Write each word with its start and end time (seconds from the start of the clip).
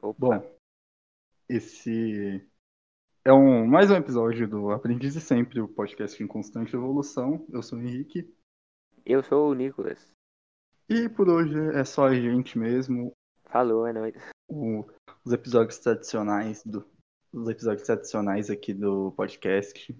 Opa. 0.00 0.18
Bom, 0.38 0.58
esse 1.48 2.46
é 3.24 3.32
um, 3.32 3.66
mais 3.66 3.90
um 3.90 3.94
episódio 3.96 4.48
do 4.48 4.70
Aprendiz 4.70 5.14
e 5.16 5.20
Sempre, 5.20 5.60
o 5.60 5.68
podcast 5.68 6.22
em 6.22 6.26
constante 6.26 6.74
evolução. 6.74 7.44
Eu 7.50 7.62
sou 7.62 7.78
o 7.78 7.82
Henrique. 7.82 8.32
Eu 9.04 9.22
sou 9.22 9.50
o 9.50 9.54
Nicolas. 9.54 9.98
E 10.88 11.08
por 11.08 11.28
hoje 11.28 11.56
é 11.74 11.84
só 11.84 12.06
a 12.06 12.14
gente 12.14 12.58
mesmo. 12.58 13.12
Falou, 13.46 13.86
é 13.86 13.92
nóis. 13.92 14.14
O- 14.48 14.84
os 15.24 15.32
episódios 15.32 15.78
tradicionais 15.78 16.62
do, 16.64 16.86
os 17.32 17.48
episódios 17.48 17.84
tradicionais 17.86 18.50
aqui 18.50 18.72
do 18.72 19.12
podcast. 19.12 19.94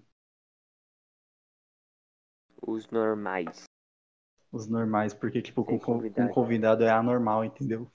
Os 2.62 2.88
normais. 2.90 3.64
Os 4.50 4.66
normais, 4.68 5.12
porque 5.12 5.42
tipo, 5.42 5.64
com, 5.64 5.72
Sem 5.72 5.78
com 5.80 5.84
convidado. 5.94 6.32
convidado 6.32 6.84
é 6.84 6.90
anormal, 6.90 7.44
entendeu? 7.44 7.90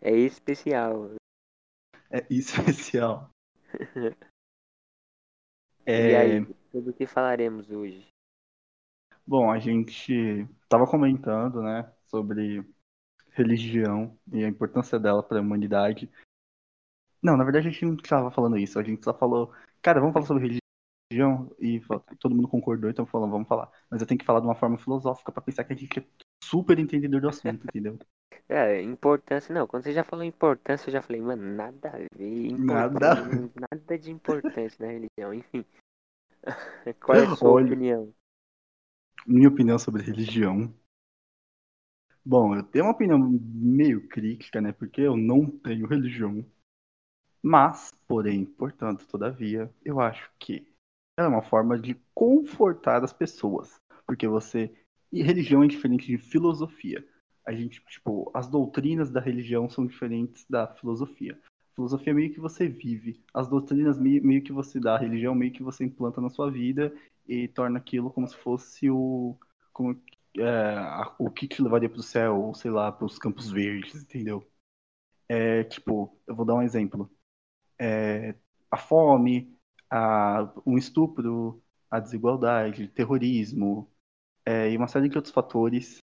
É 0.00 0.10
especial. 0.10 1.14
É 2.10 2.24
especial. 2.30 3.30
E 5.86 5.90
É, 5.90 6.16
aí, 6.16 6.46
sobre 6.70 6.90
o 6.90 6.92
que 6.92 7.06
falaremos 7.06 7.70
hoje? 7.70 8.06
Bom, 9.26 9.50
a 9.50 9.58
gente 9.58 10.12
estava 10.62 10.86
comentando, 10.86 11.62
né, 11.62 11.90
sobre 12.06 12.62
religião 13.32 14.18
e 14.32 14.44
a 14.44 14.48
importância 14.48 14.98
dela 14.98 15.22
para 15.22 15.38
a 15.38 15.40
humanidade. 15.40 16.10
Não, 17.22 17.36
na 17.36 17.44
verdade 17.44 17.68
a 17.68 17.70
gente 17.70 17.84
não 17.84 17.94
estava 17.94 18.30
falando 18.30 18.58
isso, 18.58 18.78
a 18.78 18.82
gente 18.82 19.02
só 19.02 19.14
falou, 19.14 19.52
cara, 19.82 20.00
vamos 20.00 20.12
falar 20.12 20.26
sobre 20.26 20.60
religião 21.10 21.50
e 21.58 21.80
todo 22.18 22.34
mundo 22.34 22.48
concordou, 22.48 22.90
então 22.90 23.06
falando, 23.06 23.30
vamos 23.30 23.48
falar. 23.48 23.70
Mas 23.90 24.00
eu 24.00 24.06
tenho 24.06 24.18
que 24.18 24.26
falar 24.26 24.40
de 24.40 24.46
uma 24.46 24.54
forma 24.54 24.78
filosófica 24.78 25.32
para 25.32 25.42
pensar 25.42 25.64
que 25.64 25.72
a 25.72 25.76
gente 25.76 26.00
é 26.00 26.04
super 26.44 26.78
entendedor 26.78 27.20
do 27.20 27.28
assunto, 27.28 27.64
entendeu? 27.66 27.98
É, 28.48 28.80
importância, 28.80 29.54
não. 29.54 29.66
Quando 29.66 29.82
você 29.82 29.92
já 29.92 30.02
falou 30.02 30.24
importância, 30.24 30.88
eu 30.88 30.92
já 30.92 31.02
falei, 31.02 31.20
mano, 31.20 31.42
nada 31.54 31.90
a 31.90 31.98
ver. 32.16 32.52
Nada. 32.58 33.14
Nada 33.54 33.98
de 33.98 34.10
importância 34.12 34.86
na 34.86 34.92
religião. 34.92 35.34
Enfim. 35.34 35.64
Qual 37.00 37.18
é 37.18 37.24
a 37.24 37.36
sua 37.36 37.50
Olha. 37.50 37.66
opinião? 37.66 38.12
Minha 39.26 39.48
opinião 39.48 39.78
sobre 39.78 40.02
religião. 40.02 40.72
Bom, 42.24 42.54
eu 42.56 42.62
tenho 42.62 42.86
uma 42.86 42.92
opinião 42.92 43.18
meio 43.18 44.06
crítica, 44.08 44.60
né, 44.60 44.72
porque 44.72 45.02
eu 45.02 45.16
não 45.16 45.46
tenho 45.50 45.86
religião. 45.86 46.44
Mas, 47.42 47.92
porém, 48.06 48.44
portanto, 48.44 49.06
todavia, 49.06 49.72
eu 49.84 50.00
acho 50.00 50.30
que 50.38 50.66
ela 51.16 51.28
é 51.28 51.30
uma 51.30 51.42
forma 51.42 51.78
de 51.78 51.94
confortar 52.14 53.02
as 53.02 53.12
pessoas. 53.12 53.80
Porque 54.06 54.26
você. 54.26 54.72
E 55.12 55.22
religião 55.22 55.62
é 55.62 55.66
diferente 55.66 56.06
de 56.06 56.18
filosofia. 56.18 57.06
A 57.48 57.54
gente, 57.54 57.80
tipo, 57.88 58.30
as 58.34 58.46
doutrinas 58.46 59.10
da 59.10 59.20
religião 59.20 59.70
são 59.70 59.86
diferentes 59.86 60.44
da 60.50 60.66
filosofia. 60.66 61.40
Filosofia 61.74 62.12
é 62.12 62.14
meio 62.14 62.32
que 62.34 62.40
você 62.40 62.68
vive. 62.68 63.22
As 63.32 63.48
doutrinas 63.48 63.98
meio, 63.98 64.22
meio 64.24 64.42
que 64.42 64.52
você 64.52 64.78
dá. 64.80 64.96
A 64.96 64.98
religião 64.98 65.34
meio 65.34 65.52
que 65.52 65.62
você 65.62 65.84
implanta 65.84 66.20
na 66.20 66.30
sua 66.30 66.50
vida 66.50 66.92
e 67.26 67.48
torna 67.48 67.78
aquilo 67.78 68.10
como 68.12 68.28
se 68.28 68.36
fosse 68.36 68.90
o. 68.90 69.36
Como, 69.72 70.00
é, 70.38 70.44
a- 70.78 71.14
o 71.18 71.30
que 71.30 71.48
te 71.48 71.62
levaria 71.62 71.88
para 71.88 72.00
o 72.00 72.02
céu, 72.02 72.38
ou 72.40 72.54
sei 72.54 72.70
lá, 72.70 72.92
para 72.92 73.06
os 73.06 73.18
campos 73.18 73.50
verdes, 73.50 74.02
entendeu? 74.02 74.46
É, 75.28 75.64
tipo, 75.64 76.18
eu 76.26 76.34
vou 76.34 76.44
dar 76.46 76.54
um 76.54 76.62
exemplo 76.62 77.10
é, 77.80 78.34
a 78.70 78.76
fome, 78.78 79.56
a, 79.90 80.52
um 80.66 80.78
estupro, 80.78 81.62
a 81.90 82.00
desigualdade, 82.00 82.88
terrorismo 82.88 83.90
é, 84.46 84.70
e 84.70 84.76
uma 84.76 84.88
série 84.88 85.08
de 85.08 85.16
outros 85.18 85.34
fatores, 85.34 85.98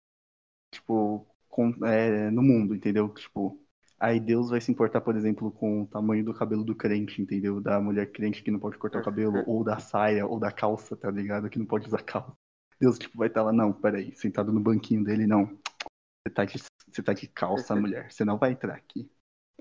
tipo, 0.72 1.26
com- 1.54 1.86
é, 1.86 2.32
no 2.32 2.42
mundo, 2.42 2.74
entendeu? 2.74 3.08
Tipo, 3.10 3.62
aí 4.00 4.18
Deus 4.18 4.50
vai 4.50 4.60
se 4.60 4.72
importar, 4.72 5.00
por 5.00 5.14
exemplo, 5.14 5.52
com 5.52 5.82
o 5.82 5.86
tamanho 5.86 6.24
do 6.24 6.34
cabelo 6.34 6.64
do 6.64 6.74
crente, 6.74 7.22
entendeu? 7.22 7.60
Da 7.60 7.80
mulher 7.80 8.10
crente 8.10 8.42
que 8.42 8.50
não 8.50 8.58
pode 8.58 8.76
cortar 8.76 8.98
o 8.98 9.04
cabelo, 9.04 9.34
ou 9.46 9.62
da 9.62 9.78
saia, 9.78 10.26
ou 10.26 10.40
da 10.40 10.50
calça, 10.50 10.96
tá 10.96 11.08
ligado? 11.12 11.48
Que 11.48 11.58
não 11.60 11.64
pode 11.64 11.86
usar 11.86 12.02
calça. 12.02 12.36
Deus, 12.80 12.98
tipo, 12.98 13.16
vai 13.16 13.28
estar 13.28 13.44
lá, 13.44 13.52
não, 13.52 13.72
peraí, 13.72 14.12
sentado 14.16 14.52
no 14.52 14.58
banquinho 14.58 15.04
dele, 15.04 15.28
não. 15.28 15.46
Você 15.46 16.34
tá 16.34 16.44
de, 16.44 16.58
você 16.88 17.02
tá 17.04 17.12
de 17.12 17.28
calça, 17.28 17.76
mulher, 17.76 18.10
você 18.10 18.24
não 18.24 18.36
vai 18.36 18.50
entrar 18.50 18.74
aqui. 18.74 19.08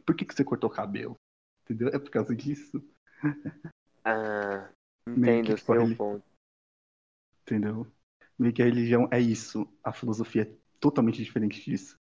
Por 0.04 0.16
que, 0.16 0.26
que 0.26 0.34
você 0.34 0.44
cortou 0.44 0.72
o 0.72 0.74
cabelo? 0.74 1.16
Entendeu? 1.64 1.90
É 1.90 2.00
por 2.00 2.10
causa 2.10 2.36
disso. 2.36 2.84
Ah, 4.04 4.68
entendo 5.08 5.52
o 5.52 5.56
tipo, 5.56 5.74
seu 5.74 5.96
ponto. 5.96 6.24
Entendeu? 7.44 7.86
Meio 8.40 8.52
que 8.52 8.64
a 8.64 8.66
religião 8.66 9.08
é 9.12 9.20
isso. 9.20 9.72
A 9.84 9.94
filosofia 9.94 10.52
totalmente 10.84 11.24
diferente 11.24 11.64
disso. 11.64 11.96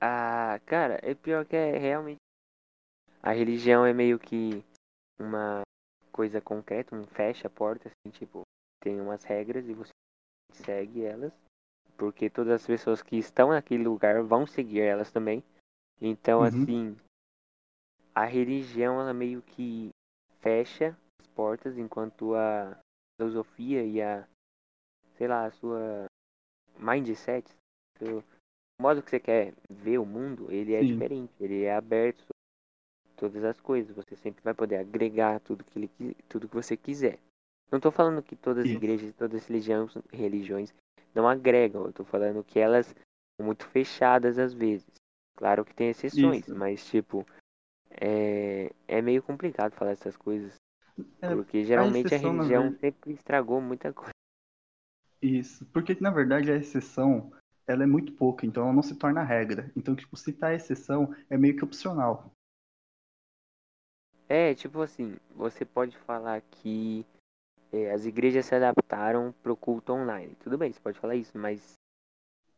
Ah, 0.00 0.58
cara, 0.64 0.98
é 1.02 1.14
pior 1.14 1.44
que 1.44 1.54
é 1.54 1.76
realmente. 1.76 2.16
A 3.22 3.32
religião 3.32 3.84
é 3.84 3.92
meio 3.92 4.18
que 4.18 4.64
uma 5.18 5.60
coisa 6.10 6.40
concreta, 6.40 6.96
um 6.96 7.06
fecha 7.06 7.48
a 7.48 7.50
porta, 7.50 7.88
assim, 7.88 8.10
tipo, 8.10 8.42
tem 8.80 8.98
umas 8.98 9.24
regras 9.24 9.68
e 9.68 9.74
você 9.74 9.90
segue 10.54 11.04
elas. 11.04 11.32
Porque 11.98 12.30
todas 12.30 12.54
as 12.54 12.66
pessoas 12.66 13.02
que 13.02 13.16
estão 13.16 13.50
naquele 13.50 13.84
lugar 13.84 14.22
vão 14.22 14.46
seguir 14.46 14.80
elas 14.80 15.10
também. 15.10 15.44
Então, 16.00 16.40
Uhum. 16.40 16.46
assim, 16.46 16.96
a 18.14 18.24
religião, 18.24 19.00
ela 19.00 19.12
meio 19.12 19.42
que 19.42 19.90
fecha 20.40 20.96
as 21.20 21.26
portas, 21.26 21.76
enquanto 21.76 22.34
a 22.34 22.78
filosofia 23.20 23.84
e 23.84 24.00
a, 24.00 24.26
sei 25.16 25.26
lá, 25.26 25.44
a 25.46 25.50
sua 25.50 26.07
mindset, 26.78 27.48
seu- 27.98 28.22
o 28.78 28.82
modo 28.82 29.02
que 29.02 29.10
você 29.10 29.18
quer 29.20 29.54
ver 29.68 29.98
o 29.98 30.06
mundo, 30.06 30.50
ele 30.52 30.74
é 30.74 30.80
Sim. 30.80 30.92
diferente, 30.92 31.32
ele 31.40 31.64
é 31.64 31.74
aberto 31.74 32.20
sobre 32.20 33.16
todas 33.16 33.44
as 33.44 33.60
coisas. 33.60 33.94
Você 33.96 34.16
sempre 34.16 34.42
vai 34.42 34.54
poder 34.54 34.76
agregar 34.76 35.40
tudo 35.40 35.64
que, 35.64 35.78
ele, 35.78 36.14
tudo 36.28 36.48
que 36.48 36.54
você 36.54 36.76
quiser. 36.76 37.18
Não 37.70 37.80
tô 37.80 37.90
falando 37.90 38.22
que 38.22 38.36
todas 38.36 38.64
as 38.64 38.70
igrejas, 38.70 39.14
todas 39.14 39.42
as 39.42 39.46
religiões, 39.48 39.92
religiões 40.12 40.74
não 41.14 41.28
agregam. 41.28 41.84
Eu 41.84 41.92
tô 41.92 42.04
falando 42.04 42.44
que 42.44 42.58
elas 42.58 42.86
são 43.36 43.44
muito 43.44 43.66
fechadas 43.66 44.38
às 44.38 44.54
vezes. 44.54 44.86
Claro 45.36 45.64
que 45.64 45.74
tem 45.74 45.90
exceções, 45.90 46.46
Isso. 46.46 46.54
mas 46.56 46.86
tipo, 46.88 47.26
é, 47.90 48.70
é 48.86 49.02
meio 49.02 49.22
complicado 49.22 49.72
falar 49.72 49.92
essas 49.92 50.16
coisas. 50.16 50.54
É, 51.20 51.34
Porque 51.34 51.64
geralmente 51.64 52.06
a, 52.06 52.16
exceção, 52.16 52.32
na 52.32 52.42
religião 52.44 52.72
sempre 52.78 53.12
estragou 53.12 53.60
muita 53.60 53.92
coisa. 53.92 54.12
Isso. 55.22 55.66
Porque, 55.66 55.96
na 56.00 56.10
verdade, 56.10 56.50
a 56.50 56.56
exceção, 56.56 57.32
ela 57.66 57.82
é 57.82 57.86
muito 57.86 58.12
pouca, 58.12 58.46
então 58.46 58.64
ela 58.64 58.72
não 58.72 58.82
se 58.82 58.96
torna 58.96 59.22
regra. 59.22 59.70
Então, 59.76 59.94
tipo, 59.94 60.16
citar 60.16 60.50
a 60.50 60.54
exceção 60.54 61.14
é 61.28 61.36
meio 61.36 61.56
que 61.56 61.64
opcional. 61.64 62.32
É, 64.28 64.54
tipo 64.54 64.82
assim, 64.82 65.16
você 65.34 65.64
pode 65.64 65.96
falar 65.98 66.42
que 66.42 67.04
é, 67.72 67.90
as 67.92 68.04
igrejas 68.04 68.46
se 68.46 68.54
adaptaram 68.54 69.34
pro 69.42 69.56
culto 69.56 69.92
online. 69.92 70.36
Tudo 70.40 70.58
bem, 70.58 70.72
você 70.72 70.80
pode 70.80 70.98
falar 70.98 71.16
isso, 71.16 71.36
mas 71.36 71.74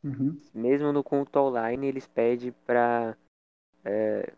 Uhum. 0.02 0.36
mesmo 0.54 0.92
no 0.92 1.04
culto 1.04 1.38
online 1.38 1.86
eles 1.86 2.06
pedem 2.06 2.52
pra 2.66 3.16
é, 3.84 4.32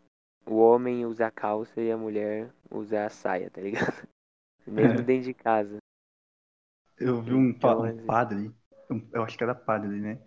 o 0.47 0.57
homem 0.57 1.07
usar 1.07 1.31
calça 1.31 1.81
e 1.81 1.91
a 1.91 1.97
mulher 1.97 2.53
usar 2.71 3.07
a 3.07 3.11
saia, 3.11 3.51
tá 3.51 3.61
ligado? 3.61 4.07
Mesmo 4.67 5.01
É. 5.01 5.03
dentro 5.03 5.25
de 5.25 5.35
casa. 5.35 5.82
Eu 7.03 7.23
vi 7.23 7.35
um, 7.35 7.49
um 7.49 8.07
padre, 8.07 8.53
eu 9.13 9.23
acho 9.23 9.37
que 9.37 9.45
era 9.45 9.55
padre, 9.55 10.01
né? 10.01 10.19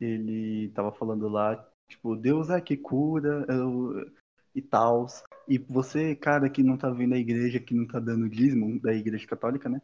Ele 0.00 0.70
tava 0.70 0.92
falando 0.92 1.28
lá, 1.28 1.56
tipo, 1.88 2.16
Deus 2.16 2.50
é 2.50 2.60
que 2.60 2.76
cura 2.76 3.44
eu- 3.48 4.10
e 4.54 4.60
tal. 4.60 5.06
E 5.48 5.58
você, 5.58 6.14
cara, 6.14 6.48
que 6.48 6.62
não 6.62 6.76
tá 6.76 6.90
vindo 6.90 7.14
à 7.14 7.18
igreja, 7.18 7.60
que 7.60 7.74
não 7.74 7.86
tá 7.86 7.98
dando 7.98 8.28
dízimo 8.28 8.80
da 8.80 8.92
igreja 8.92 9.26
católica, 9.26 9.68
né? 9.68 9.80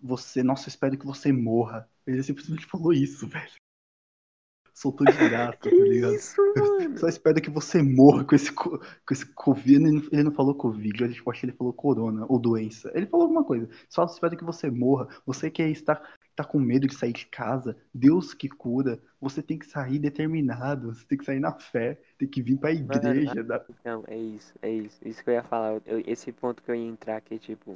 Você, 0.00 0.42
nossa, 0.42 0.68
eu 0.68 0.70
espero 0.70 0.98
que 0.98 1.06
você 1.06 1.32
morra. 1.32 1.88
Ele 2.06 2.22
simplesmente 2.22 2.66
falou 2.66 2.92
isso, 2.92 3.26
velho. 3.28 3.52
Soltou 4.76 5.06
de 5.06 5.16
graça, 5.16 5.56
tá 5.58 5.70
ligado? 5.70 6.14
Isso, 6.14 6.36
mano! 6.54 6.98
Só 6.98 7.08
espero 7.08 7.40
que 7.40 7.48
você 7.48 7.80
morra 7.82 8.24
com 8.24 8.34
esse, 8.34 8.52
co- 8.52 8.78
com 8.78 9.14
esse 9.14 9.24
Covid. 9.32 9.82
Ele 9.82 9.90
não, 10.12 10.24
não 10.24 10.32
falou 10.32 10.54
Covid, 10.54 11.02
eu 11.02 11.08
acho 11.32 11.40
que 11.40 11.46
ele 11.46 11.56
falou 11.56 11.72
corona 11.72 12.26
ou 12.28 12.38
doença. 12.38 12.92
Ele 12.94 13.06
falou 13.06 13.24
alguma 13.24 13.42
coisa. 13.42 13.66
Só 13.88 14.04
espero 14.04 14.36
que 14.36 14.44
você 14.44 14.70
morra. 14.70 15.08
Você 15.24 15.50
que 15.50 15.62
está, 15.62 16.02
tá 16.36 16.44
com 16.44 16.58
medo 16.58 16.86
de 16.86 16.94
sair 16.94 17.14
de 17.14 17.24
casa, 17.26 17.74
Deus 17.94 18.34
que 18.34 18.50
cura. 18.50 19.00
Você 19.18 19.42
tem 19.42 19.58
que 19.58 19.64
sair 19.64 19.98
determinado. 19.98 20.94
Você 20.94 21.06
tem 21.06 21.16
que 21.16 21.24
sair 21.24 21.40
na 21.40 21.58
fé. 21.58 21.98
Tem 22.18 22.28
que 22.28 22.42
vir 22.42 22.58
pra 22.58 22.70
igreja. 22.70 23.42
da- 23.42 23.64
Então, 23.80 24.04
é 24.06 24.18
isso, 24.18 24.52
é 24.60 24.70
isso. 24.70 24.98
Isso 25.08 25.24
que 25.24 25.30
eu 25.30 25.34
ia 25.34 25.42
falar. 25.42 25.80
eu- 25.86 26.02
esse 26.06 26.30
ponto 26.32 26.62
que 26.62 26.70
eu 26.70 26.74
ia 26.74 26.86
entrar 26.86 27.22
que 27.22 27.32
é 27.34 27.38
tipo, 27.38 27.72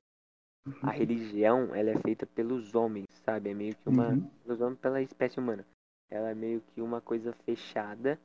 a 0.83 0.91
religião, 0.91 1.75
ela 1.75 1.91
é 1.93 1.99
feita 1.99 2.27
pelos 2.27 2.75
homens, 2.75 3.07
sabe? 3.25 3.49
É 3.49 3.55
meio 3.55 3.75
que 3.75 3.89
uma. 3.89 4.09
Uhum. 4.11 4.31
Pelos 4.45 4.61
homens, 4.61 4.79
pela 4.81 5.01
espécie 5.01 5.41
humana. 5.41 5.65
Ela 6.11 6.31
é 6.31 6.35
meio 6.35 6.61
que 6.61 6.81
uma 6.83 7.01
coisa 7.01 7.33
fechada 7.45 8.19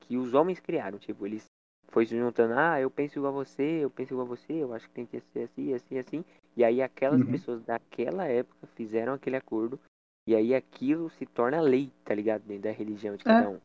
que 0.00 0.16
os 0.16 0.34
homens 0.34 0.60
criaram. 0.60 0.98
Tipo, 0.98 1.26
eles 1.26 1.44
foi 1.88 2.06
se 2.06 2.16
juntando, 2.16 2.54
ah, 2.54 2.80
eu 2.80 2.90
penso 2.90 3.18
igual 3.18 3.32
a 3.32 3.44
você, 3.44 3.84
eu 3.84 3.90
penso 3.90 4.12
igual 4.14 4.26
a 4.26 4.30
você, 4.30 4.52
eu 4.52 4.74
acho 4.74 4.86
que 4.88 4.94
tem 4.94 5.06
que 5.06 5.20
ser 5.20 5.44
assim, 5.44 5.74
assim, 5.74 5.98
assim. 5.98 6.24
E 6.56 6.64
aí 6.64 6.82
aquelas 6.82 7.20
Uhum. 7.20 7.32
pessoas 7.32 7.62
daquela 7.62 8.26
época 8.26 8.66
fizeram 8.74 9.14
aquele 9.14 9.36
acordo. 9.36 9.80
E 10.26 10.34
aí 10.34 10.54
aquilo 10.54 11.08
se 11.10 11.24
torna 11.24 11.60
lei, 11.60 11.90
tá 12.04 12.14
ligado? 12.14 12.42
Dentro 12.42 12.64
da 12.64 12.70
religião 12.70 13.16
de 13.16 13.24
É. 13.24 13.28
cada 13.28 13.48
um. 13.48 13.60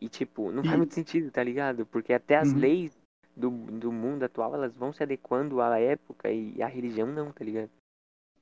E, 0.00 0.08
tipo, 0.08 0.52
não 0.52 0.62
E- 0.62 0.66
faz 0.66 0.76
muito 0.78 0.94
sentido, 0.94 1.30
tá 1.30 1.42
ligado? 1.42 1.84
Porque 1.86 2.12
até 2.12 2.36
as 2.36 2.52
Uhum. 2.52 2.60
leis 2.60 2.96
do, 3.36 3.50
do 3.50 3.90
mundo 3.90 4.24
atual, 4.24 4.54
elas 4.54 4.74
vão 4.76 4.92
se 4.92 5.02
adequando 5.02 5.60
à 5.60 5.78
época 5.78 6.30
e 6.30 6.62
a 6.62 6.66
religião 6.66 7.06
não, 7.06 7.32
tá 7.32 7.44
ligado? 7.44 7.70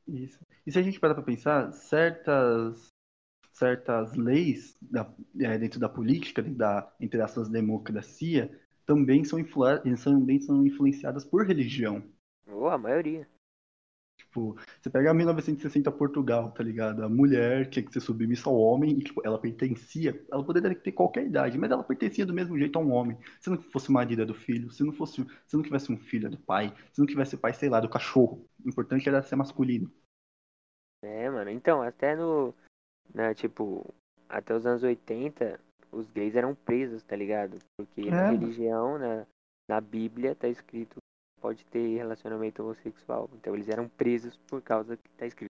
Isso. 0.06 0.38
E 0.66 0.72
se 0.72 0.78
a 0.78 0.82
gente 0.82 1.00
parar 1.00 1.14
pra 1.14 1.22
pensar, 1.22 1.72
certas, 1.72 2.88
certas 3.56 4.14
leis 4.14 4.76
da- 4.80 5.10
é, 5.40 5.58
dentro 5.58 5.80
da 5.80 5.88
política, 5.88 6.42
dentro 6.42 6.58
da, 6.58 6.92
entre 7.00 7.20
aspas, 7.20 7.48
democracia, 7.48 8.50
também 8.84 9.24
são, 9.24 9.38
influ- 9.38 9.80
também 10.02 10.40
são 10.40 10.66
influenciadas 10.66 11.24
por 11.24 11.46
religião. 11.46 12.02
Ou 12.46 12.68
a 12.68 12.76
maioria. 12.78 13.26
Tipo, 14.18 14.56
você 14.80 14.90
pega 14.90 15.12
1960 15.14 15.90
Portugal, 15.90 16.50
tá 16.52 16.62
ligado? 16.62 17.02
A 17.02 17.08
mulher 17.08 17.68
tinha 17.70 17.84
que 17.84 17.92
ser 17.92 18.00
submissa 18.00 18.48
ao 18.48 18.56
homem 18.58 18.98
e, 18.98 19.02
tipo, 19.02 19.20
ela 19.24 19.38
pertencia, 19.38 20.22
ela 20.30 20.44
poderia 20.44 20.74
ter 20.74 20.92
qualquer 20.92 21.26
idade, 21.26 21.58
mas 21.58 21.70
ela 21.70 21.82
pertencia 21.82 22.26
do 22.26 22.34
mesmo 22.34 22.58
jeito 22.58 22.78
a 22.78 22.82
um 22.82 22.92
homem. 22.92 23.18
Se 23.40 23.48
não 23.48 23.60
fosse 23.60 23.90
marido 23.90 24.22
é 24.22 24.26
do 24.26 24.34
filho, 24.34 24.70
se 24.70 24.84
não 24.84 24.92
fosse, 24.92 25.24
se 25.46 25.56
não 25.56 25.62
tivesse 25.62 25.90
um 25.90 25.96
filho 25.96 26.26
é 26.26 26.30
do 26.30 26.38
pai, 26.38 26.74
se 26.92 26.98
não 26.98 27.06
tivesse 27.06 27.36
pai, 27.36 27.54
sei 27.54 27.68
lá, 27.70 27.80
do 27.80 27.88
cachorro. 27.88 28.46
O 28.64 28.68
importante 28.68 29.08
era 29.08 29.22
ser 29.22 29.36
masculino. 29.36 29.90
É, 31.02 31.30
mano. 31.30 31.50
Então, 31.50 31.82
até 31.82 32.14
no. 32.16 32.54
Na, 33.14 33.34
tipo, 33.34 33.84
até 34.28 34.54
os 34.54 34.66
anos 34.66 34.82
80, 34.82 35.58
os 35.92 36.10
gays 36.10 36.34
eram 36.34 36.54
presos, 36.54 37.02
tá 37.02 37.16
ligado? 37.16 37.58
Porque 37.76 38.08
É, 38.08 38.10
na 38.10 38.30
religião, 38.30 38.98
na, 38.98 39.26
na 39.68 39.80
Bíblia, 39.80 40.34
tá 40.34 40.48
escrito 40.48 40.98
pode 41.46 41.64
ter 41.66 41.96
relacionamento 41.96 42.62
homossexual. 42.62 43.30
Então 43.34 43.54
eles 43.54 43.68
eram 43.68 43.88
presos 43.88 44.36
por 44.48 44.60
causa 44.60 44.96
que 44.96 45.08
tá 45.10 45.26
escrito. 45.26 45.50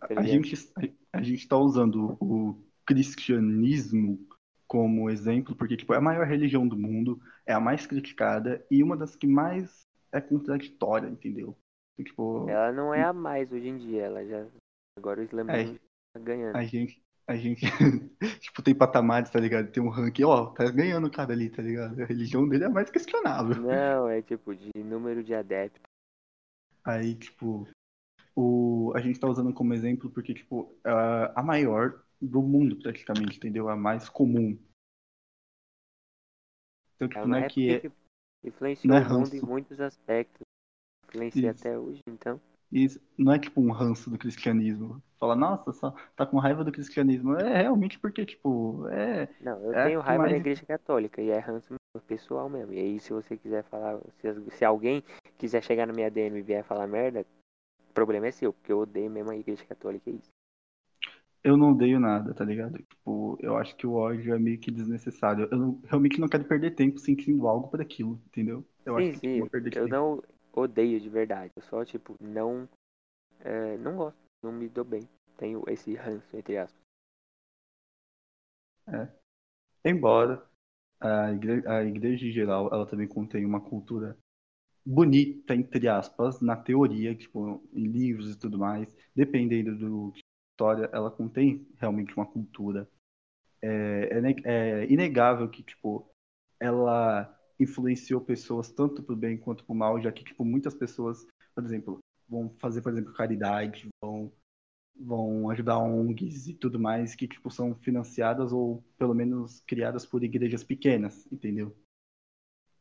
Tá 0.00 0.08
A 0.16 0.22
gente, 0.22 0.54
a, 1.12 1.22
gente 1.22 1.46
tá 1.46 1.56
usando 1.56 2.16
o 2.20 2.56
cristianismo 2.84 4.18
como 4.66 5.10
exemplo, 5.10 5.54
porque 5.54 5.76
tipo, 5.76 5.94
é 5.94 5.98
a 5.98 6.00
maior 6.00 6.26
religião 6.26 6.66
do 6.66 6.76
mundo, 6.76 7.20
é 7.46 7.52
a 7.52 7.60
mais 7.60 7.86
criticada 7.86 8.64
e 8.70 8.82
uma 8.82 8.96
das 8.96 9.14
que 9.14 9.26
mais 9.26 9.82
é 10.10 10.20
contraditória, 10.20 11.08
entendeu? 11.08 11.56
Tipo, 12.02 12.48
Ela 12.48 12.72
não 12.72 12.94
é 12.94 13.04
a 13.04 13.12
mais 13.12 13.52
hoje 13.52 13.68
em 13.68 13.76
dia, 13.76 14.04
ela 14.06 14.24
já. 14.24 14.46
Agora 14.98 15.20
o 15.20 15.24
islamismo 15.24 15.78
tá 15.78 15.84
ganhando. 16.18 16.56
a 16.56 16.64
gente, 16.64 17.02
a 17.26 17.36
gente, 17.36 17.60
tipo, 18.40 18.62
tem 18.62 18.74
patamares, 18.74 19.30
tá 19.30 19.38
ligado? 19.38 19.70
Tem 19.70 19.82
um 19.82 19.88
ranking, 19.88 20.24
ó, 20.24 20.46
tá 20.46 20.70
ganhando 20.70 21.06
o 21.06 21.10
cara 21.10 21.32
ali, 21.32 21.48
tá 21.48 21.62
ligado? 21.62 22.00
A 22.02 22.06
religião 22.06 22.48
dele 22.48 22.64
é 22.64 22.68
mais 22.68 22.90
questionável. 22.90 23.60
Não, 23.62 24.08
é 24.08 24.20
tipo 24.20 24.54
de 24.54 24.70
número 24.82 25.22
de 25.22 25.34
adeptos. 25.34 25.82
Aí, 26.84 27.14
tipo, 27.14 27.68
o, 28.34 28.92
a 28.94 29.00
gente 29.00 29.20
tá 29.20 29.28
usando 29.28 29.52
como 29.52 29.74
exemplo 29.74 30.10
porque, 30.10 30.34
tipo, 30.34 30.74
a, 30.82 31.40
a 31.40 31.42
maior 31.42 32.02
do 32.20 32.42
mundo, 32.42 32.76
praticamente, 32.76 33.36
entendeu? 33.36 33.68
A 33.68 33.76
mais 33.76 34.08
comum. 34.08 34.58
Então, 36.96 37.08
tipo, 37.08 37.20
Ela 37.20 37.28
não 37.28 37.36
é 37.38 37.48
que 37.48 37.70
é, 37.70 37.80
que 37.80 37.92
influenciou 38.44 38.94
é 38.94 39.00
o 39.00 39.10
mundo 39.10 39.34
em 39.34 39.40
muitos 39.40 39.80
aspectos. 39.80 40.42
Influencia 41.08 41.50
Isso. 41.50 41.60
até 41.60 41.78
hoje, 41.78 42.02
então. 42.06 42.40
isso 42.70 43.00
não 43.18 43.32
é 43.32 43.38
tipo 43.38 43.60
um 43.60 43.72
ranço 43.72 44.10
do 44.10 44.18
cristianismo. 44.18 45.02
Fala, 45.20 45.36
nossa, 45.36 45.72
só 45.72 45.92
tá 46.16 46.26
com 46.26 46.38
raiva 46.38 46.64
do 46.64 46.72
cristianismo. 46.72 47.36
É 47.36 47.62
realmente 47.62 47.98
porque, 48.00 48.24
tipo, 48.26 48.88
é. 48.88 49.28
Não, 49.40 49.62
eu 49.64 49.74
É 49.74 49.84
tenho 49.84 50.00
raiva 50.00 50.28
da 50.28 50.36
mais- 50.36 50.36
igreja 50.36 50.64
católica 50.64 51.20
e 51.20 51.30
é 51.30 51.38
ranço 51.38 51.74
pessoal 52.06 52.48
mesmo. 52.48 52.72
E 52.72 52.78
aí, 52.78 53.00
se 53.00 53.12
você 53.12 53.36
quiser 53.36 53.64
falar, 53.64 53.98
se, 54.20 54.50
se 54.52 54.64
alguém 54.64 55.02
quiser 55.38 55.62
chegar 55.62 55.86
na 55.86 55.92
minha 55.92 56.10
DM 56.10 56.38
e 56.38 56.42
vier 56.42 56.64
falar 56.64 56.86
merda, 56.86 57.26
o 57.90 57.92
problema 57.94 58.26
é 58.28 58.32
seu, 58.32 58.52
porque 58.52 58.72
eu 58.72 58.80
odeio 58.80 59.10
mesmo 59.10 59.30
a 59.30 59.36
igreja 59.36 59.64
católica, 59.66 60.10
é 60.10 60.14
isso. 60.14 60.30
Eu 61.42 61.56
não 61.56 61.70
odeio 61.72 61.98
nada, 61.98 62.34
tá 62.34 62.44
ligado? 62.44 62.78
Tipo, 62.78 63.38
eu 63.40 63.56
acho 63.56 63.74
que 63.76 63.86
o 63.86 63.94
ódio 63.94 64.34
é 64.34 64.38
meio 64.38 64.58
que 64.60 64.70
desnecessário. 64.70 65.48
Eu 65.50 65.56
não- 65.58 65.80
realmente 65.84 66.20
não 66.20 66.28
quero 66.28 66.44
perder 66.44 66.72
tempo 66.74 66.98
sentindo 66.98 67.48
algo 67.48 67.68
por 67.68 67.80
aquilo, 67.80 68.20
entendeu? 68.26 68.66
Eu 68.84 68.96
sim, 68.96 68.98
acho 68.98 69.10
que 69.12 69.20
sim, 69.20 69.48
eu 69.74 69.88
tempo. 69.88 69.88
não 69.88 70.22
odeio 70.52 71.00
de 71.00 71.08
verdade, 71.08 71.52
eu 71.56 71.62
só, 71.62 71.84
tipo, 71.84 72.14
não, 72.20 72.68
é, 73.40 73.76
não 73.78 73.96
gosto, 73.96 74.18
não 74.42 74.52
me 74.52 74.68
dou 74.68 74.84
bem. 74.84 75.08
Tenho 75.36 75.62
esse 75.68 75.94
ranço, 75.94 76.36
entre 76.36 76.58
aspas. 76.58 76.80
Embora 79.84 80.42
a 81.00 81.32
igreja, 81.32 81.70
a 81.70 81.84
igreja 81.84 82.26
em 82.26 82.32
geral, 82.32 82.68
ela 82.72 82.86
também 82.86 83.08
contém 83.08 83.44
uma 83.44 83.60
cultura 83.60 84.18
bonita, 84.84 85.54
entre 85.54 85.88
aspas, 85.88 86.40
na 86.40 86.56
teoria, 86.56 87.14
tipo, 87.14 87.62
em 87.72 87.86
livros 87.86 88.34
e 88.34 88.38
tudo 88.38 88.58
mais, 88.58 88.94
dependendo 89.14 89.76
do 89.76 90.12
de 90.12 90.20
história, 90.52 90.90
ela 90.92 91.10
contém 91.10 91.66
realmente 91.78 92.14
uma 92.14 92.26
cultura. 92.26 92.88
É, 93.62 94.20
é 94.44 94.82
é 94.82 94.92
inegável 94.92 95.48
que, 95.48 95.62
tipo, 95.62 96.10
ela 96.58 97.34
influenciou 97.58 98.20
pessoas 98.20 98.70
tanto 98.72 99.02
pro 99.02 99.16
bem 99.16 99.38
quanto 99.38 99.64
pro 99.64 99.74
mal, 99.74 100.00
já 100.00 100.12
que, 100.12 100.24
tipo, 100.24 100.44
muitas 100.44 100.74
pessoas, 100.74 101.26
por 101.54 101.64
exemplo, 101.64 101.98
vão 102.30 102.50
fazer, 102.60 102.82
por 102.82 102.92
exemplo, 102.92 103.12
caridade, 103.14 103.88
vão 104.02 104.32
vão 105.00 105.50
ajudar 105.50 105.78
ONGs 105.78 106.48
e 106.48 106.54
tudo 106.54 106.78
mais 106.80 107.14
que 107.14 107.28
tipo 107.28 107.50
são 107.50 107.74
financiadas 107.76 108.52
ou 108.52 108.82
pelo 108.98 109.14
menos 109.14 109.60
criadas 109.66 110.06
por 110.06 110.24
igrejas 110.24 110.64
pequenas, 110.64 111.26
entendeu? 111.32 111.76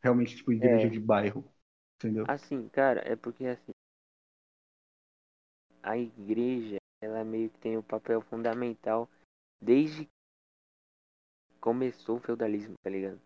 Realmente 0.03 0.35
tipo 0.35 0.51
igreja 0.51 0.89
É. 0.89 0.89
de 0.89 0.99
bairro, 0.99 1.49
entendeu? 1.97 2.29
Assim, 2.29 2.69
cara, 2.69 3.01
é 3.01 3.13
porque 3.17 3.45
assim, 3.45 3.73
a 5.83 5.97
igreja, 5.97 6.77
ela 7.01 7.25
meio 7.25 7.49
que 7.49 7.59
tem 7.59 7.75
o 7.77 7.83
papel 7.83 8.21
fundamental 8.21 9.09
desde 9.61 10.05
que 10.05 10.11
começou 11.59 12.17
o 12.17 12.21
feudalismo, 12.21 12.75
tá 12.83 12.89
ligado? 12.89 13.19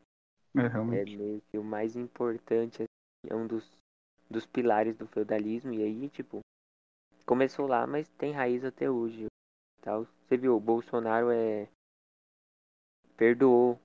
É 0.57 0.67
É 0.91 1.05
realmente. 1.05 1.05
meio 1.05 1.41
que 1.49 1.57
o 1.57 1.63
mais 1.63 1.95
importante, 1.95 2.83
assim, 2.83 2.87
é 3.29 3.35
um 3.35 3.47
dos, 3.47 3.71
dos 4.29 4.45
pilares 4.45 4.95
do 4.95 5.07
feudalismo, 5.07 5.73
e 5.73 5.83
aí, 5.83 6.09
tipo, 6.09 6.39
começou 7.25 7.67
lá, 7.67 7.85
mas 7.85 8.07
tem 8.17 8.33
raiz 8.33 8.63
até 8.63 8.89
hoje. 8.89 9.27
Tal. 9.81 10.05
Você 10.25 10.37
viu, 10.37 10.55
o 10.55 10.59
Bolsonaro 10.59 11.29
é. 11.29 11.67
perdoou 13.17 13.79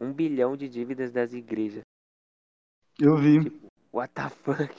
um 0.00 0.12
bilhão 0.12 0.56
de 0.56 0.68
dívidas 0.68 1.12
das 1.12 1.32
igrejas. 1.32 1.82
Eu 2.98 3.16
vi. 3.16 3.44
Tipo, 3.44 3.66
what 3.92 4.12
the 4.14 4.28
fuck? 4.28 4.74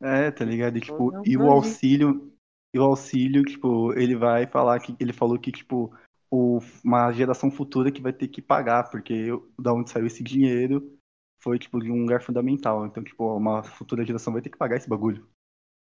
É, 0.00 0.30
tá 0.30 0.44
ligado? 0.44 0.78
E, 0.78 0.80
tipo, 0.80 1.12
Não, 1.12 1.22
e 1.24 1.36
o 1.36 1.50
auxílio, 1.50 2.32
e 2.74 2.78
o 2.78 2.84
auxílio, 2.84 3.42
tipo, 3.42 3.92
ele 3.94 4.16
vai 4.16 4.46
falar 4.46 4.80
que 4.80 4.96
ele 5.00 5.12
falou 5.12 5.38
que 5.38 5.50
tipo 5.50 5.92
o, 6.30 6.58
uma 6.84 7.12
geração 7.12 7.50
futura 7.50 7.90
que 7.90 8.00
vai 8.00 8.12
ter 8.12 8.28
que 8.28 8.40
pagar, 8.40 8.90
porque 8.90 9.28
da 9.58 9.72
onde 9.72 9.90
saiu 9.90 10.06
esse 10.06 10.22
dinheiro 10.22 10.97
foi 11.40 11.58
tipo 11.58 11.80
de 11.80 11.90
um 11.90 12.02
lugar 12.02 12.22
fundamental. 12.22 12.86
Então, 12.86 13.02
tipo, 13.02 13.36
uma 13.36 13.62
futura 13.62 14.04
geração 14.04 14.32
vai 14.32 14.42
ter 14.42 14.50
que 14.50 14.58
pagar 14.58 14.76
esse 14.76 14.88
bagulho. 14.88 15.28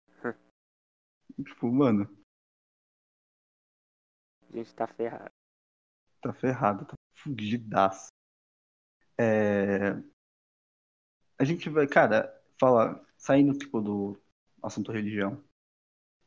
tipo, 1.45 1.71
mano, 1.71 2.07
A 4.49 4.57
gente 4.57 4.73
tá 4.73 4.87
ferrado. 4.87 5.31
tá 6.21 6.33
ferrado, 6.33 6.85
tá 6.85 6.93
fugidaço. 7.15 8.07
É... 9.19 9.91
A 11.37 11.43
gente 11.43 11.69
vai, 11.69 11.87
cara, 11.87 12.33
falar, 12.59 13.05
saindo 13.17 13.57
tipo 13.57 13.81
do 13.81 14.19
assunto 14.63 14.91
religião, 14.91 15.43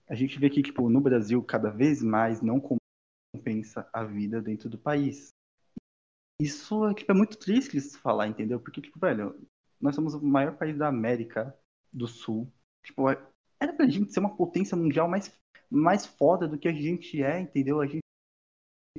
a 0.08 0.14
gente 0.14 0.38
vê 0.38 0.50
que 0.50 0.62
tipo 0.62 0.88
no 0.88 1.00
Brasil 1.00 1.42
cada 1.42 1.70
vez 1.70 2.02
mais 2.02 2.40
não 2.40 2.60
compensa 3.32 3.88
a 3.92 4.04
vida 4.04 4.40
dentro 4.42 4.68
do 4.68 4.78
país. 4.78 5.30
Isso 6.40 6.86
é, 6.88 6.94
tipo, 6.94 7.12
é 7.12 7.14
muito 7.14 7.38
triste 7.38 7.80
se 7.80 7.98
falar, 7.98 8.26
entendeu? 8.26 8.58
Porque 8.60 8.80
tipo, 8.80 8.98
velho, 8.98 9.38
nós 9.80 9.94
somos 9.94 10.14
o 10.14 10.22
maior 10.22 10.56
país 10.56 10.76
da 10.76 10.88
América 10.88 11.54
do 11.92 12.06
Sul. 12.08 12.52
Tipo, 12.84 13.10
é- 13.10 13.22
era 13.60 13.72
pra 13.72 13.86
gente 13.86 14.12
ser 14.12 14.20
uma 14.20 14.36
potência 14.36 14.76
mundial 14.76 15.08
mais 15.08 15.32
mais 15.72 16.04
foda 16.04 16.48
do 16.48 16.58
que 16.58 16.66
a 16.66 16.72
gente 16.72 17.22
é, 17.22 17.38
entendeu? 17.40 17.80
A 17.80 17.86
gente 17.86 18.02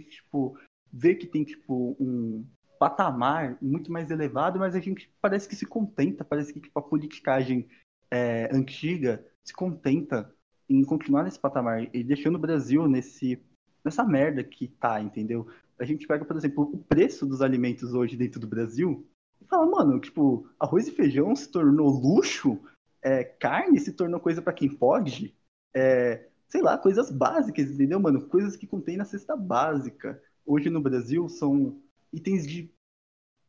tipo 0.09 0.57
vê 0.91 1.15
que 1.15 1.27
tem 1.27 1.43
tipo 1.43 1.95
um 1.99 2.45
patamar 2.79 3.57
muito 3.61 3.91
mais 3.91 4.09
elevado, 4.09 4.59
mas 4.59 4.75
a 4.75 4.79
gente 4.79 5.13
parece 5.21 5.47
que 5.47 5.55
se 5.55 5.65
contenta, 5.65 6.25
parece 6.25 6.51
que 6.53 6.59
tipo, 6.59 6.77
a 6.79 6.81
politicagem 6.81 7.67
é, 8.09 8.49
antiga 8.55 9.25
se 9.43 9.53
contenta 9.53 10.33
em 10.69 10.83
continuar 10.83 11.23
nesse 11.23 11.39
patamar 11.39 11.93
e 11.93 12.03
deixando 12.03 12.35
o 12.35 12.39
Brasil 12.39 12.87
nesse, 12.87 13.41
nessa 13.83 14.03
merda 14.03 14.43
que 14.43 14.67
tá, 14.67 15.01
entendeu? 15.01 15.47
A 15.81 15.83
gente 15.83 16.05
pega, 16.05 16.23
por 16.23 16.37
exemplo, 16.37 16.69
o 16.71 16.77
preço 16.77 17.25
dos 17.25 17.41
alimentos 17.41 17.91
hoje 17.95 18.15
dentro 18.15 18.39
do 18.39 18.45
Brasil 18.45 19.09
e 19.41 19.45
fala, 19.45 19.65
mano, 19.65 19.99
tipo, 19.99 20.47
arroz 20.59 20.87
e 20.87 20.91
feijão 20.91 21.35
se 21.35 21.49
tornou 21.49 21.89
luxo, 21.89 22.61
é, 23.01 23.23
carne 23.23 23.79
se 23.79 23.91
tornou 23.91 24.19
coisa 24.19 24.43
para 24.43 24.53
quem 24.53 24.69
pode, 24.69 25.35
é, 25.75 26.29
sei 26.47 26.61
lá, 26.61 26.77
coisas 26.77 27.09
básicas, 27.09 27.71
entendeu, 27.71 27.99
mano? 27.99 28.27
Coisas 28.27 28.55
que 28.55 28.67
contém 28.67 28.95
na 28.95 29.05
cesta 29.05 29.35
básica. 29.35 30.21
Hoje 30.45 30.69
no 30.69 30.79
Brasil 30.79 31.27
são 31.27 31.81
itens 32.13 32.45
de 32.45 32.71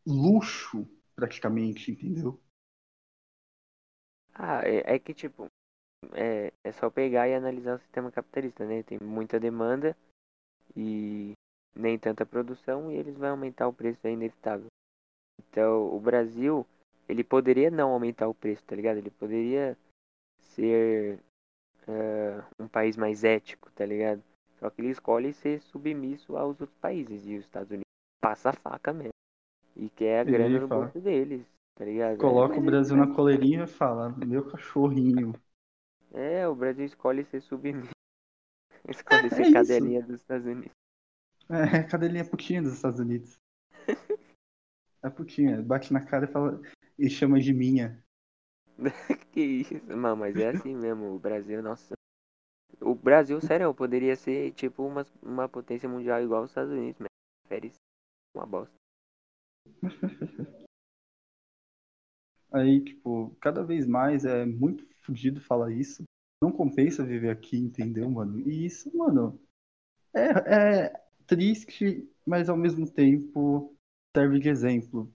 luxo, 0.07 0.89
praticamente, 1.15 1.93
entendeu? 1.93 2.41
Ah, 4.33 4.63
é, 4.65 4.95
é 4.95 4.99
que 4.99 5.13
tipo, 5.13 5.49
é, 6.15 6.51
é 6.65 6.73
só 6.73 6.89
pegar 6.89 7.29
e 7.29 7.35
analisar 7.35 7.77
o 7.77 7.81
sistema 7.81 8.11
capitalista, 8.11 8.65
né? 8.65 8.83
Tem 8.83 8.99
muita 8.99 9.39
demanda 9.39 9.95
e 10.75 11.35
nem 11.75 11.99
tanta 11.99 12.27
produção 12.27 12.91
e 12.91 12.97
eles 12.97 13.17
vão 13.17 13.31
aumentar 13.31 13.69
o 13.69 13.73
preço, 13.73 14.07
é 14.07 14.13
inevitável. 14.13 14.67
Então, 15.39 15.95
o 15.95 15.99
Brasil, 16.01 16.67
ele 17.09 17.25
poderia 17.25 17.71
não 17.71 17.91
aumentar 17.91 18.29
o 18.29 18.35
preço, 18.35 18.63
tá 18.65 18.77
ligado? 18.77 18.99
Ele 18.99 19.11
poderia 19.11 19.77
ser 20.39 21.19
uh, 21.89 22.45
um 22.59 22.69
país 22.69 22.97
mais 22.97 23.25
ético, 23.25 23.71
tá 23.73 23.85
ligado? 23.85 24.23
Só 24.59 24.71
que 24.71 24.81
ele 24.81 24.91
escolhe 24.91 25.33
ser 25.33 25.61
submisso 25.61 26.37
aos 26.37 26.61
outros 26.61 26.79
países 26.79 27.27
e 27.27 27.37
os 27.37 27.45
Estados 27.45 27.71
Unidos 27.71 27.87
passa 28.21 28.51
a 28.51 28.53
faca 28.53 28.93
mesmo. 28.93 29.13
E 29.75 29.89
quer 29.91 30.21
a 30.21 30.25
grana 30.25 30.61
no 30.61 30.69
bolso 30.69 31.01
deles, 31.01 31.45
tá 31.75 31.85
ligado? 31.85 32.19
Coloca 32.19 32.55
é, 32.55 32.59
o 32.59 32.63
Brasil 32.63 32.97
na 32.97 33.13
coleirinha 33.13 33.65
e 33.65 33.67
fala, 33.67 34.11
meu 34.11 34.49
cachorrinho. 34.49 35.35
É, 36.13 36.47
o 36.47 36.55
Brasil 36.55 36.85
escolhe 36.85 37.25
ser 37.25 37.41
submisso. 37.41 37.91
Escolhe 38.89 39.31
ser 39.31 39.47
é 39.47 39.53
cadelinha 39.53 40.03
dos 40.03 40.21
Estados 40.21 40.45
Unidos. 40.45 40.82
É, 41.49 41.83
cadelinha 41.83 42.25
putinha 42.25 42.63
dos 42.63 42.75
Estados 42.75 43.01
Unidos. 43.01 43.39
é 45.03 45.11
putinha, 45.11 45.63
bate 45.63 45.93
na 45.93 46.05
cara 46.05 46.25
e 46.25 46.29
fala 46.29 46.61
e 46.99 47.11
chama 47.11 47.41
de 47.41 47.53
minha. 47.53 48.03
que 49.33 49.41
isso, 49.41 49.75
mano, 49.87 50.17
mas 50.17 50.37
é 50.37 50.51
assim 50.51 50.75
mesmo, 50.77 51.15
o 51.15 51.19
Brasil, 51.19 51.63
nossa. 51.63 51.95
O 52.81 52.95
Brasil, 52.95 53.41
sério, 53.41 53.73
poderia 53.75 54.17
ser 54.17 54.53
tipo 54.53 54.85
uma, 54.85 55.07
uma 55.23 55.49
potência 55.49 55.89
mundial 55.89 56.23
igual 56.23 56.43
os 56.43 56.51
Estados 56.51 56.73
Unidos, 56.73 56.99
mas 56.99 57.09
férias 57.49 57.75
uma 58.35 58.47
bosta. 58.47 58.75
Aí, 62.51 62.85
tipo, 62.85 63.35
cada 63.41 63.65
vez 63.65 63.87
mais 63.87 64.25
é 64.25 64.45
muito 64.45 64.87
fudido 65.01 65.41
falar 65.41 65.73
isso. 65.73 66.03
Não 66.43 66.53
compensa 66.53 67.05
viver 67.05 67.31
aqui, 67.31 67.57
entendeu, 67.57 68.11
mano? 68.11 68.41
E 68.41 68.67
isso, 68.67 68.95
mano, 68.97 69.41
é, 70.15 70.87
é 70.87 71.02
triste, 71.33 72.07
mas 72.27 72.51
ao 72.51 72.57
mesmo 72.59 72.91
tempo 72.91 73.75
serve 74.15 74.39
de 74.39 74.51
exemplo 74.51 75.11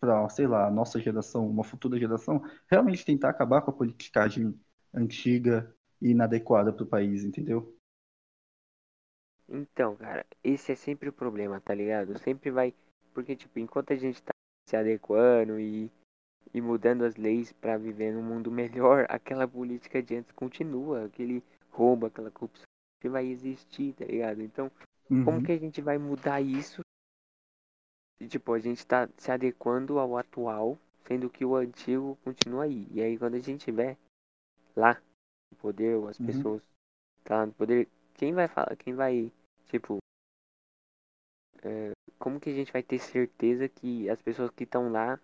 para, 0.00 0.28
sei 0.28 0.48
lá, 0.48 0.68
nossa 0.68 0.98
geração, 0.98 1.48
uma 1.48 1.62
futura 1.62 1.96
geração, 1.96 2.42
realmente 2.68 3.04
tentar 3.04 3.30
acabar 3.30 3.62
com 3.62 3.70
a 3.70 3.74
politicagem 3.74 4.58
antiga 4.92 5.72
e 6.00 6.10
inadequada 6.10 6.72
para 6.72 6.82
o 6.82 6.88
país, 6.88 7.22
entendeu? 7.22 7.78
Então, 9.48 9.94
cara, 9.94 10.26
esse 10.42 10.72
é 10.72 10.74
sempre 10.74 11.08
o 11.08 11.12
problema, 11.12 11.60
tá 11.60 11.72
ligado? 11.72 12.18
Sempre 12.18 12.50
vai. 12.50 12.74
Porque, 13.14 13.36
tipo, 13.36 13.60
enquanto 13.60 13.92
a 13.92 13.96
gente 13.96 14.20
tá 14.20 14.32
se 14.68 14.76
adequando 14.76 15.60
e, 15.60 15.92
e 16.52 16.60
mudando 16.60 17.04
as 17.04 17.14
leis 17.14 17.52
para 17.52 17.78
viver 17.78 18.12
num 18.12 18.22
mundo 18.22 18.50
melhor, 18.50 19.06
aquela 19.08 19.46
política 19.46 20.02
de 20.02 20.16
antes 20.16 20.32
continua, 20.32 21.04
aquele 21.04 21.40
roubo, 21.70 22.06
aquela 22.06 22.30
corrupção 22.30 22.66
vai 23.04 23.26
existir, 23.26 23.92
tá 23.94 24.04
ligado? 24.04 24.42
Então, 24.42 24.70
uhum. 25.12 25.24
como 25.24 25.42
que 25.42 25.52
a 25.52 25.58
gente 25.58 25.80
vai 25.80 25.98
mudar 25.98 26.40
isso? 26.40 26.80
E, 28.20 28.28
tipo, 28.28 28.52
a 28.52 28.58
gente 28.58 28.86
tá 28.86 29.08
se 29.16 29.30
adequando 29.30 29.98
ao 29.98 30.16
atual, 30.16 30.78
sendo 31.06 31.28
que 31.28 31.44
o 31.44 31.56
antigo 31.56 32.16
continua 32.24 32.64
aí. 32.64 32.86
E 32.90 33.00
aí, 33.00 33.18
quando 33.18 33.34
a 33.34 33.40
gente 33.40 33.64
tiver 33.64 33.98
lá 34.76 35.00
no 35.50 35.58
poder, 35.58 35.96
ou 35.96 36.08
as 36.08 36.18
uhum. 36.18 36.26
pessoas 36.26 36.62
tá 37.24 37.38
lá 37.38 37.46
no 37.46 37.52
poder, 37.52 37.88
quem 38.14 38.32
vai 38.32 38.46
falar, 38.48 38.76
quem 38.76 38.94
vai 38.94 39.32
Tipo, 39.72 39.96
é, 41.62 41.92
como 42.18 42.38
que 42.38 42.50
a 42.50 42.52
gente 42.52 42.70
vai 42.70 42.82
ter 42.82 42.98
certeza 42.98 43.66
que 43.66 44.06
as 44.10 44.20
pessoas 44.20 44.50
que 44.50 44.64
estão 44.64 44.92
lá 44.92 45.18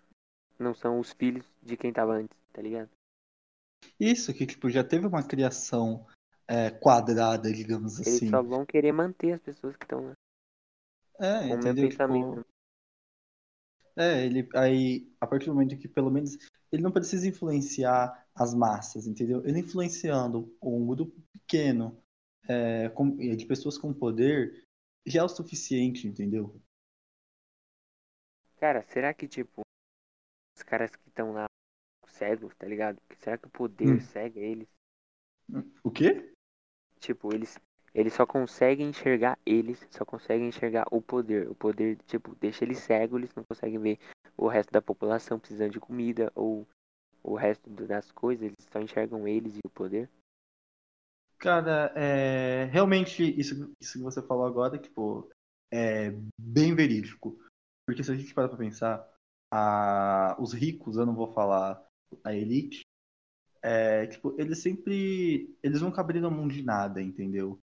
não 0.57 0.73
são 0.73 0.99
os 0.99 1.11
filhos 1.13 1.45
de 1.61 1.77
quem 1.77 1.93
tava 1.93 2.13
antes, 2.13 2.35
tá 2.51 2.63
ligado? 2.63 2.89
Isso, 3.99 4.33
que 4.33 4.47
tipo, 4.47 4.71
já 4.71 4.83
teve 4.83 5.05
uma 5.05 5.21
criação 5.21 6.03
é, 6.49 6.71
quadrada, 6.71 7.53
digamos 7.53 7.99
Eles 7.99 8.07
assim. 8.07 8.25
Eles 8.25 8.29
só 8.31 8.41
vão 8.41 8.65
querer 8.65 8.91
manter 8.91 9.33
as 9.33 9.41
pessoas 9.41 9.75
que 9.77 9.85
estão 9.85 10.03
lá. 10.03 10.13
É, 11.19 11.47
com 11.47 11.55
entendeu? 11.55 11.85
o 11.85 11.89
pensamento. 11.89 12.37
Tipo... 12.37 12.49
É, 13.95 14.25
ele 14.25 14.49
aí, 14.55 15.13
a 15.21 15.27
partir 15.27 15.45
do 15.45 15.53
momento 15.53 15.77
que 15.77 15.87
pelo 15.87 16.09
menos 16.09 16.37
ele 16.71 16.81
não 16.81 16.91
precisa 16.91 17.27
influenciar 17.27 18.27
as 18.33 18.55
massas, 18.55 19.05
entendeu? 19.05 19.45
Ele 19.45 19.59
influenciando 19.59 20.55
um 20.61 20.87
grupo 20.87 21.21
pequeno 21.33 22.01
é, 22.47 22.89
com, 22.89 23.15
de 23.15 23.45
pessoas 23.45 23.77
com 23.77 23.93
poder 23.93 24.63
já 25.05 25.21
é 25.21 25.23
o 25.23 25.29
suficiente, 25.29 26.07
entendeu? 26.07 26.59
Cara, 28.57 28.81
será 28.83 29.13
que, 29.13 29.27
tipo, 29.27 29.61
os 30.55 30.63
caras 30.63 30.95
que 30.95 31.07
estão 31.09 31.31
lá 31.31 31.45
cegos, 32.07 32.55
tá 32.55 32.67
ligado? 32.67 33.01
Será 33.19 33.37
que 33.37 33.47
o 33.47 33.51
poder 33.51 33.87
hum. 33.87 33.99
cega 33.99 34.39
eles? 34.39 34.67
O 35.83 35.89
quê? 35.89 36.31
Tipo, 36.99 37.33
eles, 37.33 37.57
eles 37.93 38.13
só 38.13 38.25
conseguem 38.25 38.89
enxergar 38.89 39.37
eles, 39.45 39.85
só 39.89 40.05
conseguem 40.05 40.47
enxergar 40.47 40.85
o 40.91 41.01
poder. 41.01 41.49
O 41.49 41.55
poder, 41.55 41.97
tipo, 42.07 42.35
deixa 42.35 42.63
eles 42.63 42.79
cegos, 42.79 43.17
eles 43.17 43.35
não 43.35 43.43
conseguem 43.43 43.79
ver 43.79 43.99
o 44.37 44.47
resto 44.47 44.71
da 44.71 44.81
população 44.81 45.39
precisando 45.39 45.71
de 45.71 45.79
comida 45.79 46.31
ou 46.35 46.67
o 47.23 47.35
resto 47.35 47.69
das 47.69 48.11
coisas, 48.11 48.45
eles 48.45 48.67
só 48.71 48.79
enxergam 48.79 49.27
eles 49.27 49.55
e 49.55 49.59
o 49.65 49.69
poder. 49.69 50.09
Cara, 51.37 51.93
é, 51.95 52.65
realmente 52.65 53.23
isso, 53.39 53.73
isso 53.79 53.97
que 53.97 54.03
você 54.03 54.21
falou 54.21 54.45
agora, 54.45 54.77
tipo, 54.77 55.29
é 55.71 56.11
bem 56.37 56.75
verídico. 56.75 57.39
Porque 57.85 58.03
se 58.03 58.11
a 58.11 58.15
gente 58.15 58.33
parar 58.33 58.49
pra 58.49 58.57
pensar, 58.57 59.09
a, 59.51 60.35
os 60.39 60.53
ricos, 60.53 60.97
eu 60.97 61.05
não 61.05 61.15
vou 61.15 61.33
falar 61.33 61.83
a 62.23 62.33
elite, 62.35 62.81
é, 63.61 64.07
tipo, 64.07 64.35
eles 64.37 64.59
sempre. 64.59 65.55
Eles 65.61 65.81
nunca 65.81 66.01
abriram 66.01 66.31
mão 66.31 66.47
de 66.47 66.63
nada, 66.63 67.01
entendeu? 67.01 67.59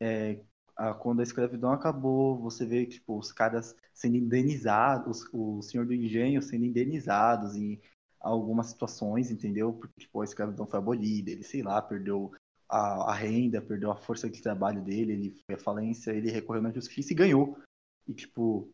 É, 0.00 0.40
a, 0.76 0.94
quando 0.94 1.20
a 1.20 1.22
escravidão 1.22 1.72
acabou, 1.72 2.38
você 2.38 2.64
vê 2.66 2.86
tipo, 2.86 3.18
os 3.18 3.32
caras 3.32 3.74
sendo 3.92 4.16
indenizados, 4.16 5.28
o 5.32 5.62
senhor 5.62 5.86
do 5.86 5.94
engenho 5.94 6.42
sendo 6.42 6.64
indenizados 6.64 7.56
em 7.56 7.80
algumas 8.20 8.68
situações, 8.68 9.30
entendeu? 9.30 9.72
Porque 9.72 10.00
tipo, 10.00 10.20
a 10.20 10.24
escravidão 10.24 10.66
foi 10.66 10.78
abolida, 10.78 11.30
ele, 11.30 11.42
sei 11.44 11.62
lá, 11.62 11.80
perdeu 11.82 12.32
a, 12.68 13.12
a, 13.12 13.14
renda, 13.14 13.60
perdeu 13.60 13.90
a 13.90 13.96
força 13.96 14.28
de 14.28 14.42
trabalho 14.42 14.82
dele, 14.82 15.12
ele 15.12 15.42
foi 15.46 15.54
à 15.54 15.58
falência, 15.58 16.12
ele 16.12 16.30
recorreu 16.30 16.62
na 16.62 16.72
justiça 16.72 17.12
e 17.12 17.16
ganhou. 17.16 17.58
E, 18.06 18.14
tipo, 18.14 18.70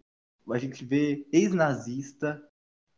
a 0.50 0.58
gente 0.58 0.84
vê 0.84 1.26
ex-nazista 1.32 2.42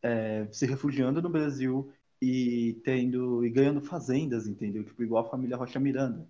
é, 0.02 0.46
se 0.52 0.66
refugiando 0.66 1.22
no 1.22 1.28
Brasil 1.30 1.92
e 2.24 2.74
tendo 2.84 3.44
e 3.44 3.50
ganhando 3.50 3.82
fazendas, 3.82 4.46
entendeu? 4.46 4.84
Tipo, 4.84 5.02
igual 5.02 5.26
a 5.26 5.28
família 5.28 5.56
Rocha 5.56 5.80
Miranda. 5.80 6.24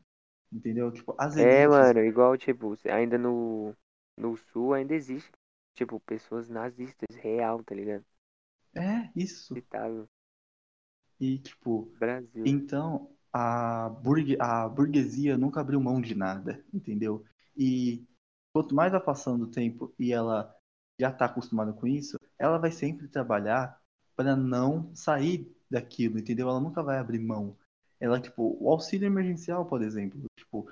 Entendeu? 0.50 0.90
Tipo, 0.90 1.14
as 1.18 1.36
é, 1.36 1.42
elites... 1.42 1.58
É, 1.58 1.68
mano, 1.68 2.00
igual, 2.00 2.36
tipo, 2.38 2.74
ainda 2.86 3.18
no, 3.18 3.76
no 4.16 4.34
sul 4.38 4.72
ainda 4.72 4.94
existe, 4.94 5.30
tipo, 5.74 6.00
pessoas 6.00 6.48
nazistas, 6.48 7.14
real, 7.16 7.62
tá 7.62 7.74
ligado? 7.74 8.04
É, 8.74 9.10
isso. 9.14 9.54
Citável. 9.54 10.08
E, 11.20 11.38
tipo, 11.38 11.92
Brasil. 11.98 12.42
Então, 12.46 13.10
a, 13.30 13.90
burgue, 13.90 14.38
a 14.40 14.66
burguesia 14.70 15.36
nunca 15.36 15.60
abriu 15.60 15.78
mão 15.78 16.00
de 16.00 16.14
nada, 16.14 16.64
entendeu? 16.72 17.22
E 17.54 18.02
quanto 18.50 18.74
mais 18.74 18.92
vai 18.92 19.00
passando 19.00 19.42
o 19.44 19.50
tempo 19.50 19.94
e 19.98 20.10
ela 20.10 20.54
já 20.98 21.10
está 21.10 21.26
acostumada 21.26 21.74
com 21.74 21.86
isso, 21.86 22.18
ela 22.38 22.56
vai 22.56 22.70
sempre 22.70 23.08
trabalhar 23.08 23.78
para 24.16 24.34
não 24.34 24.94
sair 24.94 25.54
daquilo, 25.72 26.18
entendeu? 26.18 26.48
Ela 26.48 26.60
nunca 26.60 26.82
vai 26.82 26.98
abrir 26.98 27.18
mão. 27.18 27.56
Ela, 27.98 28.20
tipo, 28.20 28.56
o 28.60 28.68
auxílio 28.70 29.06
emergencial, 29.06 29.64
por 29.66 29.82
exemplo, 29.82 30.20
tipo, 30.36 30.68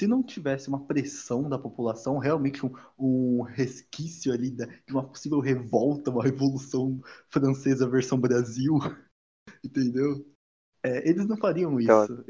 se 0.00 0.06
não 0.06 0.22
tivesse 0.22 0.68
uma 0.68 0.84
pressão 0.84 1.48
da 1.48 1.58
população, 1.58 2.18
realmente 2.18 2.64
um, 2.66 2.72
um 2.98 3.42
resquício 3.42 4.32
ali 4.32 4.50
da, 4.50 4.66
de 4.66 4.92
uma 4.92 5.04
possível 5.04 5.40
revolta, 5.40 6.10
uma 6.10 6.24
revolução 6.24 7.00
francesa 7.28 7.88
versão 7.88 8.18
Brasil, 8.18 8.78
entendeu? 9.64 10.26
É, 10.84 11.08
eles 11.08 11.26
não 11.28 11.36
fariam 11.36 11.78
isso. 11.78 12.24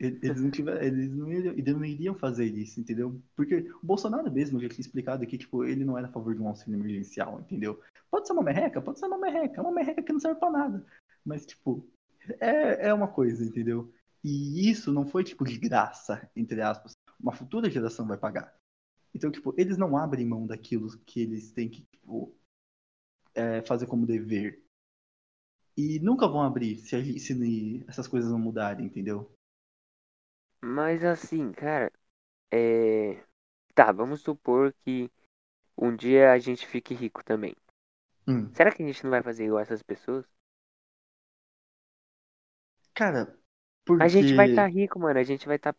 Eles, 0.00 0.18
eles, 0.22 0.40
não 0.40 0.50
tiver, 0.50 0.82
eles, 0.82 1.10
não 1.10 1.30
iriam, 1.30 1.52
eles 1.52 1.74
não 1.74 1.84
iriam 1.84 2.14
fazer 2.14 2.46
isso, 2.46 2.80
entendeu? 2.80 3.20
Porque 3.36 3.70
o 3.82 3.86
Bolsonaro 3.86 4.32
mesmo 4.32 4.58
já 4.58 4.68
tinha 4.68 4.80
explicado 4.80 5.26
que 5.26 5.36
tipo, 5.36 5.62
ele 5.62 5.84
não 5.84 5.98
era 5.98 6.06
a 6.06 6.10
favor 6.10 6.34
de 6.34 6.40
um 6.40 6.48
auxílio 6.48 6.80
emergencial, 6.80 7.40
entendeu? 7.40 7.78
Pode 8.10 8.26
ser 8.26 8.32
uma 8.32 8.42
merreca? 8.42 8.80
Pode 8.80 8.98
ser 8.98 9.06
uma 9.06 9.18
merreca. 9.18 9.58
É 9.58 9.62
uma 9.62 9.72
merreca 9.72 10.02
que 10.02 10.12
não 10.12 10.20
serve 10.20 10.40
pra 10.40 10.50
nada. 10.50 10.86
Mas, 11.24 11.46
tipo, 11.46 11.88
é, 12.40 12.88
é 12.88 12.94
uma 12.94 13.08
coisa, 13.08 13.44
entendeu? 13.44 13.92
E 14.22 14.70
isso 14.70 14.92
não 14.92 15.06
foi, 15.06 15.24
tipo, 15.24 15.44
de 15.44 15.58
graça, 15.58 16.30
entre 16.34 16.60
aspas. 16.60 16.92
Uma 17.20 17.32
futura 17.32 17.70
geração 17.70 18.06
vai 18.06 18.16
pagar. 18.16 18.54
Então, 19.14 19.30
tipo, 19.30 19.54
eles 19.56 19.76
não 19.76 19.96
abrem 19.96 20.26
mão 20.26 20.46
daquilo 20.46 20.88
que 21.06 21.20
eles 21.20 21.52
têm 21.52 21.68
que, 21.68 21.82
tipo, 21.82 22.36
é, 23.34 23.62
fazer 23.62 23.86
como 23.86 24.06
dever, 24.06 24.62
e 25.78 26.00
nunca 26.00 26.26
vão 26.26 26.42
abrir 26.42 26.76
se, 26.78 27.20
se 27.20 27.84
essas 27.86 28.08
coisas 28.08 28.32
não 28.32 28.38
mudarem, 28.40 28.84
entendeu? 28.84 29.32
Mas 30.60 31.04
assim, 31.04 31.52
cara, 31.52 31.92
é. 32.52 33.22
Tá, 33.76 33.92
vamos 33.92 34.22
supor 34.22 34.74
que 34.84 35.08
um 35.76 35.94
dia 35.94 36.32
a 36.32 36.38
gente 36.40 36.66
fique 36.66 36.94
rico 36.94 37.22
também. 37.24 37.54
Hum. 38.26 38.52
Será 38.52 38.72
que 38.72 38.82
a 38.82 38.86
gente 38.86 39.04
não 39.04 39.10
vai 39.12 39.22
fazer 39.22 39.44
igual 39.44 39.60
essas 39.60 39.80
pessoas? 39.80 40.26
Cara, 42.98 43.38
porque... 43.86 44.02
A 44.02 44.08
gente 44.08 44.34
vai 44.34 44.50
estar 44.50 44.62
tá 44.62 44.68
rico, 44.68 44.98
mano. 44.98 45.20
A 45.20 45.22
gente 45.22 45.46
vai 45.46 45.54
estar, 45.54 45.72
tá, 45.72 45.78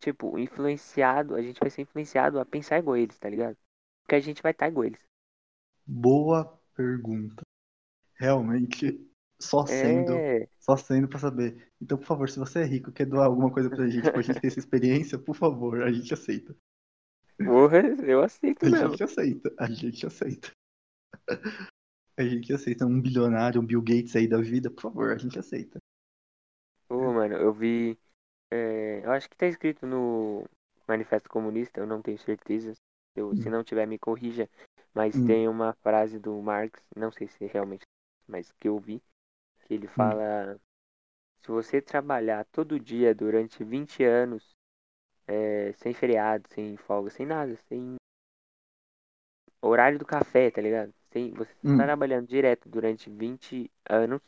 tipo, 0.00 0.38
influenciado. 0.38 1.34
A 1.34 1.40
gente 1.40 1.58
vai 1.58 1.70
ser 1.70 1.80
influenciado 1.80 2.38
a 2.38 2.44
pensar 2.44 2.78
igual 2.78 2.98
eles, 2.98 3.18
tá 3.18 3.30
ligado? 3.30 3.56
que 4.08 4.14
a 4.14 4.20
gente 4.20 4.42
vai 4.42 4.52
estar 4.52 4.68
igual 4.68 4.86
eles. 4.86 5.00
Boa 5.86 6.58
pergunta. 6.74 7.42
Realmente, 8.14 9.06
só 9.40 9.66
sendo, 9.66 10.12
É, 10.12 10.48
só 10.58 10.76
sendo 10.76 11.08
pra 11.08 11.18
saber. 11.18 11.70
Então, 11.80 11.98
por 11.98 12.06
favor, 12.06 12.28
se 12.28 12.38
você 12.38 12.60
é 12.60 12.64
rico, 12.64 12.90
quer 12.90 13.06
doar 13.06 13.26
alguma 13.26 13.52
coisa 13.52 13.68
pra 13.68 13.86
gente, 13.86 14.10
pra 14.10 14.22
gente 14.22 14.40
ter 14.40 14.48
essa 14.48 14.58
experiência, 14.58 15.18
por 15.18 15.36
favor, 15.36 15.82
a 15.82 15.92
gente 15.92 16.12
aceita. 16.12 16.56
porra, 17.36 17.80
eu 18.06 18.22
aceito 18.22 18.66
A 18.66 18.70
mesmo. 18.70 18.90
gente 18.90 19.04
aceita, 19.04 19.54
a 19.58 19.70
gente 19.70 20.06
aceita. 20.06 20.50
A 22.18 22.24
gente 22.24 22.52
aceita 22.52 22.84
um 22.84 23.00
bilionário, 23.00 23.60
um 23.60 23.64
Bill 23.64 23.80
Gates 23.80 24.16
aí 24.16 24.26
da 24.26 24.40
vida, 24.40 24.68
por 24.68 24.82
favor, 24.82 25.12
a 25.12 25.16
gente 25.16 25.38
aceita. 25.38 25.78
Mano, 27.18 27.34
eu 27.34 27.52
vi. 27.52 27.98
é, 28.52 29.00
eu 29.04 29.10
acho 29.10 29.28
que 29.28 29.36
tá 29.36 29.46
escrito 29.46 29.84
no 29.84 30.44
Manifesto 30.86 31.28
Comunista, 31.28 31.80
eu 31.80 31.86
não 31.86 32.00
tenho 32.00 32.16
certeza. 32.18 32.74
Eu, 33.16 33.34
Se 33.34 33.48
Hum. 33.48 33.52
não 33.52 33.64
tiver, 33.64 33.86
me 33.86 33.98
corrija. 33.98 34.48
Mas 34.94 35.16
Hum. 35.16 35.26
tem 35.26 35.48
uma 35.48 35.72
frase 35.82 36.16
do 36.20 36.40
Marx, 36.40 36.80
não 36.96 37.10
sei 37.10 37.26
se 37.26 37.44
é 37.44 37.48
realmente, 37.48 37.82
mas 38.28 38.52
que 38.52 38.68
eu 38.68 38.78
vi, 38.78 39.02
que 39.66 39.74
Hum. 39.74 39.74
ele 39.74 39.88
fala: 39.88 40.60
se 41.42 41.48
você 41.48 41.82
trabalhar 41.82 42.44
todo 42.52 42.78
dia 42.78 43.12
durante 43.12 43.64
20 43.64 44.04
anos, 44.04 44.54
é, 45.26 45.72
sem 45.78 45.92
feriado, 45.92 46.48
sem 46.54 46.76
folga, 46.76 47.10
sem 47.10 47.26
nada, 47.26 47.56
sem 47.68 47.96
horário 49.60 49.98
do 49.98 50.06
café, 50.06 50.50
tá 50.52 50.60
ligado? 50.60 50.94
Sem, 51.12 51.32
você 51.32 51.52
tá 51.54 51.68
Hum. 51.70 51.76
trabalhando 51.84 52.28
direto 52.28 52.68
durante 52.68 53.10
20 53.10 53.68
anos, 53.88 54.22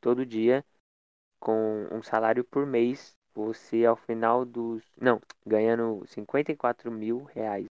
todo 0.00 0.26
dia, 0.26 0.64
com 1.44 1.86
um 1.92 2.02
salário 2.02 2.44
por 2.44 2.66
mês, 2.66 3.16
você 3.34 3.84
ao 3.86 3.96
final 3.96 4.44
dos. 4.44 4.82
Não, 5.00 5.20
ganhando 5.46 6.04
54 6.08 6.90
mil 6.90 7.24
reais 7.24 7.66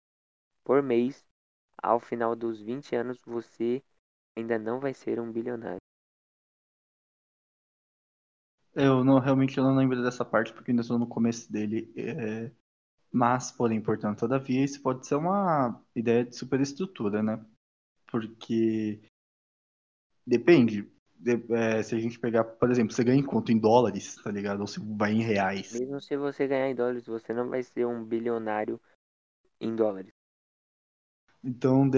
por 0.64 0.84
mês, 0.84 1.26
ao 1.84 2.00
final 2.00 2.36
dos 2.36 2.62
20 2.62 2.96
anos, 2.96 3.20
você 3.26 3.84
ainda 4.38 4.60
não 4.60 4.80
vai 4.80 4.94
ser 4.94 5.20
um 5.20 5.32
bilionário. 5.32 5.80
Eu 8.76 9.04
não, 9.04 9.20
realmente 9.20 9.58
eu 9.58 9.64
não 9.64 9.76
lembro 9.76 10.02
dessa 10.04 10.26
parte, 10.26 10.54
porque 10.54 10.72
ainda 10.72 10.82
estou 10.82 10.98
no 11.00 11.08
começo 11.08 11.52
dele. 11.52 11.92
é, 11.96 12.52
Mas, 13.14 13.52
porém, 13.52 13.82
portanto, 13.82 14.20
todavia, 14.22 14.64
isso 14.66 14.82
pode 14.82 15.08
ser 15.08 15.16
uma 15.18 15.82
ideia 15.96 16.26
de 16.26 16.36
superestrutura, 16.38 17.24
né? 17.24 17.44
Porque 18.12 19.02
depende. 20.26 20.86
É, 21.26 21.82
se 21.82 21.96
a 21.96 22.00
gente 22.00 22.20
pegar, 22.20 22.44
por 22.44 22.70
exemplo, 22.70 22.94
você 22.94 23.04
ganha 23.04 23.20
em 23.20 23.26
quanto? 23.26 23.52
Em 23.52 23.58
dólares, 23.58 24.16
tá 24.22 24.30
ligado? 24.30 24.60
Ou 24.60 24.68
se 24.68 24.80
vai 24.80 25.14
em 25.14 25.22
reais. 25.22 25.72
Mesmo 25.80 26.02
se 26.02 26.18
você 26.18 26.48
ganhar 26.48 26.70
em 26.70 26.76
dólares, 26.76 27.06
você 27.06 27.34
não 27.34 27.50
vai 27.50 27.64
ser 27.64 27.86
um 27.86 28.04
bilionário 28.04 28.80
em 29.60 29.74
dólares. 29.74 30.12
Então, 31.42 31.90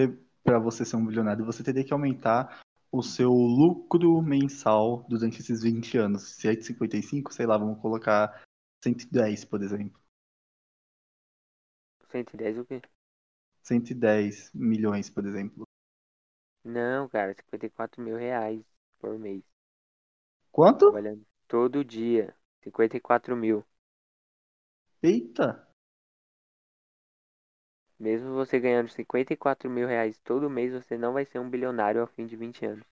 para 0.43 0.59
você 0.59 0.85
ser 0.85 0.95
um 0.95 1.05
bilionário, 1.05 1.43
você 1.43 1.63
teria 1.63 1.83
que 1.83 1.93
aumentar 1.93 2.61
o 2.91 3.01
seu 3.01 3.31
lucro 3.31 4.21
mensal 4.21 5.03
durante 5.09 5.39
esses 5.39 5.63
20 5.63 5.97
anos. 5.97 6.35
Se 6.35 6.47
é 6.47 6.55
de 6.55 6.63
55, 6.63 7.33
sei 7.33 7.47
lá, 7.47 7.57
vamos 7.57 7.81
colocar 7.81 8.43
110, 8.83 9.45
por 9.45 9.63
exemplo. 9.63 9.99
110 12.09 12.59
o 12.59 12.65
quê? 12.65 12.81
110 13.63 14.51
milhões, 14.53 15.09
por 15.09 15.25
exemplo. 15.25 15.67
Não, 16.63 17.09
cara, 17.09 17.33
54 17.33 18.01
mil 18.01 18.15
reais 18.15 18.74
por 19.05 19.19
mês. 19.19 19.43
Quanto? 20.51 20.91
Trabalhando 20.91 21.23
todo 21.47 21.85
dia. 21.85 22.33
54 22.63 23.35
mil. 23.35 23.63
Eita! 25.03 25.69
Mesmo 27.99 28.33
você 28.33 28.59
ganhando 28.59 28.89
54 28.89 29.69
mil 29.69 29.87
reais 29.87 30.17
todo 30.23 30.49
mês, 30.49 30.73
você 30.73 30.97
não 30.97 31.13
vai 31.13 31.23
ser 31.23 31.37
um 31.37 31.49
bilionário 31.49 32.01
ao 32.01 32.07
fim 32.07 32.25
de 32.25 32.35
20 32.35 32.65
anos. 32.65 32.83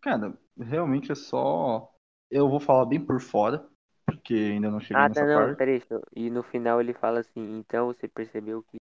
Cara, 0.00 0.38
realmente 0.56 1.10
é 1.10 1.14
só. 1.14 1.92
Eu 2.30 2.48
vou 2.48 2.60
falar 2.60 2.86
bem 2.86 3.04
por 3.04 3.20
fora, 3.20 3.68
porque 4.06 4.32
ainda 4.32 4.70
não 4.70 4.80
cheguei 4.80 4.96
Ah, 4.96 5.08
nessa 5.08 5.20
tá, 5.20 5.26
não, 5.26 5.48
parte. 5.48 5.58
peraí. 5.58 5.82
E 6.14 6.30
no 6.30 6.42
final 6.44 6.80
ele 6.80 6.94
fala 6.94 7.20
assim, 7.20 7.58
então 7.58 7.88
você 7.88 8.08
percebeu 8.08 8.62
que 8.62 8.79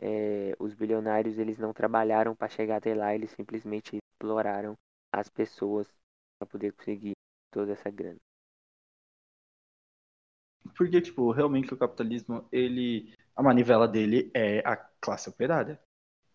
é, 0.00 0.54
os 0.58 0.74
bilionários 0.74 1.38
eles 1.38 1.58
não 1.58 1.72
trabalharam 1.72 2.34
para 2.34 2.48
chegar 2.48 2.76
até 2.76 2.94
lá, 2.94 3.14
eles 3.14 3.30
simplesmente 3.30 3.96
exploraram 3.96 4.74
as 5.12 5.28
pessoas 5.28 5.88
para 6.38 6.48
poder 6.48 6.72
conseguir 6.72 7.12
toda 7.50 7.72
essa 7.72 7.90
grana. 7.90 8.18
Porque, 10.76 11.00
tipo, 11.00 11.30
realmente 11.30 11.72
o 11.72 11.76
capitalismo, 11.76 12.46
ele. 12.50 13.14
A 13.34 13.42
manivela 13.42 13.86
dele 13.86 14.30
é 14.34 14.60
a 14.60 14.76
classe 14.76 15.28
operária. 15.28 15.80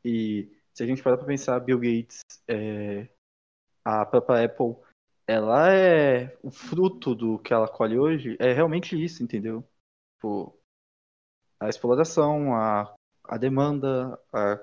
E 0.05 0.49
se 0.73 0.83
a 0.83 0.85
gente 0.85 1.01
parar 1.03 1.17
pra 1.17 1.25
pensar, 1.25 1.59
Bill 1.59 1.79
Gates, 1.79 2.21
é, 2.47 3.09
a 3.83 4.05
própria 4.05 4.45
Apple, 4.45 4.75
ela 5.27 5.73
é. 5.73 6.37
O 6.41 6.51
fruto 6.51 7.13
do 7.13 7.39
que 7.39 7.53
ela 7.53 7.67
colhe 7.67 7.97
hoje 7.97 8.37
é 8.39 8.53
realmente 8.53 9.01
isso, 9.01 9.23
entendeu? 9.23 9.63
Tipo, 10.15 10.57
a 11.59 11.69
exploração, 11.69 12.55
a, 12.55 12.93
a 13.25 13.37
demanda, 13.37 14.19
a 14.33 14.59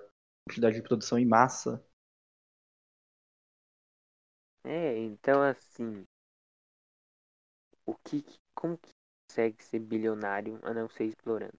quantidade 0.47 0.77
de 0.77 0.83
produção 0.83 1.19
em 1.19 1.27
massa. 1.27 1.83
É, 4.65 4.97
então 4.99 5.43
assim, 5.43 6.05
o 7.85 7.93
que, 8.05 8.25
como 8.55 8.79
que 8.79 8.93
consegue 9.29 9.65
ser 9.65 9.81
bilionário 9.81 10.61
a 10.63 10.73
não 10.73 10.89
ser 10.89 11.07
explorando? 11.07 11.59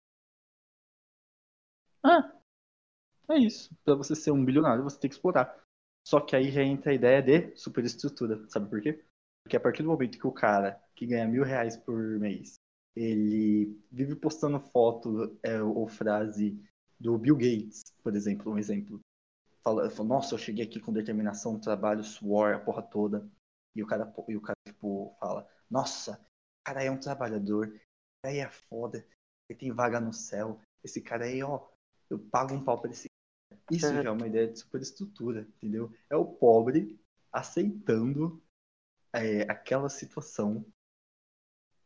Ah, 2.04 2.32
é 3.32 3.38
isso. 3.40 3.70
Pra 3.84 3.96
você 3.96 4.16
ser 4.16 4.32
um 4.32 4.44
bilionário, 4.44 4.84
você 4.84 5.00
tem 5.00 5.10
que 5.10 5.16
explorar. 5.16 5.56
Só 6.06 6.20
que 6.20 6.36
aí 6.36 6.52
já 6.52 6.64
entra 6.64 6.92
a 6.92 6.96
ideia 6.96 7.22
de 7.22 7.56
superestrutura. 7.58 8.48
Sabe 8.50 8.70
por 8.70 8.82
quê? 8.82 9.04
Porque 9.44 9.58
a 9.58 9.60
partir 9.60 9.84
do 9.84 9.90
momento 9.90 10.20
que 10.20 10.28
o 10.28 10.32
cara 10.32 10.82
que 10.96 11.06
ganha 11.06 11.28
mil 11.28 11.44
reais 11.44 11.78
por 11.78 11.98
mês, 12.20 12.56
ele 12.96 13.80
vive 13.92 14.16
postando 14.16 14.60
foto 14.60 15.38
é, 15.44 15.62
ou 15.62 15.88
frase 15.88 16.60
do 17.00 17.18
Bill 17.18 17.36
Gates, 17.38 17.94
por 18.04 18.16
exemplo, 18.16 18.52
um 18.52 18.58
exemplo. 18.58 19.00
Fala, 19.64 19.90
fala, 19.90 20.10
nossa, 20.10 20.34
eu 20.34 20.40
cheguei 20.40 20.66
aqui 20.66 20.80
com 20.80 20.94
determinação, 20.94 21.60
trabalho, 21.60 22.04
suor, 22.04 22.54
a 22.54 22.60
porra 22.60 22.82
toda. 22.82 23.30
E 23.76 23.84
o 23.84 23.88
cara, 23.88 24.12
e 24.28 24.36
o 24.36 24.42
cara 24.42 24.58
tipo, 24.66 25.16
fala, 25.20 25.48
nossa, 25.70 26.14
o 26.14 26.64
cara 26.66 26.84
é 26.84 26.92
um 26.92 27.00
trabalhador, 27.00 27.68
esse 27.68 27.86
cara 28.22 28.34
aí 28.34 28.40
é 28.40 28.50
foda, 28.50 29.06
ele 29.48 29.60
tem 29.60 29.72
vaga 29.72 30.00
no 30.00 30.12
céu, 30.12 30.60
esse 30.84 31.02
cara 31.02 31.26
aí, 31.26 31.44
ó, 31.44 31.68
eu 32.10 32.20
pago 32.20 32.54
um 32.54 32.64
pau 32.64 32.80
pra 32.82 32.92
esse 32.92 33.08
cara. 33.50 33.62
Isso 33.70 33.94
Uhum. 33.94 34.02
já 34.02 34.10
é 34.10 34.12
uma 34.12 34.28
ideia 34.28 34.48
de 34.52 34.60
superestrutura, 34.60 35.42
entendeu? 35.58 35.92
É 36.10 36.16
o 36.16 36.26
pobre 36.26 37.00
aceitando 37.32 38.42
é, 39.14 39.44
aquela 39.44 39.90
situação 39.90 40.66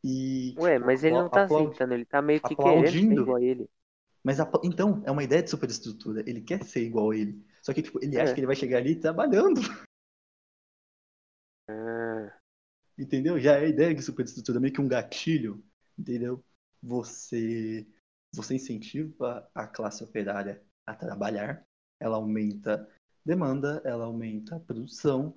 e 0.03 0.53
Ué, 0.57 0.73
tipo, 0.73 0.85
mas 0.85 1.03
ele 1.03 1.15
não 1.17 1.29
tá 1.29 1.43
aceitando, 1.43 1.93
ele 1.93 2.05
tá 2.05 2.21
meio 2.21 2.41
que 2.41 2.55
querendo 2.55 2.91
ser 2.91 3.13
igual 3.13 3.37
a 3.37 3.41
ele. 3.41 3.69
Mas 4.23 4.39
apla- 4.39 4.61
então, 4.63 5.03
é 5.05 5.11
uma 5.11 5.23
ideia 5.23 5.43
de 5.43 5.49
superestrutura. 5.49 6.21
Ele 6.27 6.41
quer 6.41 6.63
ser 6.63 6.83
igual 6.85 7.11
a 7.11 7.17
ele. 7.17 7.45
Só 7.61 7.73
que 7.73 7.81
tipo, 7.81 7.99
ele 8.03 8.19
acha 8.19 8.31
É. 8.31 8.33
que 8.33 8.39
ele 8.39 8.47
vai 8.47 8.55
chegar 8.55 8.77
ali 8.77 8.95
trabalhando. 8.95 9.61
Ah, 11.69 12.37
Entendeu? 12.97 13.39
Já 13.39 13.53
é 13.57 13.65
a 13.65 13.67
ideia 13.67 13.93
de 13.95 14.01
superestrutura, 14.01 14.59
meio 14.59 14.73
que 14.73 14.81
um 14.81 14.87
gatilho, 14.87 15.63
entendeu? 15.97 16.43
Você, 16.81 17.87
você 18.33 18.55
incentiva 18.55 19.49
a 19.55 19.65
classe 19.65 20.03
operária 20.03 20.61
a 20.85 20.93
trabalhar, 20.93 21.65
ela 21.99 22.17
aumenta 22.17 22.87
demanda, 23.25 23.81
ela 23.85 24.05
aumenta 24.05 24.57
a 24.57 24.59
produção, 24.59 25.35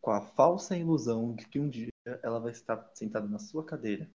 com 0.00 0.10
a 0.10 0.20
falsa 0.20 0.76
ilusão 0.76 1.34
de 1.34 1.46
que 1.46 1.58
um 1.60 1.68
dia 1.68 1.88
ela 2.22 2.40
vai 2.40 2.50
estar 2.52 2.90
sentada 2.94 3.28
na 3.28 3.38
sua 3.38 3.64
cadeira. 3.64 4.10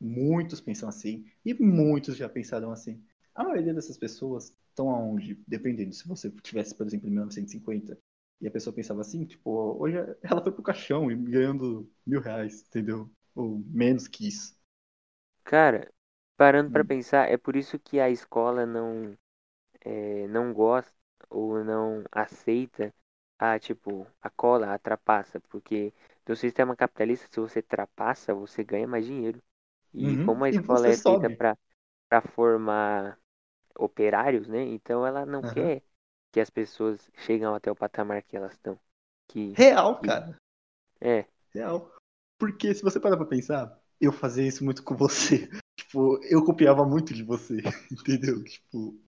Muitos 0.00 0.60
pensam 0.60 0.88
assim, 0.88 1.30
e 1.44 1.52
muitos 1.52 2.16
já 2.16 2.28
pensaram 2.28 2.70
assim. 2.70 3.04
A 3.34 3.44
maioria 3.44 3.74
dessas 3.74 3.98
pessoas 3.98 4.52
estão 4.70 4.90
aonde? 4.90 5.42
Dependendo, 5.46 5.94
se 5.94 6.06
você 6.08 6.30
tivesse, 6.42 6.74
por 6.74 6.86
exemplo, 6.86 7.08
em 7.08 7.10
1950, 7.12 7.98
e 8.40 8.46
a 8.46 8.50
pessoa 8.50 8.74
pensava 8.74 9.00
assim, 9.00 9.24
tipo, 9.26 9.50
hoje 9.80 9.96
ela 10.22 10.42
foi 10.42 10.52
pro 10.52 10.62
caixão 10.62 11.10
e 11.10 11.16
ganhando 11.16 11.90
mil 12.06 12.20
reais, 12.20 12.62
entendeu? 12.68 13.10
Ou 13.34 13.62
menos 13.68 14.08
que 14.08 14.28
isso. 14.28 14.54
cara, 15.44 15.92
parando 16.36 16.70
pra 16.70 16.84
Hum. 16.84 16.84
pensar, 16.84 17.30
é 17.30 17.36
por 17.36 17.56
isso 17.56 17.78
que 17.78 18.00
a 18.00 18.10
escola 18.10 18.66
não 18.66 19.16
é, 19.82 20.26
não 20.28 20.52
gosta 20.54 20.92
ou 21.30 21.64
não 21.64 22.04
aceita 22.12 22.94
a 23.38 23.58
tipo 23.58 24.06
a 24.22 24.30
cola, 24.30 24.74
a 24.74 24.78
trapaça, 24.78 25.40
porque 25.50 25.92
no 26.28 26.36
sistema 26.36 26.76
capitalista, 26.76 27.28
se 27.30 27.40
você 27.40 27.62
trapaça, 27.62 28.34
você 28.34 28.64
ganha 28.64 28.86
mais 28.88 29.06
dinheiro. 29.06 29.42
E 29.94 30.18
Uhum, 30.18 30.18
como 30.18 30.44
a 30.44 30.50
escola 30.50 30.88
é 30.88 30.98
feita 30.98 31.30
para 31.30 31.56
para 32.08 32.22
formar 32.22 33.18
operários, 33.78 34.46
né? 34.48 34.62
Então 34.64 35.06
ela 35.06 35.24
não 35.26 35.42
Aham. 35.42 35.54
quer 35.54 35.82
que 36.32 36.40
as 36.40 36.50
pessoas 36.50 37.10
chegam 37.18 37.54
até 37.54 37.70
o 37.70 37.76
patamar 37.76 38.22
que 38.22 38.36
elas 38.36 38.52
estão. 38.52 38.78
Que 39.28 39.52
Real, 39.54 40.00
que- 40.00 40.06
cara. 40.06 40.36
é, 41.00 41.26
Real. 41.52 41.92
Porque 42.38 42.74
se 42.74 42.82
você 42.82 42.98
parar 42.98 43.16
pra 43.16 43.26
pensar, 43.26 43.80
eu 44.00 44.12
fazia 44.12 44.46
isso 44.46 44.64
muito 44.64 44.82
com 44.82 44.96
você. 44.96 45.48
tipo, 45.78 46.18
eu 46.24 46.44
copiava 46.44 46.84
muito 46.84 47.14
de 47.14 47.22
você, 47.22 47.58
entendeu? 47.92 48.42
Tipo, 48.44 49.00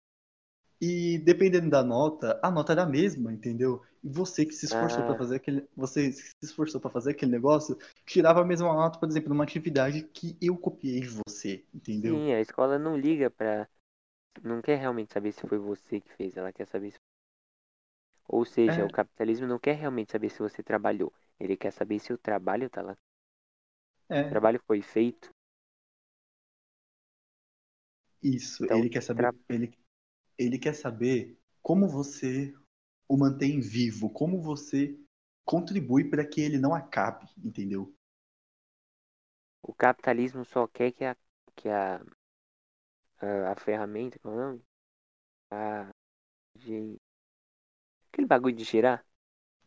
e 0.81 1.19
dependendo 1.19 1.71
da 1.71 1.83
nota, 1.83 2.39
a 2.43 2.51
nota 2.51 2.73
era 2.73 2.83
a 2.83 2.87
mesma, 2.87 3.33
entendeu? 3.33 3.83
E 4.05 4.09
você 4.09 4.45
que 4.45 4.53
se 4.53 4.67
esforçou 4.67 5.03
Ah. 5.03 5.07
para 5.07 5.19
fazer 5.19 5.37
aquele, 5.37 5.67
você 5.77 6.13
se 6.13 6.31
esforçou 6.43 6.81
para 6.81 6.91
fazer 6.91 7.13
aquele 7.13 7.33
negócio, 7.33 7.77
tirava 8.05 8.43
a 8.43 8.45
mesma 8.45 8.73
nota, 8.73 8.99
por 8.99 9.09
exemplo, 9.09 9.29
numa 9.31 9.43
atividade 9.45 10.03
que 10.03 10.37
eu 10.41 10.57
copiei 10.57 11.01
de 11.01 11.09
você, 11.27 11.65
entendeu? 11.75 12.15
Sim, 12.17 12.33
a 12.33 12.41
escola 12.41 12.79
não 12.79 12.97
liga 12.97 13.31
pra. 13.31 13.69
Não 14.43 14.63
quer 14.63 14.79
realmente 14.79 15.13
saber 15.13 15.33
se 15.33 15.47
foi 15.47 15.59
você 15.59 16.01
que 16.01 16.11
fez, 16.15 16.37
ela 16.39 16.53
quer 16.53 16.67
saber 16.67 16.93
se. 16.93 16.99
Ou 18.29 18.45
seja, 18.45 18.85
É. 18.85 18.87
o 18.87 18.89
capitalismo 18.89 19.49
não 19.49 19.59
quer 19.59 19.75
realmente 19.75 20.13
saber 20.13 20.31
se 20.31 20.39
você 20.39 20.63
trabalhou. 20.63 21.13
Ele 21.41 21.57
quer 21.57 21.73
saber 21.73 21.99
se 21.99 22.13
o 22.13 22.19
trabalho 22.19 22.71
tá 22.71 22.81
lá. 22.81 22.93
O 22.93 22.99
É, 24.09 24.27
trabalho 24.29 24.61
foi 24.67 24.83
feito. 24.83 25.31
isso. 28.23 28.65
Então, 28.65 28.71
ele 28.71 28.89
quer 28.91 29.03
saber, 29.03 29.31
tra- 29.31 29.35
ele, 29.49 29.73
ele 30.39 30.59
quer 30.59 30.75
saber 30.75 31.39
como 31.63 31.89
você 31.89 32.55
o 33.09 33.17
mantém 33.19 33.61
vivo, 33.61 34.11
como 34.11 34.43
você 34.43 34.99
contribui 35.45 36.05
para 36.11 36.27
que 36.27 36.41
ele 36.41 36.59
não 36.59 36.75
acabe, 36.75 37.27
entendeu? 37.45 37.95
O 39.63 39.75
capitalismo 39.75 40.47
só 40.47 40.67
quer 40.67 40.93
que 40.93 41.05
a. 41.05 41.15
Que 41.55 41.69
a, 41.69 42.01
a, 43.21 43.53
a 43.53 43.57
ferramenta, 43.57 44.19
qual 44.19 44.35
é 44.35 44.37
o 44.39 44.41
nome? 44.41 44.65
A. 45.53 45.91
De... 46.59 46.99
Aquele 48.13 48.27
bagulho 48.27 48.57
de 48.57 48.65
girar? 48.65 49.05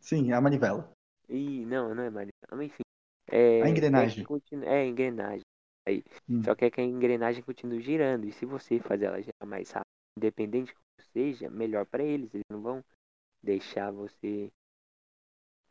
Sim, 0.02 0.34
a 0.34 0.42
manivela. 0.42 0.92
Ih, 1.30 1.66
não, 1.66 1.94
não 1.96 2.04
é 2.04 2.10
mais. 2.10 2.30
Mas 2.52 2.62
enfim. 2.62 2.84
É, 3.32 3.62
A 3.62 3.70
quer 3.94 4.08
engrenagem. 4.08 4.24
que 4.24 4.26
continue- 4.26 4.68
É, 4.68 4.86
engrenagem. 4.86 5.46
Aí. 5.86 6.04
Hum. 6.30 6.46
Só 6.46 6.56
quer 6.56 6.72
que 6.72 6.82
a 6.82 6.84
engrenagem 6.84 7.44
continue 7.44 7.82
girando. 7.82 8.26
E 8.26 8.32
se 8.34 8.46
você 8.46 8.80
fazer 8.80 9.06
ela 9.06 9.22
girar 9.22 9.46
mais 9.48 9.70
rápido, 9.72 9.88
independente 10.18 10.68
de 10.68 10.74
como 10.76 11.08
seja, 11.14 11.50
melhor 11.50 11.86
pra 11.86 12.04
eles. 12.04 12.34
Eles 12.34 12.46
não 12.50 12.62
vão 12.62 12.84
deixar 13.44 13.92
você, 13.92 14.52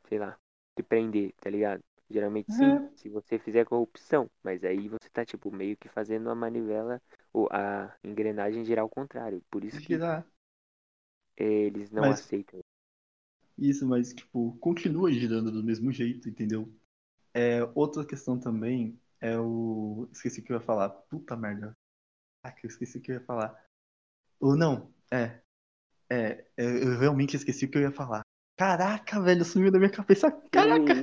sei 0.08 0.18
lá, 0.18 0.36
se 0.76 0.82
prender, 0.82 1.32
tá 1.40 1.48
ligado? 1.50 1.82
Geralmente 2.10 2.52
sim, 2.52 2.64
É. 2.64 2.90
se 2.96 3.08
você 3.08 3.38
fizer 3.38 3.64
corrupção. 3.66 4.30
Mas 4.42 4.64
aí 4.64 4.88
você 4.88 5.08
tá, 5.10 5.24
tipo, 5.24 5.54
meio 5.54 5.76
que 5.76 5.88
fazendo 5.88 6.30
a 6.30 6.34
manivela, 6.34 7.00
ou 7.32 7.48
a 7.52 7.94
engrenagem 8.02 8.64
girar 8.64 8.82
ao 8.82 8.88
contrário. 8.88 9.42
Por 9.50 9.62
isso 9.62 9.78
que 9.80 9.88
Girar. 9.94 10.26
eles 11.36 11.90
não 11.90 12.02
Mas- 12.02 12.20
aceitam. 12.20 12.60
Isso, 13.56 13.86
mas, 13.86 14.14
tipo, 14.14 14.56
continua 14.58 15.10
girando 15.12 15.50
do 15.50 15.64
mesmo 15.64 15.90
jeito, 15.90 16.28
entendeu? 16.28 16.72
É, 17.34 17.58
outra 17.74 18.06
questão 18.06 18.38
também 18.38 18.98
é 19.20 19.36
o. 19.38 20.08
Esqueci 20.12 20.40
o 20.40 20.44
que 20.44 20.52
eu 20.52 20.56
ia 20.56 20.62
falar. 20.62 20.88
Puta 20.90 21.36
merda. 21.36 21.76
Ah, 22.42 22.52
que 22.52 22.66
eu 22.66 22.68
esqueci 22.68 22.98
o 22.98 23.00
que 23.02 23.10
eu 23.10 23.16
ia 23.16 23.20
falar. 23.24 23.60
Ou 24.40 24.56
não, 24.56 24.94
é. 25.10 25.40
É, 26.08 26.46
é, 26.56 26.64
eu 26.84 26.98
realmente 26.98 27.36
esqueci 27.36 27.64
o 27.64 27.70
que 27.70 27.76
eu 27.76 27.82
ia 27.82 27.90
falar. 27.90 28.22
Caraca, 28.56 29.20
velho, 29.20 29.44
sumiu 29.44 29.70
da 29.72 29.78
minha 29.78 29.90
cabeça. 29.90 30.30
Caraca, 30.52 30.94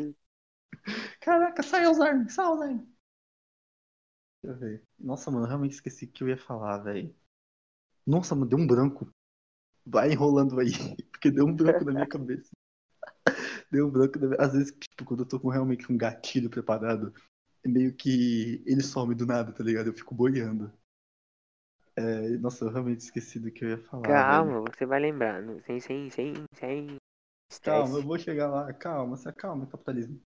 caraca, 1.19 1.63
sai 1.63 1.85
Alzheimer, 1.85 2.29
sai 2.29 2.45
Alzheimer. 2.45 2.85
Deixa 4.43 4.55
eu 4.55 4.59
ver. 4.59 4.83
Nossa, 4.99 5.31
mano, 5.31 5.45
eu 5.45 5.49
realmente 5.49 5.73
esqueci 5.73 6.05
o 6.05 6.11
que 6.11 6.23
eu 6.23 6.29
ia 6.29 6.37
falar, 6.37 6.77
velho. 6.79 7.13
Nossa, 8.05 8.35
mano, 8.35 8.47
deu 8.47 8.59
um 8.59 8.67
branco. 8.67 9.09
Vai 9.85 10.11
enrolando 10.11 10.59
aí, 10.59 10.71
porque 11.11 11.31
deu 11.31 11.45
um 11.45 11.55
branco 11.55 11.83
na 11.85 11.91
minha 11.91 12.07
cabeça. 12.07 12.51
Deu 13.71 13.87
um 13.87 13.91
branco 13.91 14.19
na 14.19 14.27
minha... 14.27 14.41
Às 14.41 14.53
vezes, 14.53 14.71
tipo, 14.71 15.03
quando 15.03 15.21
eu 15.21 15.27
tô 15.27 15.39
com 15.39 15.49
realmente 15.49 15.91
um 15.91 15.97
gatilho 15.97 16.49
preparado, 16.49 17.11
é 17.63 17.67
meio 17.67 17.95
que 17.95 18.63
ele 18.65 18.83
some 18.83 19.15
do 19.15 19.25
nada, 19.25 19.51
tá 19.51 19.63
ligado? 19.63 19.87
Eu 19.87 19.93
fico 19.93 20.13
boiando. 20.13 20.71
É, 21.95 22.29
nossa, 22.37 22.65
eu 22.65 22.69
realmente 22.69 22.99
esqueci 22.99 23.39
do 23.39 23.51
que 23.51 23.65
eu 23.65 23.69
ia 23.69 23.77
falar, 23.77 24.01
velho. 24.01 24.13
Calma, 24.13 24.61
você 24.61 24.85
vai 24.85 24.99
lembrar. 24.99 25.41
Sem, 25.65 25.79
sem, 25.79 26.09
sem, 26.11 26.33
sem. 26.53 26.97
Calma, 27.63 27.97
eu 27.97 28.03
vou 28.03 28.19
chegar 28.19 28.47
lá. 28.49 28.71
Calma, 28.73 29.17
se 29.17 29.27
acalma, 29.27 29.65
capitalismo. 29.65 30.21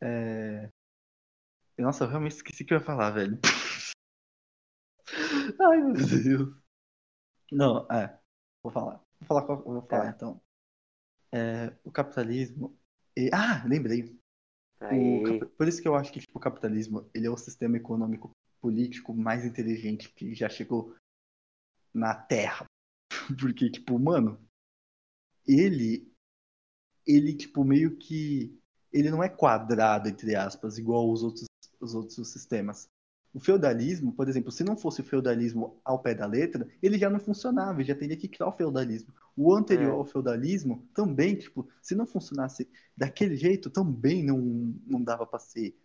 É... 0.00 0.70
Nossa, 1.78 2.04
eu 2.04 2.08
realmente 2.08 2.32
esqueci 2.36 2.62
o 2.62 2.66
que 2.66 2.74
eu 2.74 2.78
ia 2.78 2.84
falar, 2.84 3.10
velho. 3.10 3.38
Ai, 5.60 5.80
meu 5.80 5.92
Deus. 5.94 6.56
Não, 7.52 7.86
é. 7.90 8.18
Vou 8.62 8.72
falar. 8.72 9.00
Vou 9.20 9.26
falar, 9.26 9.42
qual- 9.46 9.62
vou 9.62 9.82
falar 9.82 10.04
Tá. 10.04 10.10
então. 10.16 10.40
É, 11.32 11.76
o 11.84 11.90
capitalismo. 11.90 12.76
e- 13.16 13.30
Ah, 13.32 13.64
lembrei. 13.66 14.18
O 14.80 15.46
Por 15.56 15.68
isso 15.68 15.82
que 15.82 15.88
eu 15.88 15.94
acho 15.94 16.12
que 16.12 16.20
tipo, 16.20 16.38
o 16.38 16.40
capitalismo 16.40 17.10
ele 17.12 17.26
é 17.26 17.30
o 17.30 17.36
sistema 17.36 17.76
econômico 17.76 18.30
político 18.60 19.12
mais 19.14 19.44
inteligente 19.44 20.08
que 20.14 20.34
já 20.34 20.48
chegou 20.48 20.96
na 21.92 22.14
Terra. 22.14 22.64
Porque, 23.40 23.70
tipo, 23.70 23.98
mano, 23.98 24.40
ele, 25.46 26.10
ele, 27.06 27.34
tipo, 27.36 27.64
meio 27.64 27.96
que. 27.96 28.56
Ele 28.92 29.10
não 29.10 29.22
é 29.22 29.28
quadrado, 29.28 30.08
entre 30.08 30.34
aspas, 30.34 30.78
igual 30.78 31.10
os 31.10 31.22
outros, 31.22 31.46
os 31.80 31.94
outros 31.94 32.28
sistemas. 32.32 32.88
O 33.32 33.40
feudalismo, 33.40 34.12
por 34.12 34.28
exemplo, 34.28 34.50
se 34.50 34.64
não 34.64 34.76
fosse 34.76 35.00
o 35.00 35.04
feudalismo 35.04 35.80
ao 35.84 36.00
pé 36.00 36.14
da 36.14 36.26
letra, 36.26 36.66
ele 36.82 36.98
já 36.98 37.10
não 37.10 37.20
funcionava, 37.20 37.80
ele 37.80 37.88
já 37.88 37.94
teria 37.94 38.16
que 38.16 38.26
criar 38.28 38.48
o 38.48 38.52
feudalismo. 38.56 39.14
O 39.36 39.54
anterior 39.54 39.94
É. 39.94 39.98
ao 39.98 40.04
feudalismo 40.06 40.88
também, 40.94 41.36
tipo, 41.36 41.68
se 41.82 41.94
não 41.94 42.06
funcionasse 42.06 42.68
daquele 42.96 43.36
jeito, 43.36 43.70
também 43.70 44.24
não, 44.24 44.38
não 44.86 45.02
dava 45.02 45.26
pra 45.26 45.38
ser. 45.38 45.76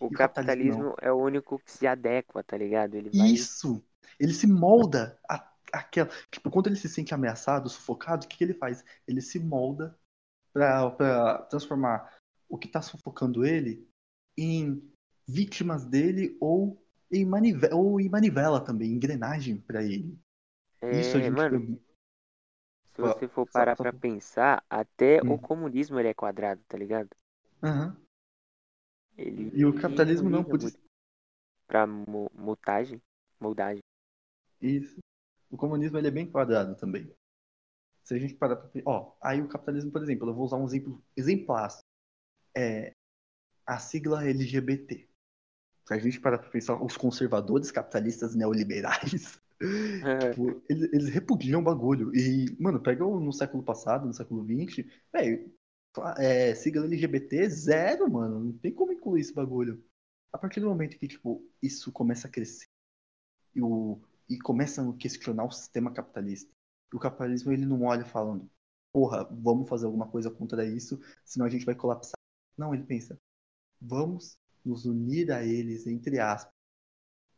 o 0.00 0.10
e 0.10 0.16
capitalismo 0.16 0.88
capitalismo 0.88 0.94
é 1.00 1.12
o 1.12 1.16
único 1.22 1.58
que 1.60 1.70
se 1.70 1.86
adequa, 1.86 2.42
tá 2.42 2.56
ligado? 2.56 2.94
Ele 2.96 3.10
vai. 3.10 3.32
Isso! 3.32 3.84
Ele 4.18 4.32
se 4.32 4.46
molda 4.46 5.18
a, 5.28 5.50
aquela. 5.72 6.10
Tipo, 6.30 6.50
quando 6.50 6.66
ele 6.68 6.76
se 6.76 6.88
sente 6.88 7.14
ameaçado, 7.14 7.68
sufocado, 7.68 8.24
o 8.26 8.28
que, 8.28 8.36
que 8.38 8.44
ele 8.44 8.54
faz? 8.54 8.84
Ele 9.06 9.20
se 9.20 9.38
molda 9.38 9.98
pra 10.96 11.42
transformar 11.42 12.18
o 12.48 12.56
que 12.58 12.68
tá 12.68 12.80
sufocando 12.82 13.44
ele 13.44 13.86
em 14.36 14.82
vítimas 15.26 15.84
dele 15.84 16.36
ou 16.40 16.82
em, 17.10 17.24
manivela, 17.24 17.74
ou 17.74 18.00
em 18.00 18.08
manivela 18.08 18.60
também, 18.64 18.92
engrenagem 18.92 19.60
pra 19.60 19.82
ele. 19.82 20.18
Isso 20.82 21.16
a 21.16 21.20
É, 21.20 21.24
gente 21.24 21.36
mano, 21.36 21.66
foi- 21.66 21.78
se 22.94 23.00
você 23.02 23.28
for 23.28 23.46
só- 23.46 23.52
parar 23.52 23.76
só- 23.76 23.82
pra 23.82 23.92
pensar, 23.92 24.64
até 24.68 25.20
Hum. 25.22 25.32
o 25.34 25.38
comunismo 25.38 25.98
ele 25.98 26.08
é 26.08 26.14
quadrado, 26.14 26.62
tá 26.68 26.76
ligado? 26.76 27.10
Aham. 27.62 27.96
Ele 29.16 29.50
E 29.52 29.64
o 29.64 29.74
capitalismo 29.80 30.30
não, 30.30 30.42
isso. 30.56 30.78
pra 31.66 31.86
mu- 31.86 32.30
mutagem, 32.34 33.02
moldagem. 33.40 33.82
Isso. 34.60 34.98
O 35.50 35.56
comunismo 35.56 35.98
ele 35.98 36.08
é 36.08 36.10
bem 36.10 36.30
quadrado 36.30 36.76
também. 36.76 37.12
Se 38.08 38.14
a 38.14 38.18
gente 38.18 38.34
parar 38.36 38.56
pra. 38.56 38.70
Ó, 38.86 39.12
aí 39.20 39.42
o 39.42 39.48
capitalismo, 39.48 39.92
por 39.92 40.02
exemplo, 40.02 40.30
eu 40.30 40.34
vou 40.34 40.46
usar 40.46 40.56
um 40.56 40.64
exemplo 40.64 41.04
exemplar. 41.14 41.68
É 42.56 42.92
a 43.66 43.78
sigla 43.78 44.26
LGBT. 44.26 45.06
Se 45.86 45.92
a 45.92 45.98
gente 45.98 46.18
parar 46.18 46.38
pra 46.38 46.48
pensar, 46.48 46.82
os 46.82 46.96
conservadores 46.96 47.70
capitalistas 47.70 48.34
neoliberais, 48.34 49.38
tipo, 50.30 50.62
eles, 50.70 50.90
eles 50.90 51.08
repudiam 51.10 51.60
o 51.60 51.64
bagulho. 51.64 52.10
E, 52.16 52.56
mano, 52.58 52.80
pega 52.80 53.04
no 53.04 53.32
século 53.32 53.62
passado, 53.62 54.06
no 54.06 54.14
século 54.14 54.42
XX, 54.42 54.86
velho, 55.12 55.52
é, 56.16 56.54
sigla 56.54 56.86
LGBT 56.86 57.46
zero, 57.50 58.10
mano. 58.10 58.42
Não 58.42 58.52
tem 58.54 58.72
como 58.72 58.90
incluir 58.90 59.20
esse 59.20 59.34
bagulho. 59.34 59.84
A 60.32 60.38
partir 60.38 60.60
do 60.60 60.68
momento 60.68 60.98
que, 60.98 61.08
tipo, 61.08 61.46
isso 61.62 61.92
começa 61.92 62.26
a 62.26 62.30
crescer 62.30 62.68
e, 63.54 63.60
o, 63.60 64.00
e 64.30 64.38
começa 64.38 64.82
a 64.82 64.96
questionar 64.96 65.44
o 65.44 65.50
sistema 65.50 65.92
capitalista, 65.92 66.50
o 66.92 66.98
capitalismo 66.98 67.52
ele 67.52 67.66
não 67.66 67.82
olha 67.82 68.04
falando, 68.04 68.48
porra, 68.92 69.24
vamos 69.30 69.68
fazer 69.68 69.86
alguma 69.86 70.08
coisa 70.08 70.30
contra 70.30 70.64
isso, 70.64 71.00
senão 71.24 71.46
a 71.46 71.48
gente 71.50 71.66
vai 71.66 71.74
colapsar. 71.74 72.18
Não, 72.56 72.74
ele 72.74 72.84
pensa, 72.84 73.18
vamos 73.80 74.38
nos 74.64 74.84
unir 74.84 75.30
a 75.30 75.44
eles, 75.44 75.86
entre 75.86 76.18
aspas, 76.18 76.52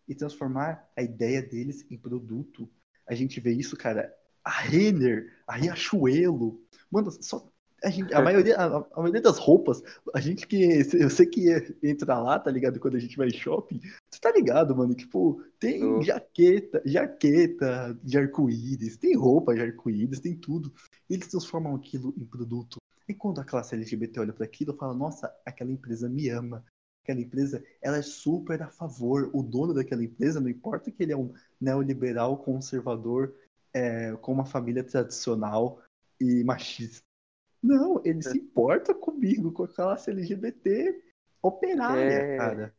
e 0.09 0.15
transformar 0.15 0.91
a 0.97 1.03
ideia 1.03 1.43
deles 1.43 1.87
em 1.91 1.99
produto. 1.99 2.69
A 3.07 3.15
gente 3.15 3.41
vê 3.41 3.53
isso, 3.53 3.77
cara, 3.77 4.13
a 4.43 4.51
Renner, 4.51 5.43
a 5.47 5.57
Riachuelo, 5.57 6.65
mano, 6.91 7.11
só 7.23 7.53
a, 7.83 7.91
gente, 7.91 8.15
a 8.15 8.21
maioria, 8.21 8.57
a, 8.57 8.77
a 8.93 9.01
maioria 9.01 9.21
das 9.21 9.39
roupas, 9.39 9.83
a 10.15 10.21
gente 10.21 10.47
que, 10.47 10.83
eu 10.95 11.11
sei 11.11 11.27
que 11.27 11.77
entra 11.83 12.19
lá, 12.19 12.39
tá 12.39 12.51
ligado? 12.51 12.79
Quando 12.79 12.97
a 12.97 13.01
gente 13.01 13.17
vai 13.17 13.29
em 13.29 13.35
shopping, 13.35 13.81
você 14.11 14.21
tá 14.21 14.31
ligado, 14.33 14.77
mano? 14.77 14.95
Tipo, 14.95 15.43
tem 15.59 15.81
Tô. 15.81 16.03
jaqueta, 16.03 16.83
jaqueta 16.85 17.99
de 18.03 18.19
arco-íris, 18.19 18.97
tem 18.97 19.17
roupa 19.17 19.55
de 19.55 19.63
arco-íris, 19.63 20.21
tem 20.21 20.35
tudo. 20.37 20.73
Eles 21.09 21.29
transformam 21.29 21.75
aquilo 21.75 22.15
em 22.17 22.25
produto. 22.25 22.79
E 23.09 23.15
quando 23.15 23.41
a 23.41 23.45
classe 23.45 23.75
LGBT 23.75 24.21
olha 24.21 24.33
para 24.33 24.45
aquilo, 24.45 24.77
fala: 24.77 24.95
Nossa, 24.95 25.35
aquela 25.45 25.73
empresa 25.73 26.09
me 26.09 26.29
ama. 26.29 26.65
Aquela 27.03 27.21
empresa, 27.21 27.65
ela 27.81 27.97
é 27.97 28.03
super 28.03 28.63
a 28.63 28.69
favor. 28.69 29.31
O 29.33 29.43
dono 29.43 29.73
daquela 29.73 30.05
empresa, 30.05 30.39
não 30.39 30.49
importa 30.49 30.91
que 30.91 31.03
ele 31.03 31.13
é 31.13 31.17
um 31.17 31.33
neoliberal 31.61 32.37
conservador 32.37 33.35
é, 33.73 34.13
com 34.17 34.33
uma 34.33 34.45
família 34.45 34.85
tradicional 34.85 35.83
e 36.21 36.45
machista. 36.45 37.10
Não, 37.63 38.01
ele 38.05 38.23
se 38.23 38.39
importa 38.39 38.95
comigo, 38.95 39.53
com 39.53 39.65
a 39.65 39.69
classe 39.69 40.11
LGBT 40.11 41.03
operária, 41.43 42.01
É. 42.03 42.37
cara. 42.37 42.75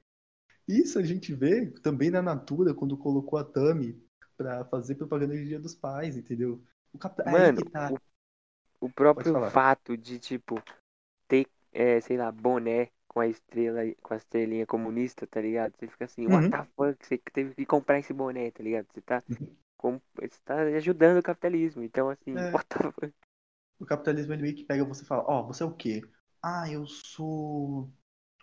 Isso 0.67 0.97
a 0.99 1.03
gente 1.03 1.33
vê 1.33 1.67
também 1.81 2.09
na 2.09 2.21
Natura, 2.21 2.73
quando 2.73 2.97
colocou 2.97 3.37
a 3.37 3.43
Tami 3.43 4.01
pra 4.37 4.63
fazer 4.65 4.95
propaganda 4.95 5.35
de 5.35 5.45
Dia 5.45 5.59
dos 5.59 5.75
Pais, 5.75 6.15
entendeu? 6.17 6.63
O 6.93 6.97
cap... 6.97 7.21
Mano, 7.29 7.63
tá. 7.69 7.91
o, 8.79 8.85
o 8.85 8.89
próprio 8.89 9.49
fato 9.49 9.97
de, 9.97 10.17
tipo, 10.17 10.61
ter, 11.27 11.47
é, 11.71 11.99
sei 12.01 12.17
lá, 12.17 12.31
boné 12.31 12.89
com 13.07 13.19
a 13.19 13.27
estrela, 13.27 13.81
com 14.01 14.13
a 14.13 14.17
estrelinha 14.17 14.65
comunista, 14.65 15.27
tá 15.27 15.41
ligado? 15.41 15.73
Você 15.77 15.87
fica 15.87 16.05
assim, 16.05 16.25
Uhum. 16.27 16.33
what 16.33 16.49
the 16.49 16.63
fuck, 16.75 17.05
você 17.05 17.17
teve 17.33 17.53
que 17.53 17.65
comprar 17.65 17.99
esse 17.99 18.13
boné, 18.13 18.49
tá 18.51 18.63
ligado? 18.63 18.87
Você 18.93 19.01
tá, 19.01 19.21
com, 19.77 19.99
você 20.15 20.39
tá 20.45 20.61
ajudando 20.61 21.19
o 21.19 21.23
capitalismo. 21.23 21.83
Então, 21.83 22.09
assim, 22.09 22.37
É. 22.37 22.51
what 22.51 22.65
the 22.67 22.91
fuck? 22.91 23.13
O 23.81 23.85
capitalismo 23.85 24.33
ele 24.33 24.43
meio 24.43 24.55
que 24.55 24.63
pega 24.65 24.85
você 24.85 25.03
e 25.03 25.07
fala, 25.07 25.23
ó, 25.27 25.43
você 25.45 25.63
é 25.63 25.65
o 25.65 25.73
quê? 25.73 26.01
Ah, 26.41 26.69
eu 26.71 26.85
sou 26.87 27.91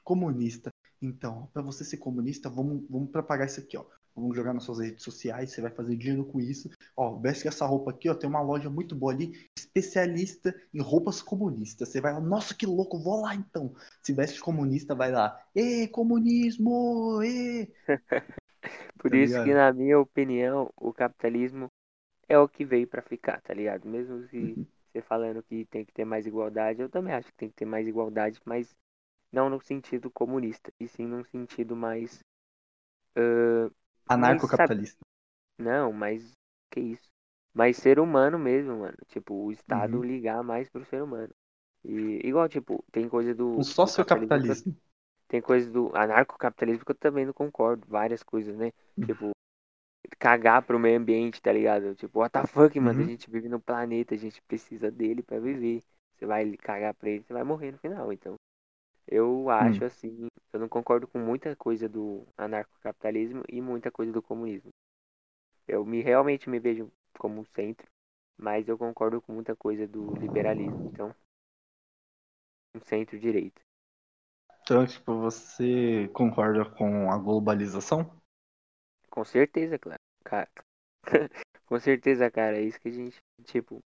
comunista. 0.05 0.71
Então, 1.01 1.49
pra 1.53 1.63
você 1.63 1.85
ser 1.85 1.99
comunista, 1.99 2.51
vamos, 2.51 2.85
vamos 2.91 3.11
propagar 3.11 3.47
isso 3.47 3.61
aqui, 3.61 3.77
ó. 3.77 3.87
Vamos 4.17 4.37
jogar 4.37 4.53
nas 4.53 4.65
suas 4.65 4.81
redes 4.81 5.05
sociais, 5.05 5.53
você 5.53 5.61
vai 5.61 5.71
fazer 5.71 5.97
dinheiro 5.97 6.25
com 6.27 6.41
isso. 6.41 6.69
Ó, 6.97 7.21
veste 7.21 7.47
essa 7.47 7.65
roupa 7.67 7.93
aqui, 7.93 8.09
ó, 8.09 8.15
tem 8.15 8.29
uma 8.29 8.43
loja 8.43 8.69
muito 8.69 8.97
boa 8.97 9.13
ali, 9.13 9.49
especialista 9.57 10.53
em 10.75 10.81
roupas 10.83 11.23
comunistas. 11.23 11.89
Você 11.91 12.01
vai 12.01 12.13
lá, 12.13 12.21
nossa, 12.21 12.53
que 12.55 12.67
louco, 12.67 12.99
vou 13.01 13.21
lá 13.23 13.35
então. 13.37 13.75
Se 14.03 14.13
veste 14.13 14.41
comunista, 14.41 14.95
vai 14.95 15.13
lá. 15.13 15.41
Ê, 15.55 15.87
comunismo! 15.89 17.23
Ê! 17.23 17.73
Por 18.99 19.13
Tá 19.13 19.15
isso 19.15 19.41
que, 19.41 19.53
ligado? 19.53 19.55
na 19.55 19.73
minha 19.73 19.99
opinião, 19.99 20.73
o 20.77 20.93
capitalismo 20.93 21.71
é 22.29 22.39
o 22.39 22.49
que 22.49 22.65
veio 22.65 22.89
pra 22.89 23.03
ficar, 23.03 23.41
tá 23.43 23.55
ligado? 23.55 23.89
Mesmo 23.89 24.27
se. 24.29 24.59
Você 24.99 25.03
falando 25.03 25.43
que 25.43 25.65
tem 25.67 25.85
que 25.85 25.93
ter 25.93 26.05
mais 26.05 26.27
igualdade, 26.27 26.83
eu 26.83 26.89
também 26.91 27.15
acho 27.15 27.29
que 27.29 27.37
tem 27.39 27.49
que 27.51 27.57
ter 27.57 27.65
mais 27.67 27.87
igualdade, 27.89 28.41
mas 28.45 28.75
não 29.33 29.51
no 29.51 29.61
sentido 29.61 30.11
comunista, 30.11 30.73
e 30.81 30.89
sim 30.89 31.07
num 31.07 31.25
sentido 31.25 31.77
mais. 31.77 32.21
ah, 33.17 33.71
Anarcocapitalista. 34.15 35.05
não, 35.59 35.93
mas. 35.93 36.33
Que 36.71 36.81
isso? 36.81 37.09
Mais 37.55 37.77
ser 37.77 37.99
humano 37.99 38.39
mesmo, 38.39 38.79
mano. 38.81 38.97
Tipo, 39.09 39.35
o 39.47 39.53
Estado 39.53 39.97
Uhum. 39.97 40.03
ligar 40.03 40.43
mais 40.43 40.69
pro 40.69 40.85
ser 40.85 41.03
humano. 41.03 41.33
E 41.85 42.21
igual, 42.27 42.49
tipo, 42.49 42.85
tem 42.93 43.09
coisa 43.09 43.35
do. 43.35 43.65
Do 43.65 43.65
sociocapitalismo. 43.65 44.77
tem 45.29 45.41
coisa 45.41 45.71
do 45.71 45.91
anarcocapitalismo 45.97 46.85
que 46.85 46.93
eu 46.93 46.97
também 46.97 47.27
não 47.27 47.33
concordo. 47.33 47.87
Várias 47.89 48.23
coisas, 48.23 48.57
né? 48.57 48.73
Tipo, 49.07 49.31
cagar 50.19 50.63
pro 50.63 50.79
meio 50.79 50.99
ambiente, 50.99 51.41
tá 51.43 51.53
ligado? 51.53 51.95
Tipo, 51.95 52.21
what 52.21 52.33
the 52.33 52.47
fuck, 52.47 52.79
mano? 52.81 53.01
A 53.01 53.05
Uhum. 53.05 53.07
gente 53.07 53.31
vive 53.31 53.49
no 53.49 53.61
planeta, 53.61 54.15
a 54.15 54.19
gente 54.19 54.43
precisa 54.43 54.91
dele 54.91 55.23
pra 55.23 55.39
viver. 55.41 55.83
Você 56.17 56.27
vai 56.27 56.57
cagar 56.57 56.95
pra 56.95 57.09
ele, 57.11 57.25
você 57.25 57.33
vai 57.33 57.45
morrer 57.45 57.73
no 57.73 57.79
final. 57.79 58.13
Então, 58.13 58.37
eu 59.09 59.51
acho 59.51 59.85
Hum. 59.85 59.87
assim, 59.87 60.29
eu 60.53 60.61
não 60.61 60.69
concordo 60.69 61.09
com 61.09 61.19
muita 61.19 61.57
coisa 61.57 61.89
do 61.89 62.27
anarcocapitalismo 62.39 63.43
e 63.49 63.61
muita 63.63 63.91
coisa 63.91 64.13
do 64.13 64.23
comunismo. 64.23 64.71
Eu 65.69 65.85
me 65.87 66.01
realmente 66.03 66.51
me 66.51 66.59
vejo 66.59 66.91
como 67.19 67.41
um 67.41 67.45
centro, 67.45 67.87
mas 68.37 68.69
eu 68.69 68.77
concordo 68.77 69.23
com 69.23 69.33
muita 69.33 69.55
coisa 69.55 69.87
do 69.87 70.15
liberalismo. 70.17 70.85
Então, 70.87 71.15
um 72.75 72.81
centro-direita. 72.81 73.61
Então, 74.63 74.87
tipo, 74.87 75.19
você 75.19 76.09
concorda 76.15 76.65
com 76.65 77.11
a 77.11 77.19
globalização? 77.19 78.18
Com 79.19 79.25
certeza, 79.25 79.77
claro. 79.81 79.99
Cara. 80.25 80.49
Com 81.67 81.81
certeza, 81.81 82.31
cara. 82.31 82.57
É 82.57 82.63
isso 82.63 82.79
que 82.79 82.87
a 82.89 82.93
gente, 82.93 83.19
tipo, 83.43 83.83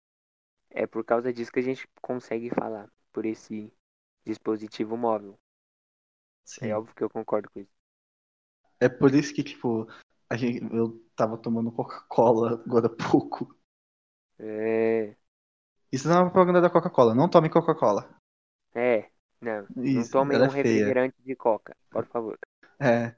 é 0.72 0.88
por 0.88 1.06
causa 1.06 1.32
disso 1.32 1.52
que 1.52 1.60
a 1.60 1.64
gente 1.64 1.88
consegue 2.02 2.50
falar 2.50 2.90
por 3.14 3.28
esse 3.28 3.72
dispositivo 4.26 4.98
móvel. 4.98 5.38
Sim. 6.44 6.70
É 6.70 6.76
óbvio 6.76 6.96
que 6.96 7.04
eu 7.04 7.12
concordo 7.12 7.48
com 7.52 7.60
isso. 7.60 7.72
É 8.80 8.90
por 8.90 9.14
isso 9.14 9.36
que, 9.36 9.44
tipo, 9.44 9.88
a 10.28 10.36
gente, 10.36 10.64
eu 10.74 11.00
tava 11.16 11.38
tomando 11.38 11.72
Coca-Cola 11.72 12.64
agora 12.66 12.88
há 12.88 13.10
pouco. 13.12 13.56
É, 14.40 15.16
Isso 15.92 16.08
não 16.08 16.16
é 16.16 16.20
uma 16.22 16.32
propaganda 16.32 16.62
da 16.62 16.70
Coca-Cola. 16.72 17.14
Não 17.14 17.30
tome 17.30 17.48
Coca-Cola. 17.48 18.10
é, 18.74 19.10
não, 19.42 19.68
não 19.94 20.08
Isso, 20.08 20.10
tomem 20.10 20.40
ela 20.40 20.48
um 20.48 20.50
é 20.50 20.52
refrigerante 20.52 21.16
de 21.24 21.36
coca, 21.36 21.76
por 21.92 22.06
favor. 22.08 22.40
É. 22.80 23.16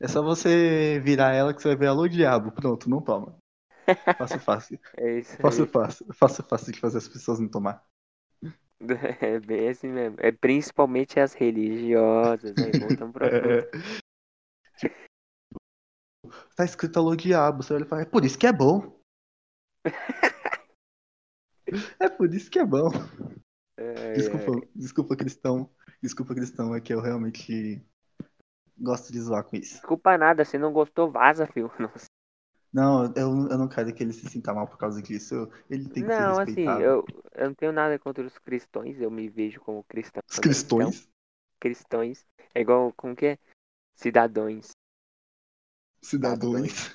É 0.00 0.08
só 0.08 0.22
você 0.22 0.98
virar 1.04 1.34
ela 1.34 1.52
que 1.52 1.60
você 1.60 1.68
vai 1.68 1.76
ver 1.76 1.86
alô 1.88 2.08
diabo. 2.08 2.50
Pronto, 2.52 2.88
não 2.88 3.02
toma. 3.02 3.36
Fácil, 4.16 4.40
fácil. 4.40 4.80
É 4.96 5.18
isso 5.18 5.36
Fácil, 5.36 5.66
fácil. 5.66 6.72
De 6.72 6.80
fazer 6.80 6.98
as 6.98 7.08
pessoas 7.08 7.38
não 7.38 7.48
tomar. 7.48 7.84
É 9.20 9.38
bem 9.38 9.68
assim 9.68 9.88
mesmo. 9.88 10.16
É 10.20 10.32
principalmente 10.32 11.20
as 11.20 11.34
religiosas, 11.34 12.54
pro 12.54 12.64
assunto. 13.26 13.26
É. 13.26 13.70
Tá 16.56 16.64
escrito 16.64 16.98
alô 16.98 17.14
diabo. 17.14 17.62
Você 17.62 17.74
olha 17.74 17.84
e 17.84 17.86
fala, 17.86 18.02
é 18.02 18.06
por 18.06 18.24
isso 18.24 18.38
que 18.38 18.46
é 18.46 18.52
bom. 18.54 18.98
É 22.00 22.08
por 22.08 22.34
isso 22.34 22.50
que 22.50 22.58
é 22.58 22.64
bom. 22.64 22.88
Ai, 23.76 24.14
Desculpa, 24.14 24.52
ai. 24.54 24.68
desculpa, 24.74 25.14
cristão. 25.16 25.70
Desculpa, 26.02 26.34
cristão, 26.34 26.74
é 26.74 26.80
que 26.80 26.94
eu 26.94 27.02
realmente 27.02 27.84
gosto 28.80 29.12
de 29.12 29.20
zoar 29.20 29.44
com 29.44 29.56
isso. 29.56 29.74
Desculpa 29.74 30.16
nada, 30.18 30.44
se 30.44 30.58
não 30.58 30.72
gostou, 30.72 31.10
vaza, 31.10 31.46
filho. 31.46 31.70
Nossa. 31.78 32.06
Não, 32.72 33.04
eu, 33.16 33.48
eu 33.48 33.58
não 33.58 33.68
quero 33.68 33.92
que 33.92 34.02
ele 34.02 34.12
se 34.12 34.28
sinta 34.28 34.54
mal 34.54 34.66
por 34.66 34.78
causa 34.78 35.02
disso. 35.02 35.34
Eu- 35.34 35.52
ele 35.68 35.88
tem 35.88 36.04
que 36.04 36.08
Não, 36.14 36.34
ser 36.34 36.42
assim, 36.42 36.54
respeitado. 36.54 36.82
eu, 36.82 37.04
eu 37.34 37.46
não 37.48 37.54
tenho 37.54 37.72
nada 37.72 37.98
contra 37.98 38.24
os 38.24 38.38
cristãos, 38.38 39.00
eu 39.00 39.10
me 39.10 39.28
vejo 39.28 39.60
como 39.60 39.82
cristão. 39.84 40.22
Os 40.28 40.36
também, 40.36 40.42
cristões. 40.50 41.00
Então, 41.00 41.12
cristões. 41.58 42.26
É 42.54 42.60
igual, 42.60 42.92
como 42.96 43.16
que 43.16 43.26
é? 43.26 43.38
Cidadãos. 43.96 44.70
Cidadãos. 46.02 46.94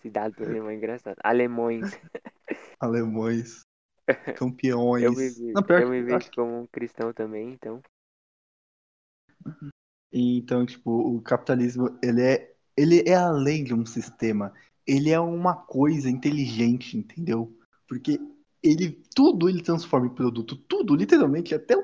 Cidadãos 0.00 0.48
é 0.48 0.74
engraçado. 0.74 1.16
Alemões. 1.22 1.90
Alemães. 2.80 3.62
Campeões. 4.38 5.02
Eu 5.02 5.12
me, 5.12 5.28
ve- 5.28 5.52
Não, 5.52 5.80
eu 5.80 5.88
me 5.88 6.02
vejo 6.02 6.30
como 6.34 6.60
um 6.60 6.66
cristão 6.68 7.12
também, 7.12 7.50
então. 7.52 7.82
Então, 10.12 10.64
tipo, 10.64 10.90
o 10.90 11.20
capitalismo, 11.20 11.98
ele 12.02 12.22
é, 12.22 12.54
ele 12.76 13.02
é 13.06 13.14
além 13.14 13.64
de 13.64 13.74
um 13.74 13.84
sistema. 13.84 14.52
Ele 14.86 15.10
é 15.10 15.20
uma 15.20 15.54
coisa 15.54 16.08
inteligente, 16.08 16.96
entendeu? 16.96 17.54
Porque 17.86 18.18
ele, 18.62 19.02
tudo 19.14 19.48
ele 19.48 19.62
transforma 19.62 20.06
em 20.06 20.14
produto. 20.14 20.56
Tudo, 20.56 20.94
literalmente, 20.94 21.54
até, 21.54 21.74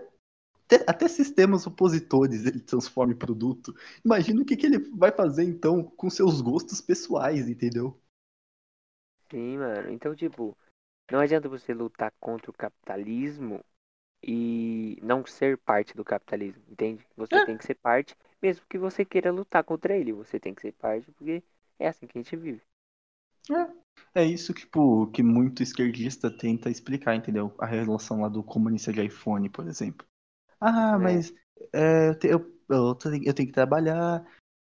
até, 0.65 0.85
até 0.87 1.09
sistemas 1.09 1.67
opositores 1.67 2.47
ele 2.47 2.61
transforma 2.61 3.13
em 3.13 3.17
produto. 3.17 3.75
Imagina 4.05 4.41
o 4.41 4.45
que, 4.45 4.57
que 4.57 4.67
ele 4.67 4.79
vai 4.97 5.13
fazer, 5.13 5.45
então, 5.45 5.83
com 5.83 6.09
seus 6.09 6.41
gostos 6.41 6.81
pessoais, 6.81 7.49
entendeu? 7.49 8.01
Sim, 9.31 9.59
mano. 9.59 9.91
Então, 9.91 10.15
tipo, 10.15 10.57
não 11.11 11.19
adianta 11.21 11.49
você 11.49 11.75
lutar 11.75 12.13
contra 12.19 12.51
o 12.51 12.55
capitalismo 12.55 13.63
e 14.27 14.99
não 15.03 15.25
ser 15.27 15.59
parte 15.59 15.95
do 15.97 16.05
capitalismo, 16.05 16.63
entende? 16.71 17.07
Você 17.17 17.35
É. 17.37 17.45
tem 17.45 17.57
que 17.57 17.65
ser 17.65 17.75
parte, 17.77 18.17
mesmo 18.43 18.65
que 18.69 18.79
você 18.79 19.05
queira 19.05 19.31
lutar 19.33 19.65
contra 19.65 19.97
ele. 19.97 20.13
Você 20.13 20.41
tem 20.41 20.55
que 20.55 20.63
ser 20.63 20.73
parte, 20.73 21.11
porque 21.13 21.43
é 21.79 21.89
assim 21.89 22.07
que 22.07 22.19
a 22.19 22.23
gente 22.23 22.37
vive. 22.37 22.63
É 24.15 24.25
isso 24.25 24.53
tipo, 24.55 25.07
que 25.09 25.23
muito 25.23 25.63
esquerdista 25.63 26.31
tenta 26.31 26.71
explicar, 26.71 27.15
entendeu? 27.17 27.53
A 27.59 27.67
relação 27.67 28.21
lá 28.21 28.29
do 28.29 28.43
comunista 28.43 28.93
de 28.93 29.05
iPhone, 29.05 29.49
por 29.51 29.67
exemplo. 29.67 30.07
Ah, 30.61 30.99
É. 30.99 30.99
mas 30.99 31.33
é, 31.73 32.11
eu, 32.11 32.19
te- 32.19 32.29
eu, 32.29 32.61
eu 32.71 32.95
tenho 32.97 33.25
eu 33.29 33.35
tenho 33.35 33.49
que 33.49 33.55
trabalhar 33.55 34.25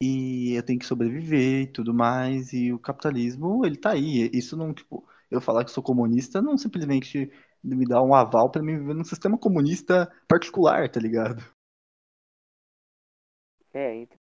e 0.03 0.53
eu 0.57 0.63
tenho 0.65 0.79
que 0.79 0.87
sobreviver 0.87 1.63
e 1.63 1.67
tudo 1.73 1.95
mais, 1.95 2.53
e 2.53 2.73
o 2.73 2.79
capitalismo, 2.79 3.65
ele 3.67 3.77
tá 3.77 3.93
aí. 3.93 4.31
Isso 4.35 4.57
não, 4.57 4.75
tipo, 4.75 5.07
eu 5.31 5.41
falar 5.41 5.65
que 5.65 5.71
sou 5.73 5.83
comunista 5.83 6.43
não 6.43 6.59
simplesmente 6.59 7.31
me 7.75 7.87
dá 7.87 8.03
um 8.03 8.15
aval 8.15 8.51
pra 8.51 8.63
mim 8.63 8.79
viver 8.79 8.95
num 8.95 9.05
sistema 9.05 9.39
comunista 9.39 10.13
particular, 10.29 10.91
tá 10.91 11.01
ligado? 11.01 11.43
É, 13.73 13.95
então. 13.95 14.19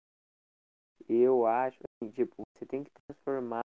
Eu 1.07 1.45
acho 1.45 1.79
assim, 1.83 2.11
tipo, 2.11 2.43
você 2.55 2.65
tem 2.65 2.83
que 2.83 2.91
transformar 3.07 3.61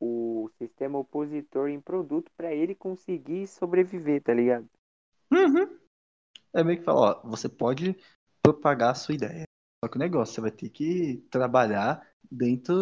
o 0.00 0.48
sistema 0.58 0.98
opositor 0.98 1.68
em 1.68 1.80
produto 1.80 2.30
pra 2.36 2.54
ele 2.54 2.74
conseguir 2.74 3.46
sobreviver, 3.46 4.22
tá 4.22 4.32
ligado? 4.32 4.68
Uhum. 5.30 5.78
É 6.52 6.62
meio 6.62 6.78
que 6.78 6.84
falar, 6.84 7.18
ó, 7.18 7.28
você 7.28 7.48
pode 7.48 7.96
propagar 8.42 8.92
a 8.92 8.94
sua 8.94 9.14
ideia. 9.14 9.44
Só 9.84 9.90
que 9.90 9.96
o 9.96 9.98
negócio, 9.98 10.34
você 10.34 10.40
vai 10.40 10.50
ter 10.50 10.70
que 10.70 11.18
trabalhar 11.30 12.06
dentro 12.30 12.74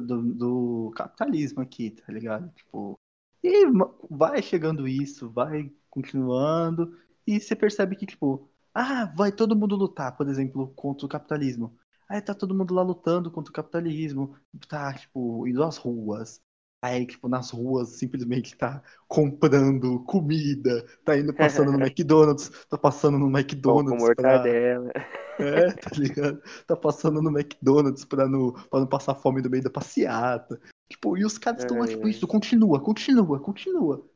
do, 0.00 0.22
do 0.34 0.92
capitalismo 0.96 1.60
aqui, 1.60 1.90
tá 1.90 2.12
ligado? 2.12 2.50
Tipo, 2.54 2.98
e 3.42 3.66
vai 4.10 4.42
chegando 4.42 4.88
isso, 4.88 5.30
vai 5.30 5.72
continuando, 5.90 6.96
e 7.26 7.40
você 7.40 7.54
percebe 7.54 7.96
que, 7.96 8.06
tipo, 8.06 8.48
ah, 8.74 9.12
vai 9.16 9.32
todo 9.32 9.56
mundo 9.56 9.76
lutar, 9.76 10.16
por 10.16 10.28
exemplo, 10.28 10.72
contra 10.74 11.06
o 11.06 11.08
capitalismo. 11.08 11.76
Aí 12.08 12.20
tá 12.22 12.34
todo 12.34 12.54
mundo 12.54 12.72
lá 12.72 12.82
lutando 12.82 13.30
contra 13.30 13.50
o 13.50 13.54
capitalismo, 13.54 14.36
tá, 14.68 14.94
tipo, 14.94 15.46
indo 15.46 15.62
às 15.62 15.76
ruas. 15.76 16.40
Aí, 16.80 17.04
tipo, 17.06 17.28
nas 17.28 17.50
ruas, 17.50 17.98
simplesmente 17.98 18.56
tá 18.56 18.80
comprando 19.08 20.04
comida, 20.04 20.86
tá 21.04 21.18
indo 21.18 21.34
passando 21.34 21.72
no 21.72 21.80
McDonald's, 21.84 22.50
tá 22.68 22.78
passando 22.78 23.18
no 23.18 23.24
Pão 23.24 23.32
com 23.32 23.38
McDonald's 23.38 24.14
pra. 24.14 24.38
mortadela. 24.38 24.92
É, 25.40 25.72
tá 25.72 25.90
ligado? 25.96 26.40
Tá 26.66 26.76
passando 26.76 27.20
no 27.20 27.30
McDonald's 27.30 28.04
pra 28.04 28.28
não, 28.28 28.52
pra 28.52 28.80
não 28.80 28.86
passar 28.86 29.14
fome 29.16 29.42
no 29.42 29.50
meio 29.50 29.62
da 29.62 29.70
passeata. 29.70 30.60
Tipo, 30.90 31.16
e 31.16 31.24
os 31.24 31.38
caras 31.38 31.60
estão 31.62 31.78
lá, 31.78 31.86
tipo, 31.88 32.08
isso, 32.08 32.26
continua, 32.26 32.80
continua, 32.82 33.40
continua. 33.40 34.06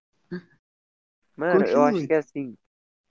Mano, 1.37 1.67
eu 1.67 1.83
acho 1.83 2.05
que 2.07 2.15
assim, 2.15 2.57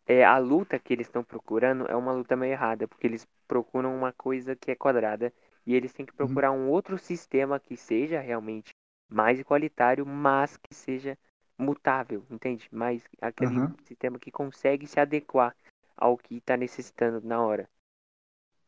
é, 0.07 0.23
a 0.25 0.37
luta 0.39 0.79
que 0.79 0.93
eles 0.93 1.07
estão 1.07 1.23
procurando 1.23 1.87
é 1.87 1.95
uma 1.95 2.13
luta 2.13 2.35
meio 2.35 2.53
errada, 2.53 2.87
porque 2.87 3.07
eles 3.07 3.27
procuram 3.47 3.95
uma 3.95 4.13
coisa 4.13 4.55
que 4.55 4.71
é 4.71 4.75
quadrada 4.75 5.33
e 5.65 5.75
eles 5.75 5.93
têm 5.93 6.05
que 6.05 6.13
Uhum. 6.21 6.41
procurar 6.41 6.51
um 6.51 6.69
outro 6.69 6.97
sistema 6.97 7.59
que 7.59 7.77
seja 7.77 8.19
realmente 8.21 8.73
mais 9.09 9.39
igualitário, 9.39 10.05
mas 10.05 10.57
que 10.57 10.73
seja 10.75 11.17
mutável, 11.57 12.25
entende? 12.29 12.69
Mais 12.71 13.03
aquele 13.21 13.63
Aham. 13.63 13.75
sistema 13.83 14.19
que 14.19 14.31
consegue 14.31 14.87
se 14.87 14.99
adequar 14.99 15.55
ao 15.97 16.17
que 16.17 16.37
está 16.37 16.57
necessitando 16.57 17.21
na 17.27 17.41
hora. 17.43 17.69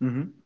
Uhum. 0.01 0.42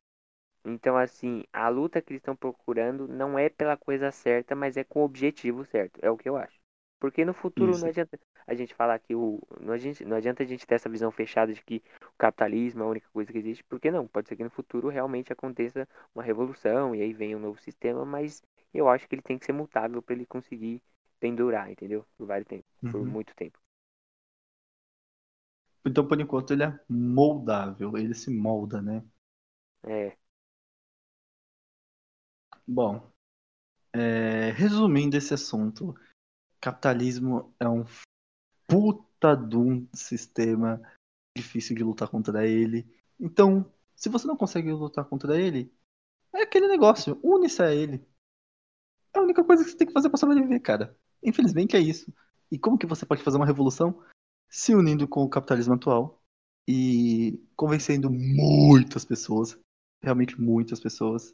Então, 0.68 0.98
assim, 0.98 1.44
a 1.54 1.70
luta 1.70 2.02
que 2.02 2.12
eles 2.14 2.22
estão 2.22 2.36
procurando 2.36 3.08
não 3.08 3.38
é 3.40 3.50
pela 3.50 3.78
coisa 3.78 4.12
certa, 4.12 4.56
mas 4.56 4.78
é 4.78 4.84
com 4.84 5.02
o 5.02 5.04
objetivo 5.06 5.66
certo. 5.66 6.00
É 6.04 6.10
o 6.12 6.18
que 6.18 6.28
eu 6.30 6.38
acho. 6.38 6.60
Porque 7.00 7.24
no 7.26 7.34
futuro 7.34 7.78
Isso. 7.78 7.80
não 7.80 7.88
adianta 7.88 8.20
a 8.48 8.54
gente 8.56 8.74
falar 8.74 9.00
que 9.00 9.14
o. 9.16 9.40
Não, 9.62 9.74
a 9.74 9.78
gente, 9.78 10.04
não 10.06 10.18
adianta 10.18 10.44
a 10.44 10.46
gente 10.46 10.66
ter 10.66 10.76
essa 10.76 10.90
visão 10.90 11.12
fechada 11.12 11.54
de 11.54 11.64
que 11.64 11.82
o 12.02 12.18
capitalismo 12.18 12.82
é 12.84 12.86
a 12.86 12.90
única 12.90 13.10
coisa 13.14 13.32
que 13.32 13.38
existe. 13.38 13.64
Porque 13.66 13.92
não, 13.92 14.08
pode 14.08 14.28
ser 14.30 14.36
que 14.36 14.44
no 14.44 14.50
futuro 14.50 14.90
realmente 14.90 15.32
aconteça 15.32 15.88
uma 16.16 16.24
revolução 16.24 16.96
e 16.96 17.02
aí 17.02 17.14
venha 17.14 17.38
um 17.38 17.40
novo 17.40 17.60
sistema, 17.62 18.04
mas 18.06 18.42
eu 18.74 18.90
acho 18.90 19.08
que 19.08 19.16
ele 19.16 19.22
tem 19.22 19.38
que 19.38 19.46
ser 19.46 19.54
mutável 19.54 20.02
para 20.02 20.16
ele 20.16 20.26
conseguir 20.26 20.82
pendurar, 21.20 21.72
entendeu? 21.72 22.06
Por 22.18 22.26
vários 22.28 22.48
tempos, 22.48 22.70
por 22.90 23.06
Uhum. 23.06 23.08
muito 23.08 23.34
tempo. 23.36 23.60
Então, 25.86 26.08
por 26.08 26.20
enquanto, 26.22 26.52
ele 26.54 26.64
é 26.64 26.80
moldável, 26.90 27.98
ele 27.98 28.14
se 28.14 28.30
molda, 28.30 28.80
né? 28.82 29.04
É. 29.84 30.18
Bom, 32.68 33.10
é, 33.94 34.52
resumindo 34.52 35.16
esse 35.16 35.34
assunto, 35.34 35.96
capitalismo 36.60 37.54
é 37.60 37.68
um 37.68 37.86
puta 38.68 39.36
de 39.36 39.56
um 39.56 39.88
sistema 39.94 40.82
difícil 41.36 41.76
de 41.76 41.84
lutar 41.84 42.10
contra 42.10 42.46
ele. 42.46 42.86
Então, 43.18 43.72
se 43.96 44.10
você 44.10 44.28
não 44.28 44.36
consegue 44.36 44.72
lutar 44.72 45.06
contra 45.06 45.40
ele, 45.40 45.74
é 46.34 46.42
aquele 46.42 46.68
negócio, 46.68 47.18
une-se 47.24 47.62
a 47.64 47.74
ele. 47.74 48.06
É 49.14 49.20
a 49.20 49.22
única 49.22 49.44
coisa 49.44 49.64
que 49.64 49.72
você 49.72 49.78
tem 49.78 49.88
que 49.88 49.94
fazer 49.94 50.10
pra 50.10 50.18
sobreviver, 50.18 50.62
cara. 50.62 50.96
Infelizmente 51.24 51.78
é 51.78 51.80
isso. 51.80 52.14
E 52.52 52.60
como 52.60 52.78
que 52.78 52.86
você 52.86 53.06
pode 53.06 53.24
fazer 53.24 53.38
uma 53.38 53.46
revolução? 53.46 54.04
Se 54.50 54.76
unindo 54.76 55.08
com 55.08 55.24
o 55.24 55.30
capitalismo 55.30 55.74
atual 55.74 56.22
e 56.68 57.42
convencendo 57.56 58.10
muitas 58.12 59.06
pessoas, 59.06 59.58
realmente 60.02 60.40
muitas 60.40 60.80
pessoas, 60.80 61.34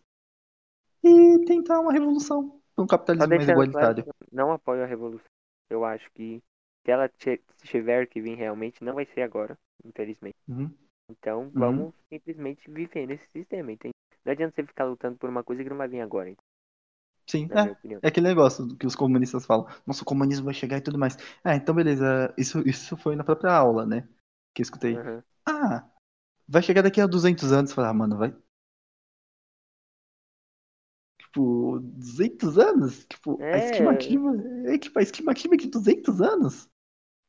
e 1.04 1.46
tentar 1.46 1.80
uma 1.80 1.94
revolução 1.94 2.62
um 2.78 2.88
capitalismo 2.88 3.36
mais 3.36 3.46
claro 3.46 3.50
igualitário. 3.50 4.06
eu 4.06 4.14
não 4.32 4.52
apoio 4.52 4.84
a 4.84 4.86
revolução. 4.88 5.30
Eu 5.70 5.84
acho 5.86 6.10
que 6.12 6.42
se 6.86 6.92
ela 6.92 7.10
ti- 7.10 7.42
tiver 7.64 8.08
que 8.08 8.22
vir 8.22 8.36
realmente, 8.38 8.84
não 8.84 8.94
vai 8.96 9.06
ser 9.06 9.22
agora, 9.24 9.58
infelizmente. 9.84 10.38
Uhum. 10.48 10.78
Então 11.10 11.52
vamos 11.52 11.94
simplesmente 12.10 12.70
viver 12.72 13.08
nesse 13.08 13.28
sistema, 13.32 13.72
entende? 13.74 13.96
Não 14.26 14.34
adianta 14.34 14.56
você 14.56 14.68
ficar 14.68 14.86
lutando 14.86 15.18
por 15.18 15.30
uma 15.30 15.44
coisa 15.44 15.64
que 15.64 15.70
não 15.72 15.78
vai 15.78 15.88
vir 15.90 16.02
agora, 16.02 16.30
entende? 16.30 16.48
Sim, 17.30 17.50
é. 17.56 17.76
É 18.02 18.08
aquele 18.10 18.28
negócio 18.28 18.76
que 18.78 18.86
os 18.86 18.96
comunistas 18.96 19.46
falam, 19.46 19.66
nossa, 19.88 20.02
o 20.04 20.06
comunismo 20.06 20.46
vai 20.46 20.54
chegar 20.54 20.78
e 20.78 20.82
tudo 20.82 20.98
mais. 21.00 21.18
Ah, 21.44 21.56
então 21.56 21.74
beleza, 21.74 22.34
isso, 22.38 22.60
isso 22.68 22.98
foi 22.98 23.16
na 23.16 23.24
própria 23.24 23.54
aula, 23.54 23.86
né? 23.86 24.08
Que 24.54 24.62
eu 24.62 24.64
escutei. 24.64 25.02
Aham. 25.02 25.24
Ah, 25.46 25.90
vai 26.48 26.64
chegar 26.64 26.84
daqui 26.84 27.02
a 27.02 27.08
200 27.08 27.52
anos. 27.54 27.74
Falar, 27.74 27.90
ah, 27.92 27.94
mano, 27.96 28.18
vai. 28.18 28.36
Tipo, 31.34 31.80
200 31.80 32.60
anos? 32.60 33.06
Tipo, 33.06 33.42
a 33.52 33.58
É. 33.58 33.58
estimativa. 33.58 34.36
É 34.66 34.78
tipo, 34.78 35.00
a 35.00 35.02
estimativa 35.02 35.56
é 35.56 35.58
de 35.58 35.68
200 35.68 36.22
anos? 36.22 36.70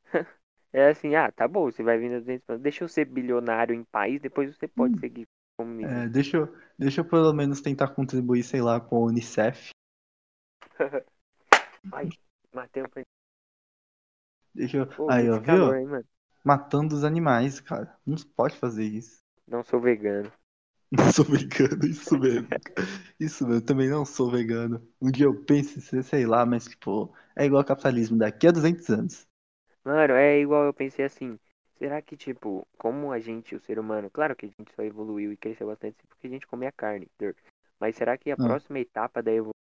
É 0.71 0.89
assim, 0.89 1.15
ah, 1.15 1.31
tá 1.31 1.47
bom, 1.47 1.71
você 1.71 1.81
vai 1.81 1.97
vir 1.97 2.09
nos 2.09 2.23
200 2.23 2.49
anos, 2.49 2.61
deixa 2.61 2.83
eu 2.83 2.89
ser 2.89 3.05
bilionário 3.05 3.73
em 3.73 3.85
paz, 3.85 4.19
depois 4.19 4.53
você 4.53 4.67
pode 4.67 4.93
Hum. 4.93 4.99
seguir 4.99 5.25
comunismo. 5.57 5.89
É, 5.89 6.09
deixa, 6.09 6.35
eu, 6.35 6.53
deixa 6.77 6.99
eu 6.99 7.05
pelo 7.05 7.31
menos 7.31 7.61
tentar 7.61 7.87
contribuir, 7.87 8.43
sei 8.43 8.61
lá, 8.61 8.77
com 8.81 8.97
a 8.97 9.07
Unicef. 9.07 9.69
Ai, 11.93 12.09
matei 12.53 12.83
um 12.83 12.87
Deixa 14.53 14.77
eu. 14.79 14.87
Pô, 14.87 15.09
Aí, 15.09 15.29
ó, 15.29 15.39
calor, 15.41 15.77
viu? 15.77 15.79
hein? 15.79 16.05
Matando 16.43 16.93
os 16.93 17.05
animais, 17.05 17.61
cara. 17.61 17.97
Não 18.05 18.17
pode 18.35 18.57
fazer 18.57 18.83
isso. 18.83 19.19
Não 19.47 19.63
sou 19.63 19.79
vegano. 19.79 20.31
Não 20.91 21.11
sou 21.11 21.25
vegano, 21.25 21.85
isso 21.85 22.17
mesmo. 22.17 22.47
Isso 23.19 23.47
mesmo, 23.47 23.61
também 23.65 23.89
não 23.89 24.05
sou 24.05 24.29
vegano. 24.31 24.85
Um 25.01 25.11
dia 25.11 25.25
eu 25.25 25.43
penso 25.45 25.79
em 25.79 25.81
ser, 25.81 26.03
sei 26.03 26.25
lá, 26.25 26.45
mas 26.45 26.65
tipo, 26.65 27.13
é 27.35 27.45
igual 27.45 27.61
ao 27.61 27.67
capitalismo 27.67 28.17
daqui 28.17 28.47
a 28.47 28.51
200 28.51 28.89
anos. 28.89 29.27
Mano, 29.85 30.13
é 30.15 30.39
igual 30.39 30.65
eu 30.65 30.73
pensei 30.73 31.05
assim, 31.05 31.39
será 31.77 32.01
que, 32.01 32.17
tipo, 32.17 32.67
como 32.77 33.11
a 33.11 33.19
gente, 33.19 33.55
o 33.55 33.59
ser 33.59 33.79
humano, 33.79 34.09
claro 34.09 34.35
que 34.35 34.45
a 34.45 34.49
gente 34.49 34.73
só 34.75 34.83
evoluiu 34.83 35.31
e 35.31 35.37
cresceu 35.37 35.67
bastante 35.67 35.95
porque 36.07 36.27
a 36.27 36.29
gente 36.29 36.47
comia 36.47 36.71
carne, 36.71 37.07
mas 37.79 37.95
será 37.95 38.17
que 38.17 38.31
a 38.31 38.35
Ah. 38.35 38.37
próxima 38.37 38.79
etapa 38.79 39.23
da 39.23 39.31
evolução 39.31 39.53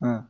Ah. 0.00 0.28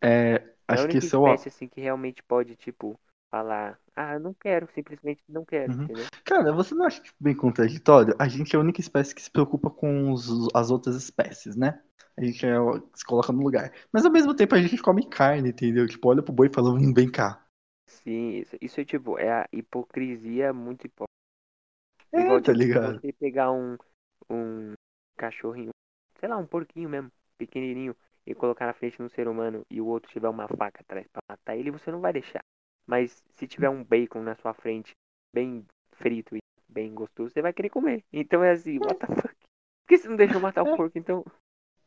É, 0.00 0.51
é 0.72 0.80
acho 0.80 0.88
que 0.88 0.96
única 0.96 0.98
esse 0.98 1.14
é 1.14 1.18
o. 1.18 1.24
espécie, 1.26 1.48
assim, 1.48 1.68
que 1.68 1.80
realmente 1.80 2.22
pode, 2.22 2.56
tipo, 2.56 2.98
falar, 3.30 3.80
ah, 3.96 4.14
eu 4.14 4.20
não 4.20 4.34
quero, 4.34 4.68
simplesmente 4.72 5.22
não 5.28 5.44
quero, 5.44 5.74
Uhum. 5.74 5.88
entendeu? 5.88 6.10
Cara, 6.24 6.52
você 6.52 6.74
não 6.74 6.86
acha 6.86 7.00
tipo, 7.02 7.16
bem 7.20 7.34
contraditório? 7.36 8.14
A 8.18 8.26
gente 8.28 8.54
é 8.54 8.58
a 8.58 8.60
única 8.60 8.80
espécie 8.80 9.14
que 9.14 9.22
se 9.22 9.30
preocupa 9.30 9.70
com 9.70 10.10
os- 10.12 10.48
as 10.54 10.70
outras 10.70 10.96
espécies, 10.96 11.54
né? 11.56 11.80
A 12.16 12.24
gente 12.24 12.44
é, 12.44 12.52
se 12.94 13.04
coloca 13.04 13.32
no 13.32 13.42
lugar. 13.42 13.72
Mas 13.92 14.04
ao 14.04 14.10
mesmo 14.12 14.34
tempo 14.34 14.54
a 14.54 14.60
gente 14.62 14.82
come 14.82 15.08
carne, 15.08 15.50
entendeu? 15.50 15.86
Tipo, 15.86 16.08
olha 16.08 16.22
pro 16.22 16.32
boi 16.32 16.48
e 16.48 16.52
fala, 16.52 16.76
vem 16.92 17.10
cá. 17.10 17.44
Sim, 17.86 18.38
isso, 18.40 18.56
isso 18.60 18.80
é, 18.80 18.84
tipo, 18.84 19.18
é 19.18 19.30
a 19.42 19.48
hipocrisia 19.52 20.52
muito 20.52 20.84
hipócrita. 20.86 21.12
É, 22.12 22.16
Igual, 22.16 22.40
tá 22.40 22.52
tipo, 22.54 22.54
ligado? 22.54 23.02
você 23.02 23.12
pegar 23.12 23.50
um, 23.52 23.76
um 24.30 24.74
cachorrinho, 25.16 25.70
sei 26.20 26.28
lá, 26.28 26.36
um 26.36 26.46
porquinho 26.46 26.88
mesmo, 26.88 27.10
pequenininho, 27.38 27.96
e 28.26 28.34
colocar 28.34 28.66
na 28.66 28.74
frente 28.74 28.96
de 28.96 29.02
um 29.02 29.08
ser 29.08 29.28
humano 29.28 29.64
e 29.70 29.80
o 29.80 29.86
outro 29.86 30.10
tiver 30.10 30.28
uma 30.28 30.48
faca 30.48 30.80
atrás 30.80 31.06
pra 31.08 31.22
matar 31.28 31.56
ele, 31.56 31.70
você 31.70 31.90
não 31.90 32.00
vai 32.00 32.12
deixar. 32.12 32.42
Mas 32.86 33.24
se 33.34 33.46
tiver 33.46 33.68
um 33.68 33.84
bacon 33.84 34.22
na 34.22 34.34
sua 34.36 34.54
frente, 34.54 34.92
bem 35.34 35.64
frito 35.92 36.36
e 36.36 36.40
bem 36.68 36.94
gostoso, 36.94 37.32
você 37.32 37.42
vai 37.42 37.52
querer 37.52 37.70
comer. 37.70 38.04
Então 38.12 38.42
é 38.42 38.52
assim, 38.52 38.78
what 38.78 38.96
the 38.96 39.06
fuck? 39.06 39.34
Por 39.34 39.88
que 39.88 39.98
você 39.98 40.08
não 40.08 40.16
deixou 40.16 40.40
matar 40.40 40.62
o 40.62 40.74
porco, 40.76 40.98
então? 40.98 41.24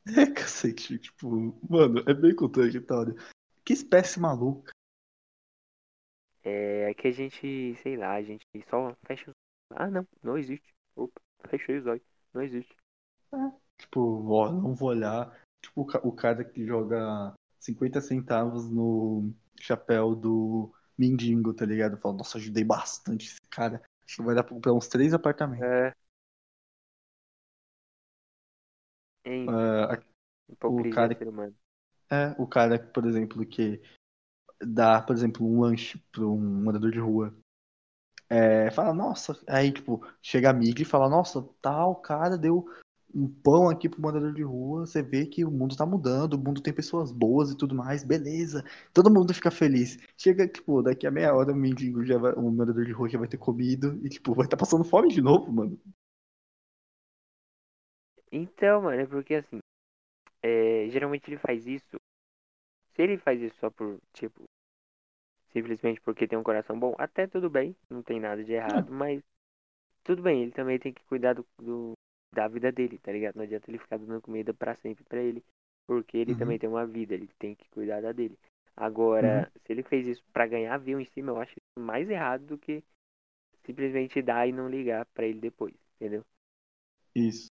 É, 0.08 0.32
cacete, 0.32 1.00
tipo, 1.00 1.58
mano, 1.68 2.04
é 2.08 2.14
bem 2.14 2.36
contraditório. 2.36 3.16
Que 3.64 3.74
espécie 3.74 4.20
maluca. 4.20 4.72
É 6.44 6.94
que 6.94 7.08
a 7.08 7.12
gente, 7.12 7.76
sei 7.82 7.98
lá, 7.98 8.14
a 8.14 8.22
gente 8.22 8.46
só 8.70 8.96
fecha 9.08 9.32
os... 9.32 9.36
Ah, 9.72 9.90
não, 9.90 10.08
não 10.22 10.38
existe. 10.38 10.72
Opa, 10.96 11.20
fechei 11.48 11.78
os 11.78 11.88
olhos. 11.88 12.04
Não 12.32 12.44
existe. 12.44 12.76
Tipo, 13.80 14.24
ó, 14.32 14.52
não 14.52 14.76
vou 14.76 14.90
olhar. 14.90 15.36
Tipo, 15.66 15.82
o 15.82 15.86
ca- 15.86 16.02
o 16.04 16.12
cara 16.12 16.44
que 16.44 16.64
joga 16.66 17.34
50 17.60 18.00
centavos 18.00 18.70
no 18.70 19.34
chapéu 19.60 20.16
do 20.16 20.72
mendigo, 20.96 21.54
tá 21.56 21.66
ligado? 21.66 21.98
Fala, 21.98 22.18
nossa, 22.18 22.38
ajudei 22.38 22.64
bastante 22.64 23.26
esse 23.28 23.42
cara. 23.50 23.82
Acho 24.06 24.18
que 24.18 24.22
vai 24.24 24.36
dar 24.36 24.44
pra 24.44 24.54
comprar 24.54 24.74
uns 24.74 24.88
três 24.88 25.12
apartamentos. 25.14 25.66
É. 25.66 25.92
Enfim, 29.26 29.48
Ah, 29.50 30.00
hipocrisia 30.48 30.94
cara- 30.94 31.18
é, 32.12 32.36
o 32.38 32.46
cara, 32.46 32.78
por 32.78 33.06
exemplo, 33.08 33.44
que 33.44 33.82
dá, 34.62 35.02
por 35.02 35.16
exemplo, 35.16 35.46
um 35.48 35.62
lanche 35.62 35.98
pra 36.12 36.24
um 36.26 36.64
morador 36.64 36.92
de 36.92 37.00
rua. 37.00 37.36
É, 38.30 38.70
fala, 38.70 38.94
nossa, 38.94 39.36
aí, 39.48 39.72
tipo, 39.72 40.06
chega 40.22 40.52
a 40.52 40.54
mídia 40.54 40.84
e 40.84 40.86
fala, 40.86 41.10
nossa, 41.10 41.42
tal 41.60 41.96
cara 41.96 42.38
deu 42.38 42.68
um 43.16 43.28
pão 43.28 43.70
aqui 43.70 43.90
pro 43.90 44.02
morador 44.02 44.34
de 44.34 44.44
rua, 44.44 44.86
você 44.86 45.02
vê 45.04 45.26
que 45.26 45.46
o 45.46 45.52
mundo 45.52 45.76
tá 45.76 45.86
mudando, 45.86 46.34
o 46.34 46.38
mundo 46.40 46.62
tem 46.62 46.74
pessoas 46.74 47.12
boas 47.12 47.52
e 47.52 47.58
tudo 47.58 47.76
mais, 47.76 48.04
beleza. 48.04 48.64
Todo 48.94 49.12
mundo 49.14 49.34
fica 49.34 49.52
feliz. 49.52 49.98
Chega, 50.18 50.48
tipo, 50.48 50.82
daqui 50.84 51.08
a 51.08 51.12
meia 51.12 51.34
hora 51.34 51.52
o 51.54 51.56
mendigo 51.56 52.06
já 52.06 52.18
vai, 52.18 52.34
o 52.34 52.52
morador 52.52 52.86
de 52.86 52.92
rua 52.92 53.10
já 53.10 53.18
vai 53.20 53.28
ter 53.28 53.38
comido 53.38 54.00
e, 54.04 54.10
tipo, 54.10 54.34
vai 54.36 54.46
estar 54.46 54.58
passando 54.58 54.84
fome 54.84 55.10
de 55.10 55.22
novo, 55.22 55.52
mano. 55.52 55.80
Então, 58.32 58.82
mano, 58.84 59.02
é 59.02 59.06
porque 59.08 59.36
assim, 59.36 59.60
é, 60.44 60.90
geralmente 60.90 61.30
ele 61.30 61.38
faz 61.40 61.66
isso. 61.68 61.98
Se 62.96 63.04
ele 63.04 63.18
faz 63.20 63.40
isso 63.42 63.58
só 63.60 63.70
por, 63.70 64.00
tipo, 64.14 64.44
simplesmente 65.54 66.00
porque 66.02 66.28
tem 66.28 66.38
um 66.38 66.44
coração 66.44 66.78
bom, 66.80 66.94
até 67.00 67.26
tudo 67.28 67.50
bem, 67.50 67.76
não 67.90 68.04
tem 68.04 68.20
nada 68.20 68.44
de 68.44 68.54
errado, 68.54 68.92
mas 68.92 69.24
tudo 70.04 70.22
bem, 70.24 70.44
ele 70.44 70.52
também 70.52 70.80
tem 70.80 70.94
que 70.94 71.04
cuidar 71.06 71.34
do, 71.34 71.46
do- 71.60 71.94
da 72.36 72.48
vida 72.50 72.72
dele, 72.72 73.00
tá 73.00 73.12
ligado? 73.14 73.36
Não 73.38 73.44
adianta 73.44 73.70
ele 73.72 73.80
ficar 73.80 73.98
dando 74.00 74.22
comida 74.22 74.54
pra 74.54 74.76
sempre 74.76 75.04
pra 75.06 75.22
ele, 75.22 75.44
porque 75.88 76.18
ele 76.18 76.36
Uhum. 76.36 76.36
também 76.36 76.60
tem 76.60 76.70
uma 76.70 76.86
vida, 76.88 77.16
ele 77.16 77.30
tem 77.40 77.56
que 77.56 77.70
cuidar 77.72 78.02
da 78.02 78.12
dele. 78.14 78.40
Uhum. 79.22 79.46
Agora, 79.46 79.52
se 79.66 79.74
ele 79.74 79.84
fez 79.84 80.08
isso 80.08 80.24
pra 80.34 80.48
ganhar 80.48 80.78
view 80.80 81.00
em 81.00 81.06
cima, 81.06 81.32
eu 81.32 81.38
acho 81.42 81.54
isso 81.54 81.86
mais 81.86 82.10
errado 82.10 82.46
do 82.46 82.58
que 82.58 82.84
simplesmente 83.66 84.22
dar 84.22 84.48
e 84.48 84.54
não 84.54 84.70
ligar 84.70 85.06
pra 85.14 85.26
ele 85.26 85.40
depois, 85.42 85.76
entendeu? 85.98 86.26
Isso. 87.16 87.50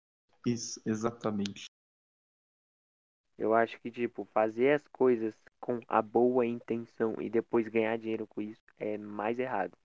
Isso, 0.44 0.80
exatamente. 0.84 1.66
Eu 3.36 3.52
acho 3.54 3.80
que, 3.80 3.90
tipo, 3.90 4.24
fazer 4.26 4.70
as 4.70 4.86
coisas 4.86 5.34
com 5.58 5.80
a 5.88 6.00
boa 6.00 6.46
intenção 6.46 7.16
e 7.20 7.28
depois 7.28 7.66
ganhar 7.66 7.98
dinheiro 7.98 8.24
com 8.24 8.40
isso 8.40 8.62
é 8.78 8.96
mais 8.96 9.36
errado. 9.40 9.76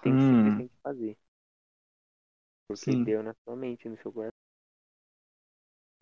Tem 0.00 0.16
que 0.16 0.24
Hum. 0.24 0.24
simplesmente 0.24 0.72
fazer. 0.82 1.18
Porque 2.68 2.94
Sim. 2.94 3.06
deu 3.06 3.22
na 3.24 3.34
sua 3.42 3.56
mente, 3.56 3.88
no 3.88 3.96
seu 3.98 4.12
coração. 4.12 4.30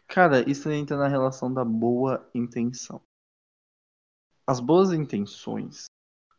Cara, 0.08 0.48
isso 0.50 0.70
entra 0.70 0.96
na 0.96 1.08
relação 1.08 1.52
da 1.52 1.62
boa 1.62 2.26
intenção. 2.34 3.02
As 4.46 4.58
boas 4.58 4.90
intenções, 4.90 5.84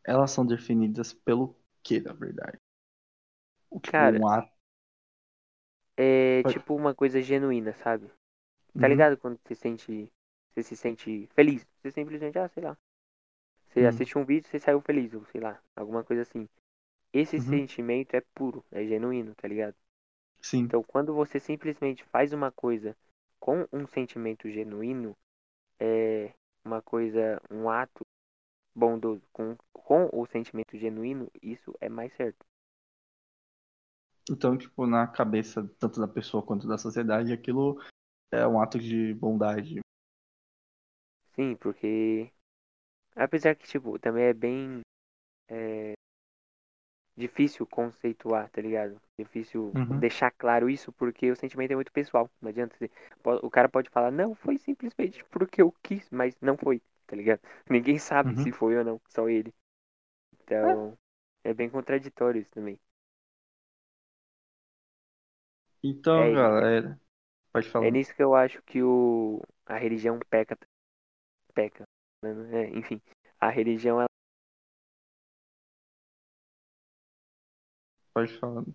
elas 0.05 0.32
são 0.32 0.45
definidas 0.45 1.13
pelo 1.13 1.55
que, 1.84 2.01
na 2.01 2.13
verdade? 2.13 2.59
O 3.69 3.80
tipo, 3.80 4.03
Cara, 4.03 4.19
um 4.19 4.28
ato. 4.28 4.51
É 5.97 6.43
Pode- 6.43 6.55
tipo 6.55 6.73
uma 6.73 6.95
coisa 6.95 7.21
genuína, 7.21 7.73
sabe? 7.73 8.09
Tá 8.78 8.88
Uhum. 8.88 8.88
ligado 8.88 9.17
quando 9.17 9.39
você 9.45 9.55
sente. 9.55 10.11
Você 10.53 10.63
se 10.63 10.78
sente 10.78 11.30
feliz? 11.36 11.65
Você 11.82 11.91
simplesmente, 11.91 12.39
ah, 12.39 12.49
sei 12.49 12.63
lá. 12.63 12.78
Você 13.69 13.86
Hum. 13.86 13.86
assiste 13.86 14.17
um 14.17 14.26
vídeo, 14.26 14.49
você 14.49 14.59
saiu 14.59 14.82
feliz, 14.82 15.13
ou 15.13 15.26
sei 15.28 15.41
lá, 15.41 15.61
alguma 15.76 16.03
coisa 16.03 16.23
assim. 16.23 16.49
Esse 17.13 17.39
Uhum. 17.39 17.65
sentimento 17.65 18.15
é 18.15 18.21
puro, 18.36 18.65
é 18.71 18.86
genuíno, 18.86 19.36
tá 19.36 19.47
ligado? 19.47 19.76
Sim. 20.49 20.69
Então 20.69 20.83
quando 20.83 21.13
você 21.13 21.39
simplesmente 21.39 22.03
faz 22.05 22.33
uma 22.33 22.51
coisa 22.51 22.95
com 23.39 23.67
um 23.73 23.87
sentimento 23.87 24.49
genuíno, 24.49 25.15
é 25.79 26.33
uma 26.65 26.81
coisa, 26.81 27.41
um 27.51 27.69
ato 27.69 28.05
bondoso 28.75 29.23
com, 29.33 29.57
com 29.73 30.09
o 30.13 30.25
sentimento 30.27 30.77
genuíno, 30.77 31.29
isso 31.41 31.73
é 31.81 31.89
mais 31.89 32.13
certo. 32.15 32.45
Então, 34.29 34.57
tipo, 34.57 34.85
na 34.87 35.07
cabeça 35.07 35.67
tanto 35.79 35.99
da 35.99 36.07
pessoa 36.07 36.43
quanto 36.43 36.67
da 36.67 36.77
sociedade, 36.77 37.31
aquilo 37.33 37.79
é 38.31 38.47
um 38.47 38.61
ato 38.61 38.79
de 38.79 39.13
bondade. 39.15 39.79
Sim, 41.35 41.55
porque. 41.57 42.31
Apesar 43.15 43.55
que, 43.55 43.67
tipo, 43.67 43.99
também 43.99 44.25
é 44.25 44.33
bem. 44.35 44.81
é, 45.49 45.94
difícil 47.18 47.66
conceituar, 47.68 48.49
tá 48.49 48.61
ligado? 48.61 48.99
Difícil 49.18 49.76
Uhum. 49.76 49.99
deixar 49.99 50.32
claro 50.32 50.70
isso 50.70 50.91
porque 50.93 51.32
o 51.32 51.36
sentimento 51.36 51.72
é 51.72 51.76
muito 51.76 51.91
pessoal. 51.91 52.30
Não 52.41 52.49
adianta. 52.49 52.76
Você, 52.78 52.89
o 53.43 53.49
cara 53.49 53.70
pode 53.70 53.89
falar, 53.89 54.11
não, 54.11 54.36
foi 54.36 54.57
simplesmente 54.57 55.24
porque 55.26 55.61
eu 55.61 55.72
quis, 55.84 56.09
mas 56.11 56.36
não 56.41 56.57
foi, 56.57 56.82
tá 57.07 57.16
ligado? 57.16 57.41
Ninguém 57.70 57.97
sabe 57.99 58.36
Uhum. 58.36 58.38
se 58.38 58.51
foi 58.51 58.78
ou 58.78 58.84
não, 58.84 59.01
só 59.09 59.30
ele. 59.30 59.53
Então. 60.43 60.97
É 61.43 61.53
bem 61.53 61.70
contraditório 61.70 62.41
isso 62.41 62.51
também. 62.51 62.80
Então, 65.84 66.32
É, 66.32 66.34
galera, 66.34 66.99
pode 67.53 67.70
falar. 67.70 67.88
É 67.88 67.91
nisso 67.91 68.13
que 68.16 68.24
eu 68.24 68.36
acho 68.36 68.61
que 68.63 68.82
o, 68.84 69.41
a 69.66 69.78
religião 69.78 70.20
peca. 70.30 70.57
Peca. 71.55 71.86
né? 72.24 72.66
É, 72.66 72.70
enfim, 72.78 73.01
a 73.39 73.49
religião 73.49 73.99
ela 73.99 74.09
Pode 78.16 78.34
falar. 78.39 78.66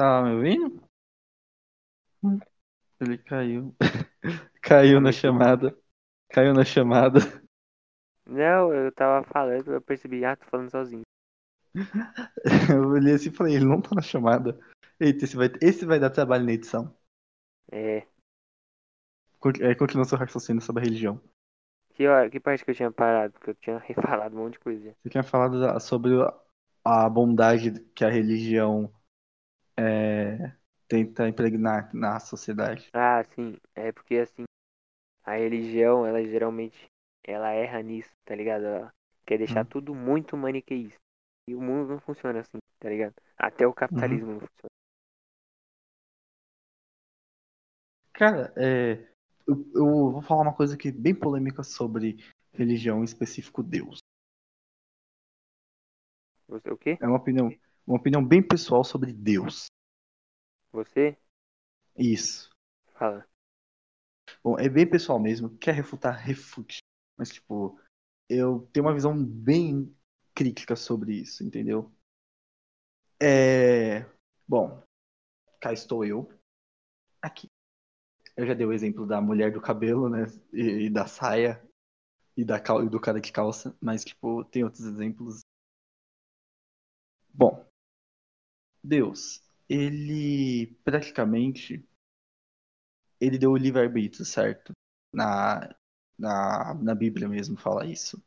Tá 0.00 0.22
me 0.22 0.30
ouvindo? 0.30 0.82
Hum, 2.22 2.38
Ele 2.98 3.18
caiu. 3.18 3.76
Caiu 4.62 4.98
na 4.98 5.12
chamada. 5.12 5.76
Caiu 6.30 6.54
na 6.54 6.64
chamada. 6.64 7.20
Não, 8.24 8.72
eu 8.72 8.90
tava 8.92 9.22
falando, 9.26 9.74
eu 9.74 9.82
percebi, 9.82 10.24
ah, 10.24 10.36
tô 10.36 10.46
falando 10.46 10.70
sozinho. 10.70 11.02
Eu 12.72 12.88
olhei 12.88 13.12
assim 13.12 13.28
e 13.28 13.34
falei, 13.34 13.56
ele 13.56 13.66
não 13.66 13.82
tá 13.82 13.90
na 13.94 14.00
chamada. 14.00 14.58
Eita, 14.98 15.24
esse 15.26 15.36
vai, 15.36 15.48
esse 15.60 15.84
vai 15.84 16.00
dar 16.00 16.08
trabalho 16.08 16.46
na 16.46 16.52
edição. 16.52 16.96
É. 17.70 18.06
É, 19.60 19.74
Continua 19.74 20.06
seu 20.06 20.16
raciocínio 20.16 20.62
sobre 20.62 20.80
a 20.80 20.84
religião. 20.86 21.20
Que, 21.90 22.06
hora, 22.06 22.30
que 22.30 22.40
parte 22.40 22.64
que 22.64 22.70
eu 22.70 22.74
tinha 22.74 22.90
parado? 22.90 23.34
Porque 23.34 23.50
eu 23.50 23.54
tinha 23.56 23.78
refalado 23.84 24.34
um 24.34 24.44
monte 24.44 24.54
de 24.54 24.60
coisa. 24.60 24.96
Você 25.02 25.10
tinha 25.10 25.22
falado 25.22 25.78
sobre 25.78 26.12
a 26.82 27.08
bondade 27.10 27.80
que 27.94 28.02
a 28.02 28.08
religião 28.08 28.90
é, 29.80 30.52
tenta 30.88 31.28
impregnar 31.28 31.90
na 31.94 32.20
sociedade. 32.20 32.88
Ah, 32.92 33.22
sim. 33.34 33.56
É 33.74 33.92
porque 33.92 34.16
assim, 34.16 34.44
a 35.24 35.36
religião, 35.36 36.06
ela 36.06 36.22
geralmente, 36.24 36.86
ela 37.24 37.50
erra 37.50 37.82
nisso, 37.82 38.10
tá 38.24 38.34
ligado? 38.34 38.64
Ela 38.66 38.94
quer 39.26 39.38
deixar 39.38 39.62
Hum. 39.62 39.66
tudo 39.66 39.94
muito 39.94 40.36
maniqueísta. 40.36 40.98
E 41.48 41.54
o 41.54 41.60
mundo 41.60 41.88
não 41.90 42.00
funciona 42.00 42.40
assim, 42.40 42.58
tá 42.80 42.88
ligado? 42.88 43.14
Até 43.38 43.66
o 43.66 43.74
capitalismo 43.74 44.32
não 44.34 44.40
funciona. 44.40 44.70
Cara, 48.12 48.52
é, 48.56 49.08
eu, 49.46 49.66
eu 49.74 50.12
vou 50.12 50.22
falar 50.22 50.42
uma 50.42 50.54
coisa 50.54 50.74
aqui 50.74 50.92
bem 50.92 51.14
polêmica 51.14 51.62
sobre 51.62 52.18
religião, 52.52 53.00
em 53.00 53.04
específico 53.04 53.62
Deus. 53.62 53.98
Você, 56.48 56.70
o 56.70 56.76
quê? 56.76 56.98
É 57.00 57.06
uma 57.06 57.16
opinião, 57.16 57.50
uma 57.90 57.98
opinião 57.98 58.24
bem 58.24 58.40
pessoal 58.42 58.84
sobre 58.84 59.12
Deus. 59.12 59.66
Você? 60.72 61.16
Isso. 61.96 62.50
Fala. 62.98 63.24
Bom, 64.42 64.58
é 64.58 64.68
bem 64.68 64.86
pessoal 64.88 65.18
mesmo. 65.18 65.56
Quer 65.58 65.74
refutar, 65.74 66.14
refute. 66.16 66.78
Mas, 67.16 67.30
tipo, 67.30 67.78
eu 68.28 68.68
tenho 68.72 68.86
uma 68.86 68.94
visão 68.94 69.22
bem 69.24 69.94
crítica 70.34 70.76
sobre 70.76 71.14
isso, 71.14 71.44
entendeu? 71.44 71.92
É. 73.20 74.04
Bom, 74.48 74.82
cá 75.60 75.72
estou 75.72 76.04
eu. 76.04 76.30
Aqui. 77.22 77.48
Eu 78.36 78.46
já 78.46 78.54
dei 78.54 78.66
o 78.66 78.72
exemplo 78.72 79.06
da 79.06 79.20
mulher 79.20 79.52
do 79.52 79.60
cabelo, 79.60 80.08
né? 80.10 80.26
E, 80.52 80.86
e 80.86 80.90
da 80.90 81.06
saia. 81.06 81.62
E, 82.36 82.44
da, 82.44 82.60
cal- 82.60 82.84
e 82.84 82.88
do 82.90 83.00
cara 83.00 83.20
de 83.20 83.32
calça. 83.32 83.76
Mas, 83.80 84.04
tipo, 84.04 84.44
tem 84.46 84.64
outros 84.64 84.84
exemplos. 84.86 85.42
Bom, 87.34 87.64
Deus, 88.82 89.42
ele 89.68 90.78
praticamente. 90.84 91.84
Ele 93.20 93.38
deu 93.38 93.52
o 93.52 93.56
livre-arbítrio, 93.56 94.24
certo? 94.24 94.72
Na, 95.12 95.74
na, 96.18 96.74
na 96.74 96.94
Bíblia 96.94 97.28
mesmo 97.28 97.56
fala 97.58 97.86
isso. 97.86 98.22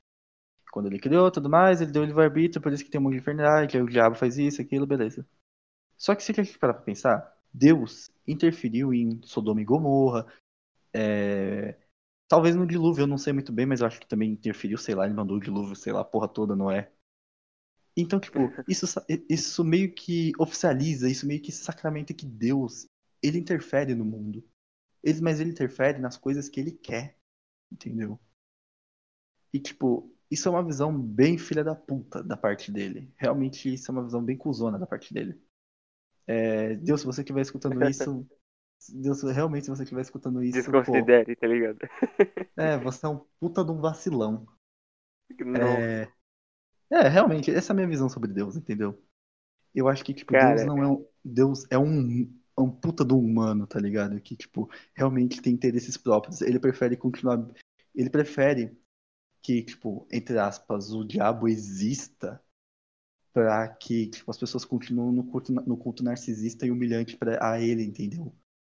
Quando 0.71 0.87
ele 0.87 0.99
criou 0.99 1.31
tudo 1.31 1.49
mais, 1.49 1.81
ele 1.81 1.91
deu 1.91 2.03
o 2.03 2.05
livre-arbítrio, 2.05 2.61
por 2.61 2.73
isso 2.73 2.83
que 2.83 2.89
tem 2.89 2.99
uma 2.99 3.15
inferno, 3.15 3.43
que 3.67 3.77
o 3.77 3.89
diabo 3.89 4.15
faz 4.15 4.37
isso, 4.37 4.61
aquilo, 4.61 4.87
beleza. 4.87 5.25
Só 5.97 6.15
que 6.15 6.23
se 6.23 6.33
gente 6.33 6.57
parar 6.59 6.73
pra 6.73 6.83
pensar, 6.83 7.37
Deus 7.53 8.11
interferiu 8.27 8.93
em 8.93 9.21
Sodoma 9.23 9.61
e 9.61 9.65
Gomorra, 9.65 10.25
é, 10.93 11.77
talvez 12.27 12.55
no 12.55 12.67
dilúvio, 12.67 13.03
eu 13.03 13.07
não 13.07 13.17
sei 13.17 13.33
muito 13.33 13.51
bem, 13.51 13.65
mas 13.65 13.81
eu 13.81 13.87
acho 13.87 13.99
que 13.99 14.07
também 14.07 14.31
interferiu, 14.31 14.77
sei 14.77 14.95
lá, 14.95 15.05
ele 15.05 15.13
mandou 15.13 15.37
o 15.37 15.39
dilúvio, 15.39 15.75
sei 15.75 15.93
lá, 15.93 16.01
a 16.01 16.05
porra 16.05 16.27
toda, 16.27 16.55
não 16.55 16.71
é? 16.71 16.91
Então, 17.95 18.19
tipo, 18.19 18.39
isso, 18.67 18.85
isso 19.29 19.63
meio 19.63 19.93
que 19.93 20.31
oficializa, 20.39 21.09
isso 21.09 21.27
meio 21.27 21.41
que 21.41 21.51
sacramenta 21.51 22.13
que 22.13 22.25
Deus, 22.25 22.87
ele 23.21 23.37
interfere 23.37 23.93
no 23.93 24.05
mundo. 24.05 24.43
Ele, 25.03 25.21
mas 25.21 25.39
ele 25.39 25.51
interfere 25.51 25.99
nas 25.99 26.17
coisas 26.17 26.49
que 26.49 26.59
ele 26.59 26.71
quer, 26.71 27.17
entendeu? 27.71 28.19
E, 29.53 29.59
tipo, 29.59 30.11
isso 30.31 30.47
é 30.47 30.51
uma 30.51 30.65
visão 30.65 30.97
bem 30.97 31.37
filha 31.37 31.63
da 31.63 31.75
puta 31.75 32.23
da 32.23 32.35
parte 32.35 32.71
dele. 32.71 33.13
Realmente, 33.17 33.71
isso 33.71 33.91
é 33.91 33.93
uma 33.93 34.03
visão 34.03 34.23
bem 34.23 34.35
cuzona 34.35 34.79
da 34.79 34.87
parte 34.87 35.13
dele. 35.13 35.39
É, 36.25 36.75
Deus, 36.75 37.01
se 37.01 37.05
você 37.05 37.21
estiver 37.21 37.41
escutando 37.41 37.87
isso. 37.87 38.25
Deus, 38.89 39.21
realmente, 39.23 39.65
se 39.65 39.69
você 39.69 39.83
estiver 39.83 40.01
escutando 40.01 40.43
isso. 40.43 40.65
Pô, 40.65 40.71
Desconsidere, 40.71 41.35
tá 41.35 41.47
ligado? 41.47 41.79
é, 42.57 42.77
você 42.77 43.05
é 43.05 43.09
um 43.09 43.19
puta 43.39 43.63
de 43.63 43.71
um 43.71 43.79
vacilão. 43.79 44.45
Não. 45.39 45.77
É, 45.77 46.11
é, 46.93 47.07
realmente, 47.07 47.51
essa 47.51 47.71
é 47.71 47.73
a 47.73 47.75
minha 47.75 47.87
visão 47.87 48.07
sobre 48.07 48.31
Deus, 48.31 48.55
entendeu? 48.55 49.01
Eu 49.73 49.87
acho 49.87 50.03
que, 50.03 50.13
tipo, 50.13 50.33
Cara, 50.33 50.55
Deus 50.55 50.67
não 50.67 50.83
é 50.83 50.87
um. 50.87 51.05
Deus 51.25 51.65
é 51.69 51.77
um, 51.77 52.31
um 52.57 52.69
puta 52.69 53.03
do 53.03 53.17
humano, 53.17 53.65
tá 53.65 53.79
ligado? 53.79 54.19
Que, 54.21 54.35
tipo, 54.35 54.69
realmente 54.93 55.41
tem 55.41 55.53
interesses 55.53 55.97
próprios. 55.97 56.41
Ele 56.41 56.59
prefere 56.59 56.95
continuar. 56.95 57.43
Ele 57.95 58.09
prefere 58.09 58.77
que, 59.41 59.63
tipo, 59.63 60.07
entre 60.11 60.37
aspas, 60.37 60.91
o 60.91 61.03
diabo 61.03 61.47
exista 61.47 62.41
para 63.33 63.67
que 63.67 64.07
tipo, 64.07 64.29
as 64.29 64.37
pessoas 64.37 64.63
continuem 64.63 65.11
no 65.11 65.23
culto, 65.23 65.51
no 65.51 65.75
culto 65.75 66.03
narcisista 66.03 66.67
e 66.67 66.71
humilhante 66.71 67.17
pra, 67.17 67.39
a 67.43 67.59
ele, 67.59 67.83
entendeu? 67.83 68.33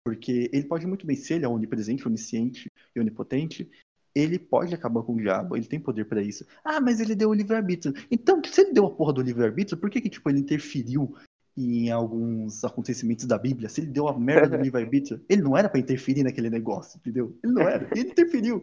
Porque 0.05 0.49
ele 0.53 0.67
pode 0.67 0.87
muito 0.87 1.05
bem 1.05 1.17
ser, 1.17 1.35
ele 1.35 1.45
é 1.45 1.49
onipresente, 1.49 2.07
onisciente 2.07 2.71
e 2.95 3.01
onipotente, 3.01 3.69
ele 4.15 4.39
pode 4.39 4.75
acabar 4.75 5.03
com 5.03 5.15
o 5.15 5.21
diabo, 5.21 5.57
ele 5.57 5.67
tem 5.67 5.81
poder 5.81 6.05
para 6.05 6.23
isso. 6.23 6.47
Ah, 6.65 6.81
mas 6.81 7.01
ele 7.01 7.15
deu 7.15 7.31
o 7.31 7.35
livre-arbítrio. 7.35 7.93
Então, 8.11 8.41
se 8.45 8.61
ele 8.61 8.73
deu 8.73 8.87
a 8.87 8.91
porra 8.91 9.13
do 9.13 9.23
livre-arbítrio, 9.23 9.77
por 9.77 9.91
que, 9.91 10.01
que 10.01 10.09
tipo, 10.09 10.31
ele 10.31 10.39
interferiu 10.39 11.15
em 11.57 11.91
alguns 11.91 12.65
acontecimentos 12.65 13.27
da 13.27 13.37
Bíblia? 13.37 13.69
Se 13.69 13.81
ele 13.81 13.91
deu 13.91 14.07
a 14.07 14.19
merda 14.19 14.57
do 14.57 14.63
livre-arbítrio, 14.63 15.21
ele 15.29 15.43
não 15.43 15.57
era 15.57 15.69
para 15.69 15.81
interferir 15.81 16.23
naquele 16.23 16.49
negócio, 16.49 16.99
entendeu? 16.99 17.37
Ele 17.43 17.53
não 17.53 17.63
era, 17.63 17.89
ele 17.93 18.11
interferiu. 18.11 18.63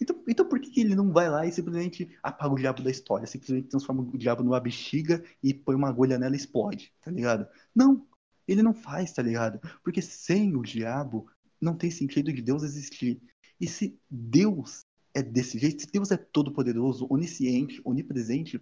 Então, 0.00 0.22
então 0.28 0.48
por 0.48 0.60
que, 0.60 0.70
que 0.70 0.80
ele 0.80 0.94
não 0.94 1.12
vai 1.12 1.28
lá 1.28 1.44
e 1.44 1.52
simplesmente 1.52 2.08
apaga 2.22 2.54
o 2.54 2.58
diabo 2.58 2.82
da 2.82 2.90
história? 2.90 3.26
Simplesmente 3.26 3.68
transforma 3.68 4.02
o 4.02 4.18
diabo 4.18 4.44
numa 4.44 4.60
bexiga 4.60 5.22
e 5.42 5.52
põe 5.52 5.74
uma 5.74 5.88
agulha 5.88 6.16
nela 6.16 6.34
e 6.34 6.38
explode, 6.38 6.92
tá 7.02 7.10
ligado? 7.10 7.46
Não, 7.74 8.06
ele 8.46 8.62
não 8.62 8.72
faz, 8.72 9.12
tá 9.12 9.22
ligado? 9.22 9.60
Porque 9.82 10.00
sem 10.00 10.54
o 10.56 10.62
diabo 10.62 11.26
não 11.60 11.74
tem 11.74 11.90
sentido 11.90 12.32
de 12.32 12.42
Deus 12.42 12.62
existir. 12.62 13.20
E 13.60 13.66
se 13.68 13.96
Deus 14.10 14.84
é 15.14 15.22
desse 15.22 15.58
jeito, 15.58 15.82
se 15.82 15.90
Deus 15.92 16.10
é 16.10 16.16
todo-poderoso, 16.16 17.06
onisciente, 17.10 17.80
onipresente, 17.84 18.60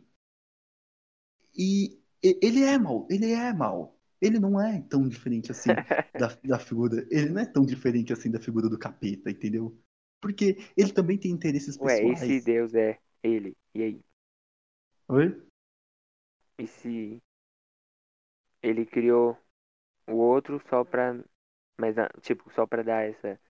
e 1.57 1.99
ele 2.23 2.63
é 2.63 2.79
mal, 2.79 3.07
ele 3.11 3.33
é 3.33 3.53
mal. 3.53 3.97
Ele 4.21 4.39
não 4.39 4.61
é 4.61 4.81
tão 4.83 5.09
diferente 5.09 5.51
assim 5.51 5.71
da, 6.17 6.29
da 6.45 6.59
figura. 6.59 7.07
Ele 7.11 7.31
não 7.31 7.41
é 7.41 7.47
tão 7.47 7.65
diferente 7.65 8.13
assim 8.13 8.31
da 8.31 8.39
figura 8.41 8.69
do 8.69 8.79
capeta, 8.79 9.31
entendeu? 9.31 9.79
Porque 10.21 10.59
ele 10.77 10.93
também 10.93 11.17
tem 11.17 11.31
interesses 11.31 11.77
pessoais. 11.79 12.21
Ué, 12.21 12.27
e 12.27 12.41
se 12.41 12.41
Deus 12.41 12.75
é 12.75 12.99
ele? 13.23 13.57
E 13.75 13.83
aí? 13.83 14.05
Oi? 15.09 15.27
E 16.59 16.67
se 16.67 17.21
ele 18.63 18.87
criou 18.87 19.37
o 20.09 20.15
outro 20.17 20.61
só 20.71 20.85
pra. 20.85 21.15
Mas, 21.79 21.97
tipo, 22.23 22.51
só 22.55 22.67
pra 22.67 22.83
dar 22.83 23.09
essa. 23.09 23.41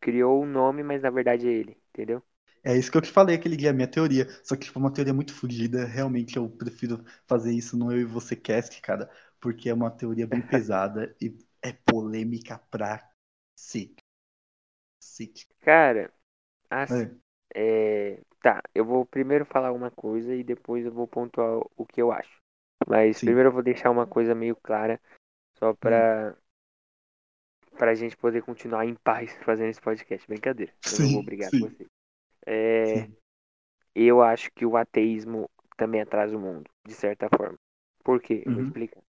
Criou 0.00 0.42
o 0.42 0.46
nome, 0.46 0.82
mas 0.82 1.02
na 1.02 1.10
verdade 1.10 1.48
é 1.48 1.52
ele, 1.52 1.78
entendeu? 1.90 2.22
É 2.64 2.76
isso 2.76 2.90
que 2.90 2.96
eu 2.96 3.02
te 3.02 3.10
falei 3.10 3.36
aquele 3.36 3.56
dia, 3.56 3.70
a 3.70 3.74
minha 3.74 3.86
teoria. 3.86 4.26
Só 4.42 4.56
que, 4.56 4.64
tipo, 4.64 4.78
uma 4.78 4.92
teoria 4.92 5.12
muito 5.12 5.34
fugida. 5.34 5.84
Realmente 5.84 6.36
eu 6.36 6.48
prefiro 6.48 7.04
fazer 7.26 7.52
isso 7.52 7.76
no 7.76 7.92
Eu 7.92 8.00
e 8.00 8.04
Você 8.04 8.34
Cast, 8.34 8.80
cara. 8.80 9.10
Porque 9.38 9.68
é 9.68 9.74
uma 9.74 9.90
teoria 9.90 10.26
bem 10.26 10.40
pesada 10.48 11.14
e 11.20 11.36
é 11.62 11.72
polêmica 11.72 12.58
pra 12.70 13.06
cacete. 13.54 15.46
Cara, 15.60 16.12
assim, 16.70 17.02
é. 17.02 17.24
É, 17.56 18.20
tá, 18.42 18.60
eu 18.74 18.84
vou 18.84 19.06
primeiro 19.06 19.44
falar 19.44 19.70
uma 19.72 19.90
coisa 19.90 20.34
e 20.34 20.42
depois 20.42 20.84
eu 20.84 20.92
vou 20.92 21.06
pontuar 21.06 21.60
o 21.76 21.86
que 21.86 22.02
eu 22.02 22.10
acho. 22.10 22.40
Mas 22.86 23.18
Sim. 23.18 23.26
primeiro 23.26 23.48
eu 23.48 23.52
vou 23.52 23.62
deixar 23.62 23.90
uma 23.90 24.06
coisa 24.06 24.34
meio 24.34 24.56
clara, 24.56 25.00
só 25.58 25.72
pra, 25.72 26.36
hum. 27.72 27.76
pra 27.78 27.94
gente 27.94 28.16
poder 28.16 28.42
continuar 28.42 28.84
em 28.86 28.94
paz 28.96 29.32
fazendo 29.44 29.70
esse 29.70 29.80
podcast. 29.80 30.26
Brincadeira, 30.26 30.72
eu 30.92 30.98
não 31.00 31.12
vou 31.12 31.22
brigar 31.22 31.50
com 31.50 31.60
você. 31.60 31.86
É, 32.46 33.08
eu 33.94 34.22
acho 34.22 34.50
que 34.52 34.66
o 34.66 34.76
ateísmo 34.76 35.48
também 35.76 36.00
atrasa 36.00 36.36
o 36.36 36.40
mundo, 36.40 36.70
de 36.84 36.94
certa 36.94 37.28
forma. 37.28 37.58
Por 38.02 38.20
quê? 38.20 38.42
Eu 38.44 38.52
vou 38.52 38.60
uhum. 38.60 38.66
explicar. 38.66 39.02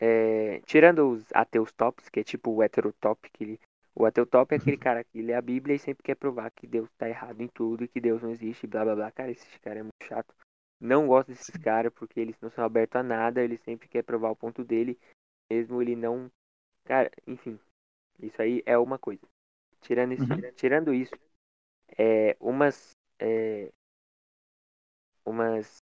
É, 0.00 0.60
tirando 0.60 1.10
os 1.10 1.26
ateus 1.32 1.72
tops, 1.72 2.08
que 2.08 2.20
é 2.20 2.24
tipo 2.24 2.50
o 2.50 2.62
heterotop, 2.62 3.28
que 3.30 3.58
o 3.98 4.06
ateu 4.06 4.24
top 4.24 4.54
é 4.54 4.58
aquele 4.58 4.76
uhum. 4.76 4.82
cara 4.82 5.02
que 5.02 5.20
lê 5.20 5.34
a 5.34 5.42
Bíblia 5.42 5.74
e 5.74 5.78
sempre 5.78 6.04
quer 6.04 6.14
provar 6.14 6.50
que 6.52 6.68
Deus 6.68 6.88
tá 6.96 7.08
errado 7.08 7.40
em 7.40 7.48
tudo 7.48 7.82
e 7.82 7.88
que 7.88 8.00
Deus 8.00 8.22
não 8.22 8.30
existe, 8.30 8.64
blá 8.64 8.84
blá 8.84 8.94
blá. 8.94 9.10
Cara, 9.10 9.32
esse 9.32 9.58
cara 9.58 9.80
é 9.80 9.82
muito 9.82 10.04
chato. 10.04 10.32
Não 10.80 11.08
gosto 11.08 11.28
desses 11.28 11.56
caras 11.56 11.92
porque 11.92 12.20
eles 12.20 12.36
não 12.40 12.48
são 12.50 12.64
abertos 12.64 12.94
a 12.94 13.02
nada, 13.02 13.42
ele 13.42 13.58
sempre 13.58 13.88
quer 13.88 14.04
provar 14.04 14.30
o 14.30 14.36
ponto 14.36 14.62
dele, 14.62 14.96
mesmo 15.50 15.82
ele 15.82 15.96
não. 15.96 16.30
Cara, 16.84 17.10
enfim. 17.26 17.58
Isso 18.20 18.40
aí 18.40 18.62
é 18.64 18.78
uma 18.78 19.00
coisa. 19.00 19.22
Tirando 19.80 20.12
isso, 20.12 20.22
uhum. 20.22 20.52
tirando 20.54 20.94
isso 20.94 21.14
é, 21.96 22.36
umas, 22.40 22.96
é, 23.18 23.70
umas 25.24 25.78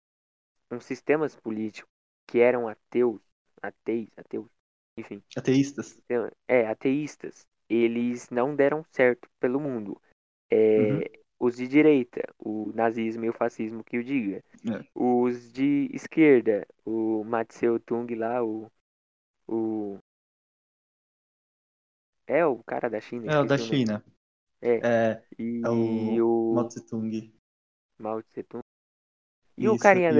uns 0.71 0.85
sistemas 0.85 1.35
políticos 1.35 1.89
que 2.27 2.39
eram 2.39 2.67
ateus, 2.67 3.21
ateis, 3.61 4.09
ateus, 4.17 4.47
enfim. 4.97 5.21
Ateístas. 5.35 6.01
É, 6.47 6.67
ateístas. 6.67 7.45
Eles 7.69 8.29
não 8.29 8.55
deram 8.55 8.85
certo 8.91 9.29
pelo 9.39 9.59
mundo. 9.59 9.99
É, 10.49 10.79
uhum. 10.79 11.01
Os 11.39 11.57
de 11.57 11.67
direita, 11.67 12.21
o 12.39 12.71
nazismo 12.73 13.25
e 13.25 13.29
o 13.29 13.33
fascismo 13.33 13.83
que 13.83 13.97
o 13.97 14.03
diga. 14.03 14.43
É. 14.69 14.85
Os 14.95 15.51
de 15.51 15.89
esquerda, 15.93 16.65
o 16.85 17.23
Matseu 17.23 17.79
Tung 17.79 18.13
lá, 18.15 18.43
o, 18.43 18.71
o. 19.47 19.97
É 22.25 22.45
o 22.45 22.63
cara 22.63 22.89
da 22.89 23.01
China. 23.01 23.31
É 23.31 23.37
o 23.37 23.45
da 23.45 23.57
China. 23.57 24.03
É. 24.63 24.79
é. 24.81 25.23
E 25.37 25.61
é 25.63 25.69
o, 25.69 26.51
o... 26.51 26.55
Mao 26.55 26.67
Tse 26.69 26.85
Tung. 26.85 27.33
Mao 27.99 28.23
Tse 28.23 28.43
Tung. 28.43 28.63
E 29.57 29.65
Isso, 29.65 29.75
o 29.75 29.77
carinha 29.77 30.09
e 30.11 30.13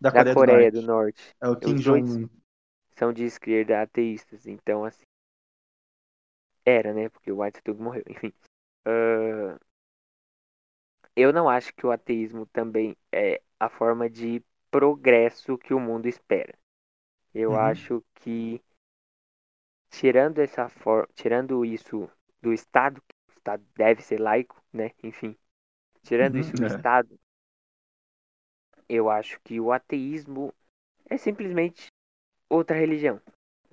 da, 0.00 0.10
da, 0.10 0.12
Coreia, 0.12 0.24
da 0.24 0.34
Coreia 0.34 0.72
do, 0.72 0.82
Norte. 0.82 0.86
do, 0.86 0.86
Norte. 0.86 1.36
É 1.42 1.48
o 1.48 1.56
Kim 1.56 1.74
Jong-un. 1.74 2.28
São 2.96 3.12
de 3.12 3.24
esquerda 3.24 3.82
ateístas, 3.82 4.46
então 4.46 4.84
assim. 4.84 5.04
Era, 6.64 6.94
né? 6.94 7.08
Porque 7.08 7.32
o 7.32 7.42
White 7.42 7.54
Tse 7.54 7.62
Tung 7.64 7.82
morreu, 7.82 8.04
enfim. 8.08 8.32
Uh, 8.86 9.58
eu 11.16 11.32
não 11.32 11.48
acho 11.48 11.74
que 11.74 11.84
o 11.84 11.90
ateísmo 11.90 12.46
também 12.46 12.96
é 13.12 13.42
a 13.58 13.68
forma 13.68 14.08
de 14.08 14.42
progresso 14.70 15.58
que 15.58 15.74
o 15.74 15.80
mundo 15.80 16.06
espera. 16.06 16.56
Eu 17.34 17.50
uhum. 17.50 17.58
acho 17.58 18.04
que 18.14 18.62
tirando 19.90 20.38
essa 20.38 20.68
for... 20.68 21.08
tirando 21.14 21.64
isso 21.64 22.08
do 22.40 22.52
Estado, 22.52 23.02
Estado 23.40 23.64
deve 23.74 24.02
ser 24.02 24.20
laico, 24.20 24.62
né? 24.72 24.92
Enfim. 25.02 25.34
Tirando 26.02 26.34
uhum, 26.34 26.40
isso 26.40 26.52
do 26.52 26.64
é. 26.64 26.66
Estado, 26.66 27.18
eu 28.88 29.10
acho 29.10 29.40
que 29.42 29.58
o 29.58 29.72
ateísmo 29.72 30.52
é 31.08 31.16
simplesmente 31.16 31.86
outra 32.48 32.76
religião. 32.76 33.20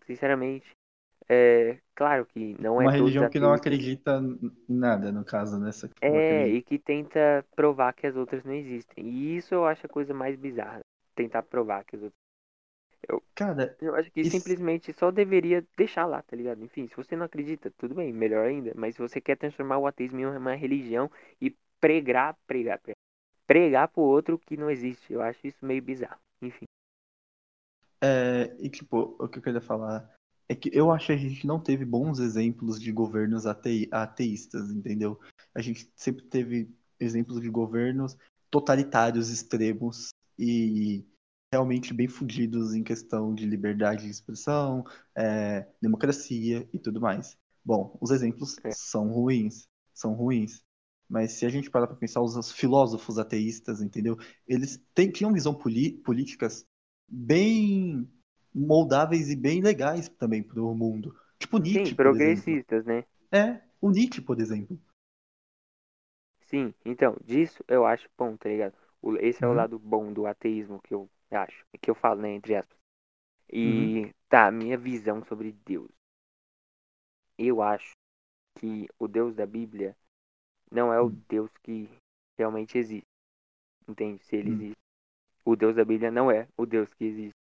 Sinceramente. 0.05 0.71
É, 1.29 1.79
claro 1.93 2.25
que 2.25 2.55
não 2.61 2.81
é. 2.81 2.85
Uma 2.85 2.91
religião 2.91 3.29
que 3.29 3.39
não 3.39 3.51
acredita 3.51 4.21
em 4.21 4.51
nada, 4.69 5.11
no 5.11 5.25
caso, 5.25 5.59
nessa. 5.59 5.89
É, 6.01 6.47
e 6.47 6.61
que 6.61 6.79
tenta 6.79 7.45
provar 7.53 7.93
que 7.93 8.07
as 8.07 8.15
outras 8.15 8.45
não 8.45 8.53
existem. 8.53 9.05
E 9.05 9.35
isso 9.35 9.53
eu 9.53 9.65
acho 9.65 9.85
a 9.85 9.89
coisa 9.89 10.13
mais 10.13 10.37
bizarra. 10.37 10.79
Tentar 11.13 11.43
provar 11.43 11.83
que 11.83 11.97
as 11.97 12.03
outras 12.03 12.16
eu, 13.07 13.23
Cara, 13.35 13.75
eu 13.81 13.95
acho 13.95 14.11
que 14.11 14.21
isso... 14.21 14.31
simplesmente 14.31 14.93
só 14.93 15.11
deveria 15.11 15.65
deixar 15.75 16.05
lá, 16.05 16.21
tá 16.21 16.35
ligado? 16.35 16.63
Enfim, 16.63 16.87
se 16.87 16.95
você 16.95 17.15
não 17.15 17.25
acredita, 17.25 17.71
tudo 17.77 17.95
bem, 17.95 18.11
melhor 18.11 18.45
ainda. 18.45 18.73
Mas 18.75 18.95
se 18.95 19.01
você 19.01 19.21
quer 19.21 19.37
transformar 19.37 19.77
o 19.77 19.87
ateísmo 19.87 20.19
em 20.19 20.25
uma 20.25 20.55
religião 20.55 21.09
e 21.41 21.55
pregar, 21.79 22.37
pregar, 22.45 22.79
pregar, 22.79 22.97
pregar 23.45 23.87
pro 23.87 24.01
outro 24.01 24.37
que 24.37 24.57
não 24.57 24.69
existe, 24.69 25.13
eu 25.13 25.21
acho 25.21 25.47
isso 25.47 25.65
meio 25.65 25.81
bizarro. 25.81 26.19
Enfim. 26.41 26.65
É, 28.01 28.55
e 28.59 28.69
tipo, 28.69 29.15
o 29.19 29.27
que 29.27 29.39
eu 29.39 29.41
queria 29.43 29.61
falar 29.61 30.13
é 30.49 30.55
que 30.55 30.69
eu 30.73 30.91
acho 30.91 31.07
que 31.07 31.13
a 31.13 31.17
gente 31.17 31.45
não 31.45 31.59
teve 31.59 31.83
bons 31.83 32.19
exemplos 32.19 32.79
de 32.79 32.91
governos 32.91 33.45
ate... 33.45 33.87
ateístas, 33.91 34.69
entendeu? 34.69 35.19
A 35.53 35.61
gente 35.61 35.89
sempre 35.95 36.23
teve 36.23 36.69
exemplos 36.99 37.41
de 37.41 37.49
governos 37.49 38.17
totalitários 38.49 39.29
extremos 39.29 40.09
e 40.39 41.05
realmente 41.51 41.93
bem 41.93 42.07
fudidos 42.07 42.73
em 42.73 42.83
questão 42.83 43.33
de 43.33 43.45
liberdade 43.45 44.03
de 44.03 44.11
expressão, 44.11 44.83
é, 45.15 45.67
democracia 45.81 46.67
e 46.73 46.79
tudo 46.79 46.99
mais. 46.99 47.37
Bom, 47.63 47.97
os 48.01 48.11
exemplos 48.11 48.57
é. 48.63 48.71
são 48.71 49.07
ruins, 49.09 49.67
são 49.93 50.13
ruins. 50.13 50.63
Mas 51.09 51.33
se 51.33 51.45
a 51.45 51.49
gente 51.49 51.69
parar 51.69 51.87
para 51.87 51.95
pensar, 51.95 52.21
os 52.21 52.51
filósofos 52.51 53.17
ateístas, 53.17 53.81
entendeu? 53.81 54.17
Eles 54.45 54.77
têm, 54.93 55.09
tinham 55.09 55.31
visão 55.31 55.53
políticas 55.53 56.65
bem 57.07 58.09
moldáveis 58.53 59.29
e 59.29 59.35
bem 59.35 59.61
legais 59.61 60.09
também 60.09 60.43
para 60.43 60.61
o 60.61 60.75
mundo. 60.75 61.15
Tipo 61.39 61.59
Nietzsche, 61.59 61.91
Sim, 61.91 61.95
progressistas, 61.95 62.85
né? 62.85 63.05
É, 63.31 63.61
o 63.79 63.89
Nietzsche, 63.89 64.21
por 64.21 64.41
exemplo. 64.41 64.77
Sim, 66.41 66.73
então, 66.85 67.15
disso 67.23 67.63
eu 67.67 67.85
acho 67.85 68.09
bom, 68.17 68.35
tá 68.35 68.49
ligado? 68.49 68.73
Esse 69.19 69.43
é 69.43 69.47
o 69.47 69.51
uhum. 69.51 69.55
lado 69.55 69.79
bom 69.79 70.11
do 70.11 70.25
ateísmo 70.25 70.81
que 70.81 70.93
eu 70.93 71.09
acho. 71.31 71.65
Que 71.81 71.89
eu 71.89 71.95
falo, 71.95 72.21
né, 72.21 72.31
entre 72.31 72.55
aspas. 72.55 72.77
E 73.51 74.05
uhum. 74.05 74.13
tá, 74.29 74.51
minha 74.51 74.77
visão 74.77 75.23
sobre 75.25 75.51
Deus. 75.65 75.89
Eu 77.37 77.61
acho 77.61 77.95
que 78.55 78.87
o 78.99 79.07
Deus 79.07 79.35
da 79.35 79.45
Bíblia 79.45 79.95
não 80.71 80.91
é 80.91 80.99
o 80.99 81.05
uhum. 81.05 81.21
Deus 81.29 81.49
que 81.63 81.89
realmente 82.37 82.77
existe. 82.77 83.07
Entende? 83.87 84.23
Se 84.23 84.35
ele 84.35 84.49
uhum. 84.49 84.55
existe. 84.55 84.77
O 85.45 85.55
Deus 85.55 85.75
da 85.75 85.85
Bíblia 85.85 86.11
não 86.11 86.29
é 86.29 86.47
o 86.57 86.65
Deus 86.65 86.93
que 86.93 87.05
existe 87.05 87.35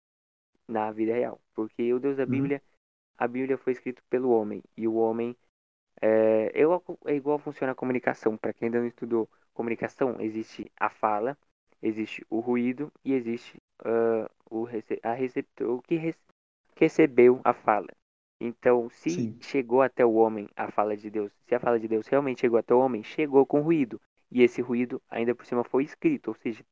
na 0.66 0.90
vida 0.90 1.12
real. 1.12 1.40
Porque 1.54 1.92
o 1.92 2.00
Deus 2.00 2.16
da 2.16 2.24
Uhum. 2.24 2.30
Bíblia, 2.30 2.62
a 3.16 3.28
Bíblia 3.28 3.56
foi 3.58 3.72
escrita 3.74 4.02
pelo 4.10 4.30
homem. 4.30 4.62
E 4.76 4.88
o 4.88 4.94
homem. 4.94 5.36
É, 6.00 6.50
eu, 6.54 6.82
é 7.06 7.14
igual 7.14 7.38
funciona 7.38 7.72
a 7.72 7.76
comunicação. 7.76 8.36
Para 8.36 8.52
quem 8.52 8.66
ainda 8.66 8.80
não 8.80 8.86
estudou 8.86 9.30
comunicação, 9.54 10.20
existe 10.20 10.72
a 10.76 10.88
fala, 10.88 11.36
existe 11.82 12.24
o 12.30 12.40
ruído 12.40 12.92
e 13.04 13.12
existe 13.14 13.58
uh, 13.84 14.28
o, 14.50 14.64
rece 14.64 15.00
a 15.02 15.12
receptor, 15.12 15.82
que 15.82 15.96
rece 15.96 16.18
recebeu 16.76 17.40
a 17.44 17.52
fala. 17.52 17.88
Então, 18.40 18.88
se 18.90 19.24
Sim. 19.24 19.40
chegou 19.40 19.82
até 19.82 20.04
o 20.04 20.14
homem 20.14 20.48
a 20.56 20.70
fala 20.70 20.96
de 20.96 21.10
Deus, 21.10 21.32
se 21.46 21.54
a 21.54 21.60
fala 21.60 21.78
de 21.78 21.88
Deus 21.88 22.06
realmente 22.06 22.40
chegou 22.40 22.58
até 22.58 22.74
o 22.74 22.78
homem, 22.80 23.02
chegou 23.02 23.46
com 23.46 23.60
ruído. 23.60 24.00
E 24.30 24.42
esse 24.42 24.60
ruído 24.60 25.00
ainda 25.10 25.34
por 25.34 25.44
cima 25.46 25.62
foi 25.64 25.84
escrito, 25.84 26.28
ou 26.28 26.34
seja, 26.34 26.64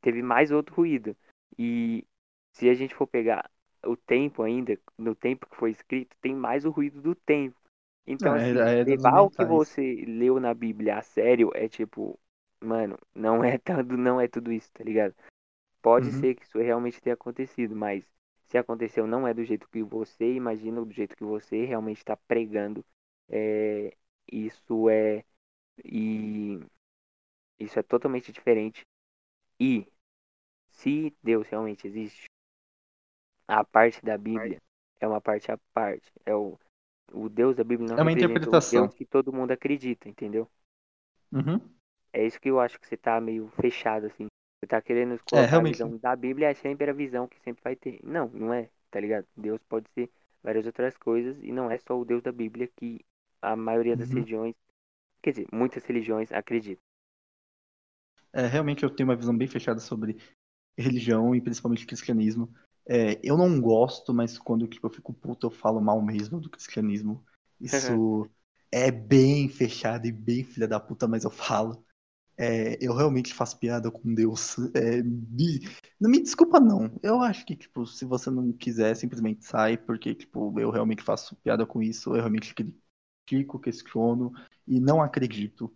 teve 0.00 0.22
mais 0.22 0.50
outro 0.50 0.74
ruído. 0.74 1.16
E 1.58 2.04
se 2.52 2.68
a 2.68 2.74
gente 2.74 2.94
for 2.94 3.06
pegar 3.06 3.50
o 3.84 3.96
tempo 3.96 4.42
ainda, 4.42 4.78
no 4.96 5.14
tempo 5.14 5.46
que 5.48 5.56
foi 5.56 5.70
escrito, 5.70 6.16
tem 6.20 6.34
mais 6.34 6.64
o 6.64 6.70
ruído 6.70 7.00
do 7.00 7.14
tempo. 7.14 7.56
Então, 8.06 8.32
Ah, 8.32 8.34
assim, 8.34 8.64
é- 8.66 8.80
é 8.80 8.84
levar 8.84 9.20
o 9.20 9.30
que 9.30 9.44
você 9.44 10.04
leu 10.06 10.40
na 10.40 10.54
Bíblia 10.54 10.96
a 10.98 11.02
sério 11.02 11.50
é 11.54 11.68
tipo, 11.68 12.18
mano, 12.62 12.98
não 13.14 13.42
é 13.44 13.58
tanto, 13.58 13.96
não 13.96 14.20
é 14.20 14.28
tudo 14.28 14.52
isso, 14.52 14.70
tá 14.72 14.84
ligado? 14.84 15.14
Pode 15.82 16.12
Uhum. 16.12 16.12
ser 16.12 16.34
que 16.36 16.44
isso 16.44 16.58
realmente 16.58 17.00
tenha 17.00 17.14
acontecido, 17.14 17.76
mas 17.76 18.04
se 18.46 18.58
aconteceu 18.58 19.06
não 19.06 19.26
é 19.28 19.34
do 19.34 19.44
jeito 19.44 19.68
que 19.68 19.82
você 19.82 20.34
imagina, 20.34 20.84
do 20.84 20.92
jeito 20.92 21.16
que 21.16 21.24
você 21.24 21.64
realmente 21.64 21.98
está 21.98 22.16
pregando. 22.16 22.84
É, 23.28 23.94
isso 24.32 24.88
é 24.90 25.24
e 25.84 26.60
isso 27.58 27.78
é 27.78 27.82
totalmente 27.82 28.32
diferente. 28.32 28.84
E 29.60 29.86
se 30.70 31.16
Deus 31.22 31.48
realmente 31.48 31.86
existe, 31.86 32.26
a 33.48 33.64
parte 33.64 34.04
da 34.04 34.16
Bíblia 34.16 34.60
é 35.00 35.06
uma 35.08 35.20
parte 35.20 35.50
à 35.50 35.58
parte. 35.74 36.10
É 36.24 36.34
o, 36.34 36.58
o 37.12 37.28
Deus 37.28 37.56
da 37.56 37.64
Bíblia 37.64 37.88
não 37.88 37.96
É 37.96 38.02
uma 38.02 38.10
representa 38.10 38.50
o 38.50 38.56
interpretação. 38.56 38.68
Deus 38.70 38.94
que 38.94 39.04
todo 39.04 39.32
mundo 39.32 39.52
acredita, 39.52 40.08
entendeu? 40.08 40.50
Uhum. 41.32 41.60
É 42.12 42.26
isso 42.26 42.40
que 42.40 42.50
eu 42.50 42.60
acho 42.60 42.78
que 42.80 42.86
você 42.86 42.96
tá 42.96 43.20
meio 43.20 43.48
fechado, 43.60 44.06
assim. 44.06 44.26
Você 44.60 44.66
tá 44.68 44.80
querendo 44.82 45.18
colocar 45.24 45.56
a 45.56 45.58
É, 45.58 45.62
realmente. 45.62 45.82
visão 45.84 45.96
da 45.98 46.14
Bíblia, 46.16 46.50
é 46.50 46.54
sempre 46.54 46.90
a 46.90 46.94
visão 46.94 47.28
que 47.28 47.38
sempre 47.40 47.62
vai 47.62 47.76
ter. 47.76 48.00
Não, 48.02 48.28
não 48.28 48.52
é, 48.52 48.68
tá 48.90 49.00
ligado? 49.00 49.26
Deus 49.36 49.60
pode 49.68 49.88
ser 49.92 50.10
várias 50.42 50.66
outras 50.66 50.96
coisas 50.96 51.38
e 51.42 51.52
não 51.52 51.70
é 51.70 51.78
só 51.78 51.98
o 51.98 52.04
Deus 52.04 52.22
da 52.22 52.32
Bíblia 52.32 52.68
que 52.76 53.04
a 53.42 53.54
maioria 53.56 53.96
das 53.96 54.10
Uhum. 54.10 54.12
religiões, 54.12 54.54
quer 55.22 55.30
dizer, 55.32 55.48
muitas 55.52 55.84
religiões 55.84 56.32
acreditam. 56.32 56.82
É, 58.32 58.46
realmente 58.46 58.82
eu 58.84 58.90
tenho 58.90 59.08
uma 59.08 59.16
visão 59.16 59.36
bem 59.36 59.48
fechada 59.48 59.80
sobre 59.80 60.16
religião 60.78 61.34
e 61.34 61.40
principalmente 61.40 61.86
cristianismo. 61.86 62.52
É, 62.88 63.20
eu 63.22 63.36
não 63.36 63.60
gosto, 63.60 64.14
mas 64.14 64.38
quando 64.38 64.66
tipo, 64.68 64.86
eu 64.86 64.90
fico 64.92 65.12
puto 65.14 65.46
eu 65.48 65.50
falo 65.50 65.80
mal 65.80 66.02
mesmo 66.02 66.40
do 66.40 66.50
cristianismo. 66.50 67.24
Isso 67.60 68.30
é 68.72 68.90
bem 68.90 69.48
fechado 69.48 70.06
e 70.06 70.12
bem 70.12 70.44
filha 70.44 70.68
da 70.68 70.80
puta, 70.80 71.08
mas 71.08 71.24
eu 71.24 71.30
falo. 71.30 71.84
É, 72.38 72.78
eu 72.80 72.94
realmente 72.94 73.34
faço 73.34 73.58
piada 73.58 73.90
com 73.90 74.14
Deus. 74.14 74.56
É, 74.74 75.02
me- 75.02 75.60
não 76.00 76.10
me 76.10 76.20
desculpa, 76.22 76.60
não. 76.60 76.90
Eu 77.02 77.20
acho 77.22 77.44
que, 77.44 77.56
tipo, 77.56 77.86
se 77.86 78.04
você 78.04 78.30
não 78.30 78.52
quiser, 78.52 78.94
simplesmente 78.96 79.44
sai, 79.44 79.76
porque, 79.76 80.14
tipo, 80.14 80.58
eu 80.60 80.70
realmente 80.70 81.02
faço 81.02 81.34
piada 81.36 81.66
com 81.66 81.82
isso, 81.82 82.10
eu 82.10 82.14
realmente 82.16 82.54
critico, 83.26 83.58
questiono 83.58 84.32
e 84.66 84.80
não 84.80 85.02
acredito. 85.02 85.74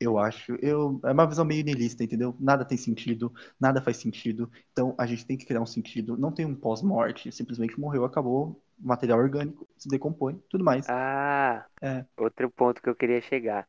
Eu 0.00 0.18
acho. 0.18 0.56
Eu, 0.62 1.00
é 1.04 1.12
uma 1.12 1.26
visão 1.28 1.44
meio 1.44 1.64
niilista, 1.64 2.04
entendeu? 2.04 2.36
Nada 2.40 2.64
tem 2.64 2.76
sentido, 2.78 3.32
nada 3.60 3.80
faz 3.82 3.96
sentido. 3.98 4.50
Então 4.72 4.94
a 4.98 5.06
gente 5.06 5.26
tem 5.26 5.36
que 5.36 5.46
criar 5.46 5.60
um 5.62 5.66
sentido. 5.66 6.16
Não 6.18 6.32
tem 6.32 6.44
um 6.46 6.54
pós-morte, 6.54 7.32
simplesmente 7.32 7.78
morreu, 7.80 8.04
acabou, 8.04 8.62
material 8.78 9.18
orgânico, 9.20 9.66
se 9.78 9.88
decompõe, 9.88 10.38
tudo 10.50 10.64
mais. 10.64 10.86
Ah, 10.86 11.66
É. 11.80 12.04
outro 12.16 12.50
ponto 12.50 12.80
que 12.82 12.88
eu 12.88 12.96
queria 12.96 13.20
chegar. 13.22 13.68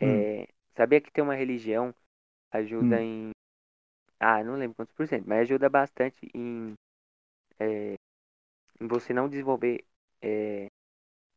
É, 0.00 0.48
sabia 0.78 1.00
que 1.00 1.10
ter 1.10 1.22
uma 1.22 1.34
religião 1.34 1.92
ajuda 2.52 3.02
Hum. 3.02 3.02
em. 3.02 3.30
Ah, 4.20 4.42
não 4.44 4.54
lembro 4.54 4.76
quantos 4.76 4.94
por 4.94 5.06
cento, 5.08 5.28
mas 5.28 5.40
ajuda 5.40 5.68
bastante 5.68 6.30
em, 6.32 6.74
é, 7.58 7.94
em 8.80 8.86
você 8.86 9.12
não 9.12 9.28
desenvolver 9.28 9.84
é, 10.22 10.68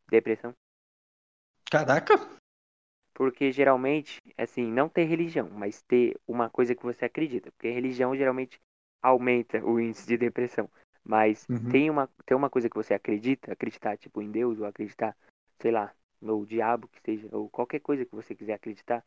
depressão. 0.09 0.53
Caraca! 1.71 2.15
Porque 3.13 3.51
geralmente, 3.51 4.19
assim, 4.37 4.63
não 4.71 4.87
ter 4.87 5.03
religião, 5.05 5.49
mas 5.49 5.81
ter 5.83 6.19
uma 6.27 6.49
coisa 6.49 6.75
que 6.75 6.83
você 6.83 7.05
acredita. 7.05 7.51
Porque 7.51 7.69
religião 7.69 8.15
geralmente 8.15 8.59
aumenta 9.01 9.63
o 9.63 9.79
índice 9.79 10.07
de 10.07 10.17
depressão. 10.17 10.69
Mas 11.03 11.47
Uhum. 11.49 11.71
tem 11.71 11.89
uma, 11.89 12.07
tem 12.25 12.37
uma 12.37 12.49
coisa 12.49 12.69
que 12.69 12.75
você 12.75 12.93
acredita, 12.93 13.51
acreditar 13.51 13.97
tipo 13.97 14.21
em 14.21 14.31
Deus, 14.31 14.59
ou 14.59 14.65
acreditar, 14.65 15.15
sei 15.59 15.71
lá, 15.71 15.93
no 16.21 16.45
diabo 16.45 16.87
que 16.87 17.01
seja, 17.01 17.27
ou 17.31 17.49
qualquer 17.49 17.79
coisa 17.79 18.05
que 18.05 18.15
você 18.15 18.35
quiser 18.35 18.53
acreditar, 18.53 19.03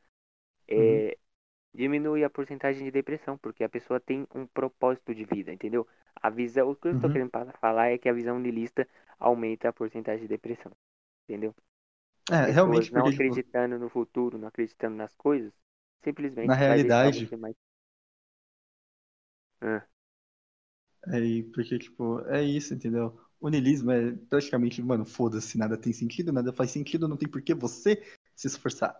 é, 0.68 1.16
diminui 1.74 2.24
a 2.24 2.30
porcentagem 2.30 2.84
de 2.84 2.90
depressão, 2.92 3.38
porque 3.38 3.64
a 3.64 3.68
pessoa 3.68 4.00
tem 4.00 4.26
um 4.34 4.46
propósito 4.46 5.14
de 5.14 5.24
vida, 5.24 5.52
entendeu? 5.52 5.86
A 6.16 6.30
visão, 6.30 6.70
o 6.70 6.76
que 6.76 6.88
eu 6.88 6.92
estou 6.92 7.10
Uhum. 7.10 7.10
querendo 7.10 7.30
falar 7.60 7.88
é 7.90 7.98
que 7.98 8.08
a 8.08 8.12
visão 8.12 8.38
niilista 8.40 8.88
aumenta 9.18 9.68
a 9.68 9.72
porcentagem 9.72 10.22
de 10.22 10.28
depressão, 10.28 10.72
entendeu? 11.28 11.54
É, 12.30 12.36
Pessoas 12.44 12.90
realmente, 12.92 12.92
não 12.92 13.06
tipo, 13.12 13.42
acreditando 13.46 13.78
no 13.78 13.88
futuro, 13.90 14.38
não 14.38 14.48
acreditando 14.48 14.96
nas 14.96 15.14
coisas, 15.14 15.52
simplesmente 16.04 16.44
Na 16.44 16.54
realidade- 16.54 17.28
mais. 17.38 17.56
Ah, 19.60 19.86
é, 21.08 21.42
porque, 21.54 21.78
tipo, 21.78 22.20
é 22.28 22.42
isso, 22.42 22.74
entendeu? 22.74 23.18
O 23.40 23.48
niilismo 23.48 23.90
é 23.90 24.12
praticamente, 24.28 24.82
mano, 24.82 25.04
foda-se, 25.04 25.58
nada 25.58 25.76
tem 25.76 25.92
sentido, 25.92 26.32
nada 26.32 26.52
faz 26.52 26.70
sentido, 26.70 27.06
não 27.08 27.16
tem 27.16 27.28
por 27.28 27.42
que 27.42 27.54
você 27.54 28.02
se 28.34 28.46
esforçar. 28.46 28.94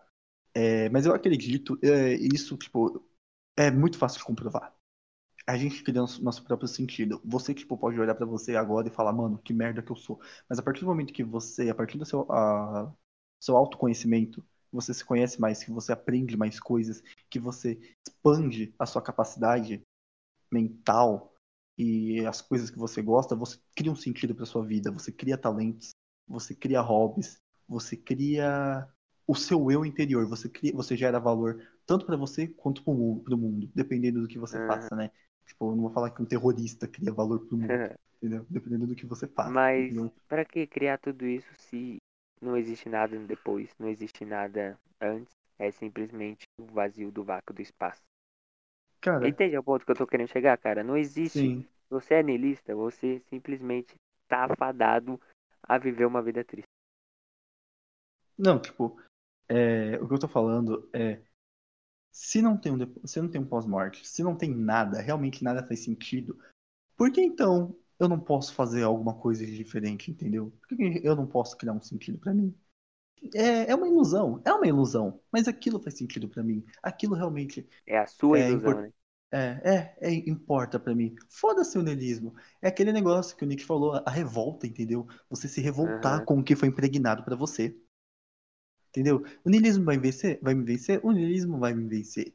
É, 0.55 0.89
mas 0.91 1.05
eu 1.07 1.15
acredito, 1.15 1.79
é, 1.83 2.15
isso, 2.15 2.57
tipo, 2.57 3.05
é 3.57 3.71
muito 3.71 3.99
fácil 3.99 4.19
de 4.21 4.25
comprovar. 4.25 4.75
A 5.47 5.57
gente 5.59 5.83
cria 5.85 6.01
nosso, 6.03 6.23
nosso 6.25 6.45
próprio 6.45 6.69
sentido. 6.69 7.21
Você, 7.25 7.55
tipo, 7.55 7.77
pode 7.79 8.01
olhar 8.01 8.15
pra 8.17 8.27
você 8.27 8.57
agora 8.57 8.89
e 8.89 8.93
falar, 8.93 9.13
mano, 9.13 9.39
que 9.39 9.53
merda 9.55 9.83
que 9.83 9.93
eu 9.93 9.97
sou. 9.97 10.21
Mas 10.49 10.59
a 10.59 10.63
partir 10.63 10.81
do 10.83 10.87
momento 10.89 11.13
que 11.15 11.25
você, 11.25 11.71
a 11.71 11.75
partir 11.75 11.99
do 11.99 12.07
seu, 12.07 12.31
a- 12.33 12.93
seu 13.41 13.57
autoconhecimento, 13.57 14.45
você 14.73 14.95
se 14.95 15.05
conhece 15.05 15.41
mais, 15.41 15.65
que 15.65 15.71
você 15.73 15.93
aprende 15.93 16.37
mais 16.37 16.61
coisas, 16.61 17.03
que 17.31 17.39
você 17.41 17.79
expande 18.09 18.75
a 18.79 18.87
sua 18.87 19.03
capacidade 19.03 19.83
mental 20.53 21.35
e 21.79 22.25
as 22.27 22.41
coisas 22.43 22.71
que 22.71 22.79
você 22.79 23.03
gosta, 23.03 23.35
você 23.37 23.59
cria 23.77 23.91
um 23.93 23.97
sentido 23.97 24.35
pra 24.35 24.47
sua 24.47 24.65
vida, 24.65 24.91
você 24.93 25.13
cria 25.13 25.37
talentos, 25.39 25.91
você 26.29 26.55
cria 26.55 26.81
hobbies, 26.81 27.41
você 27.69 27.97
cria 27.97 28.89
o 29.27 29.35
seu 29.35 29.71
eu 29.71 29.85
interior, 29.85 30.27
você 30.29 30.49
cria, 30.49 30.73
você 30.75 30.97
gera 30.97 31.19
valor 31.21 31.63
tanto 31.87 32.07
pra 32.07 32.17
você 32.17 32.49
quanto 32.49 32.83
pro 32.85 32.95
mu- 32.95 33.23
pro 33.25 33.37
mundo, 33.39 33.71
dependendo 33.75 34.23
do 34.23 34.29
que 34.29 34.39
você 34.39 34.59
Aham. 34.59 34.61
faça, 34.61 34.95
né? 34.97 35.11
Tipo, 35.47 35.71
eu 35.73 35.77
não 35.77 35.83
vou 35.85 35.93
falar 35.93 36.11
que 36.11 36.23
um 36.23 36.27
terrorista 36.27 36.89
cria 36.89 37.13
valor 37.13 37.41
pro 37.47 37.57
mundo, 37.57 37.83
entendeu? 38.19 38.47
Dependendo 38.51 38.87
do 38.87 38.95
que 38.97 39.07
você 39.07 39.27
faça. 39.29 39.57
Mas 39.57 39.95
entendeu? 39.95 40.13
pra 40.27 40.45
que 40.45 40.67
criar 40.67 40.99
tudo 40.99 41.25
isso 41.25 41.49
se 41.55 41.99
não 42.43 42.57
existe 42.57 42.89
nada 42.89 43.17
depois, 43.21 43.73
não 43.79 43.89
existe 43.89 44.25
nada 44.25 44.77
antes? 45.01 45.33
É 45.57 45.71
simplesmente 45.71 46.43
o 46.59 46.65
vazio 46.67 47.13
do 47.13 47.23
vácuo 47.23 47.55
do 47.55 47.63
espaço. 47.63 48.03
Cara, 49.01 49.31
Entende 49.31 49.59
o 49.59 49.63
ponto 49.65 49.85
que 49.85 49.91
eu 49.91 49.97
tô 49.97 50.07
querendo 50.07 50.29
chegar, 50.31 50.57
cara? 50.57 50.85
Não 50.85 50.97
existe. 50.97 51.51
sim. 51.51 51.67
Você 51.91 52.15
é 52.15 52.23
niilista, 52.23 52.77
você 52.77 53.19
simplesmente 53.29 53.97
tá 54.29 54.45
afadado 54.45 55.21
a 55.65 55.79
viver 55.79 56.05
uma 56.07 56.23
vida 56.23 56.45
triste. 56.45 56.69
Não, 58.39 58.61
tipo, 58.61 58.97
é, 59.49 59.99
o 60.01 60.09
que 60.09 60.15
eu 60.15 60.19
tô 60.19 60.29
falando 60.29 60.89
é 60.93 61.23
se 62.13 62.41
não 62.43 62.57
tem 62.57 62.73
um, 62.73 62.79
se 63.07 63.21
não 63.21 63.29
tem 63.29 63.41
um 63.41 63.47
pós-morte, 63.47 64.07
se 64.07 64.23
não 64.23 64.37
tem 64.37 64.55
nada, 64.55 65.01
realmente 65.01 65.43
nada 65.45 65.67
faz 65.67 65.85
sentido, 65.85 66.39
por 66.97 67.11
que 67.13 67.21
então 67.21 67.77
eu 67.99 68.09
não 68.09 68.21
posso 68.21 68.55
fazer 68.55 68.83
alguma 68.83 69.15
coisa 69.15 69.45
diferente, 69.47 70.11
entendeu? 70.11 70.53
Por 70.69 70.77
que 70.77 71.01
eu 71.05 71.17
não 71.17 71.27
posso 71.27 71.57
criar 71.57 71.73
um 71.73 71.81
sentido 71.83 72.19
pra 72.19 72.35
mim? 72.35 72.55
É, 73.35 73.71
é 73.71 73.75
uma 73.75 73.89
ilusão, 73.89 74.41
é 74.45 74.53
uma 74.53 74.67
ilusão, 74.67 75.21
mas 75.33 75.49
aquilo 75.49 75.81
faz 75.81 75.97
sentido 75.97 76.29
pra 76.29 76.43
mim. 76.43 76.65
Aquilo 76.83 77.15
realmente 77.15 77.67
É 77.87 77.99
a 77.99 78.07
sua 78.07 78.39
É, 78.39 78.51
ilusão, 78.51 78.83
né? 78.83 78.93
é, 79.33 79.97
é, 80.01 80.09
é 80.11 80.15
importa 80.29 80.79
pra 80.79 80.95
mim. 80.95 81.15
Foda-se 81.29 81.77
o 81.79 81.83
niilismo. 81.83 82.35
É 82.63 82.69
aquele 82.69 82.93
negócio 82.93 83.37
que 83.37 83.45
o 83.45 83.47
Nick 83.47 83.65
falou, 83.65 83.95
a 84.07 84.11
revolta, 84.11 84.67
entendeu? 84.67 85.07
Você 85.29 85.49
se 85.49 85.61
revoltar 85.61 86.21
Aham. 86.21 86.27
com 86.27 86.39
o 86.39 86.45
que 86.45 86.55
foi 86.57 86.69
impregnado 86.69 87.25
pra 87.25 87.35
você. 87.37 87.77
Entendeu? 88.95 89.25
O 89.45 89.51
niilismo 89.51 89.85
vai 89.85 89.97
me 89.97 90.03
vencer? 90.03 90.39
Vai 90.43 90.55
me 90.55 90.65
vencer? 90.65 91.01
O 91.05 91.13
niilismo 91.13 91.59
vai 91.59 91.75
me 91.75 91.85
vencer. 91.89 92.35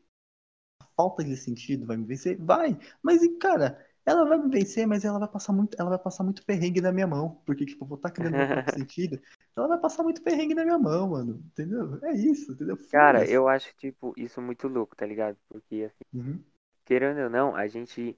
A 0.82 0.86
falta 0.98 1.24
de 1.24 1.38
sentido 1.38 1.86
vai 1.86 1.98
me 1.98 2.06
vencer? 2.06 2.38
Vai. 2.40 2.78
Mas, 3.04 3.22
cara, 3.40 3.86
ela 4.06 4.26
vai 4.28 4.38
me 4.40 4.50
vencer, 4.52 4.88
mas 4.88 5.06
ela 5.06 5.20
vai 5.20 5.28
passar 5.30 5.54
muito, 5.54 5.76
ela 5.80 5.90
vai 5.90 6.00
passar 6.00 6.24
muito 6.24 6.46
perrengue 6.46 6.82
na 6.82 6.92
minha 6.92 7.08
mão. 7.08 7.42
Porque, 7.46 7.66
tipo, 7.66 7.86
eu 7.86 7.90
vou 7.90 7.98
estar 7.98 8.12
criando 8.12 8.36
meu 8.38 8.46
próprio 8.46 8.72
sentido. 8.74 9.20
Ela 9.56 9.68
vai 9.70 9.80
passar 9.80 10.04
muito 10.04 10.22
perrengue 10.24 10.56
na 10.56 10.64
minha 10.66 10.80
mão, 10.80 11.10
mano. 11.12 11.44
Entendeu? 11.54 12.00
É 12.06 12.14
isso, 12.16 12.52
entendeu? 12.54 12.78
Cara, 12.92 13.26
eu 13.28 13.48
acho, 13.48 13.74
tipo, 13.76 14.14
isso 14.18 14.42
muito 14.42 14.68
louco, 14.68 14.96
tá 14.96 15.06
ligado? 15.06 15.38
Porque, 15.48 15.84
assim, 15.86 16.04
Uhum. 16.14 16.44
querendo 16.86 17.22
ou 17.24 17.30
não, 17.30 17.56
a 17.56 17.68
gente, 17.68 18.18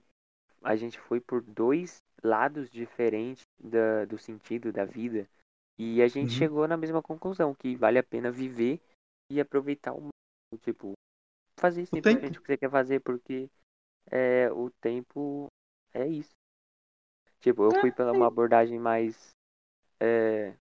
a 0.63 0.75
gente 0.75 0.99
foi 0.99 1.21
por 1.21 1.41
dois, 1.41 1.99
lados 2.23 2.69
diferentes 2.71 3.45
da, 3.59 4.05
do 4.05 4.17
sentido 4.19 4.71
da 4.73 4.85
vida. 4.85 5.27
E 5.83 6.01
a 6.01 6.07
gente 6.07 6.31
Uhum. 6.31 6.37
chegou 6.37 6.67
na 6.67 6.77
mesma 6.77 7.01
conclusão, 7.01 7.55
que 7.55 7.75
vale 7.75 7.97
a 7.97 8.03
pena 8.03 8.31
viver 8.31 8.79
e 9.31 9.41
aproveitar 9.41 9.93
o. 9.95 10.09
Tipo, 10.61 10.93
fazer 11.59 11.85
simplesmente 11.87 12.37
tempo. 12.37 12.39
o 12.39 12.41
que 12.41 12.47
você 12.47 12.57
quer 12.57 12.69
fazer, 12.69 12.99
porque 13.01 13.49
é, 14.11 14.51
o 14.51 14.69
tempo 14.81 15.47
é 15.93 16.07
isso. 16.07 16.35
Tipo, 17.41 17.63
eu 17.63 17.73
fui 17.73 17.91
pela 17.91 18.11
uma 18.13 18.27
abordagem 18.27 18.79
mais. 18.79 19.31
é, 20.01 20.55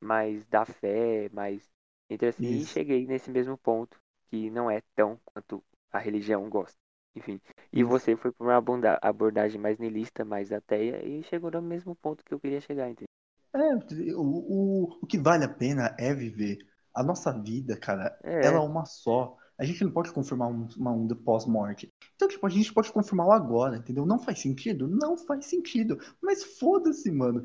mais 0.00 0.46
da 0.46 0.64
fé, 0.66 1.28
mais. 1.32 1.68
Entre 2.10 2.28
assim, 2.28 2.60
e 2.60 2.62
Isso. 2.62 2.66
cheguei 2.66 3.06
nesse 3.06 3.30
mesmo 3.30 3.58
ponto, 3.58 3.98
que 4.28 4.50
não 4.50 4.70
é 4.70 4.82
tão 4.96 5.20
quanto 5.26 5.62
a 5.92 5.98
religião 5.98 6.48
gosta. 6.50 6.78
Enfim. 7.16 7.40
E 7.74 7.82
Isso. 7.82 7.84
você 7.84 8.16
foi 8.16 8.32
por 8.32 8.44
uma 8.46 8.62
abordagem 9.02 9.60
mais 9.60 9.78
niilista, 9.78 10.24
mais 10.24 10.52
ateia, 10.52 11.04
e 11.06 11.22
chegou 11.24 11.50
no 11.50 11.62
mesmo 11.62 11.96
ponto 11.96 12.24
que 12.24 12.34
eu 12.34 12.40
queria 12.40 12.60
chegar, 12.60 12.90
entendeu? 12.90 13.08
É, 13.56 14.14
o, 14.14 14.20
o, 14.20 14.98
o 15.02 15.06
que 15.06 15.18
vale 15.18 15.44
a 15.44 15.48
pena 15.48 15.94
é 15.98 16.14
viver. 16.14 16.58
A 16.94 17.02
nossa 17.02 17.32
vida, 17.32 17.76
cara, 17.76 18.18
É. 18.22 18.46
ela 18.46 18.56
é 18.56 18.60
uma 18.60 18.84
só. 18.84 19.36
A 19.58 19.64
gente 19.64 19.82
não 19.84 19.90
pode 19.90 20.12
confirmar 20.12 20.48
um, 20.48 20.66
uma 20.76 20.92
um 20.92 21.06
do 21.06 21.16
pós-morte. 21.16 21.92
Então, 22.14 22.28
tipo, 22.28 22.46
a 22.46 22.50
gente 22.50 22.72
pode 22.72 22.92
confirmar 22.92 23.26
o 23.26 23.32
agora, 23.32 23.76
entendeu? 23.76 24.04
Não 24.04 24.18
faz 24.18 24.40
sentido? 24.40 24.86
Não 24.88 25.16
faz 25.16 25.46
sentido. 25.46 25.98
Mas 26.22 26.44
foda-se, 26.58 27.10
mano. 27.10 27.42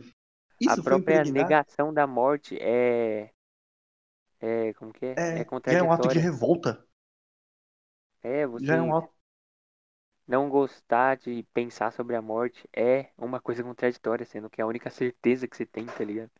Isso 0.59 0.79
a 0.79 0.83
própria 0.83 1.23
negação 1.23 1.93
da 1.93 2.05
morte 2.05 2.57
é. 2.61 3.31
É. 4.39 4.73
Como 4.73 4.91
que 4.91 5.05
é? 5.05 5.41
É, 5.41 5.47
já 5.67 5.77
é 5.79 5.83
um 5.83 5.91
ato 5.91 6.07
de 6.09 6.19
revolta. 6.19 6.85
É, 8.23 8.45
você 8.45 8.65
Já 8.65 8.75
é 8.75 8.81
um 8.81 8.95
ato. 8.95 9.09
Não 10.31 10.49
gostar 10.49 11.17
de 11.17 11.43
pensar 11.53 11.91
sobre 11.91 12.15
a 12.15 12.21
morte 12.21 12.65
é 12.73 13.09
uma 13.17 13.41
coisa 13.41 13.61
contraditória, 13.61 14.25
sendo 14.25 14.49
que 14.49 14.61
é 14.61 14.63
a 14.63 14.67
única 14.67 14.89
certeza 14.89 15.45
que 15.45 15.57
você 15.57 15.65
tem, 15.65 15.85
tá 15.85 16.05
ligado? 16.05 16.31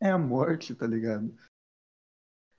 É 0.00 0.10
a 0.10 0.18
morte, 0.18 0.74
tá 0.74 0.84
ligado? 0.84 1.32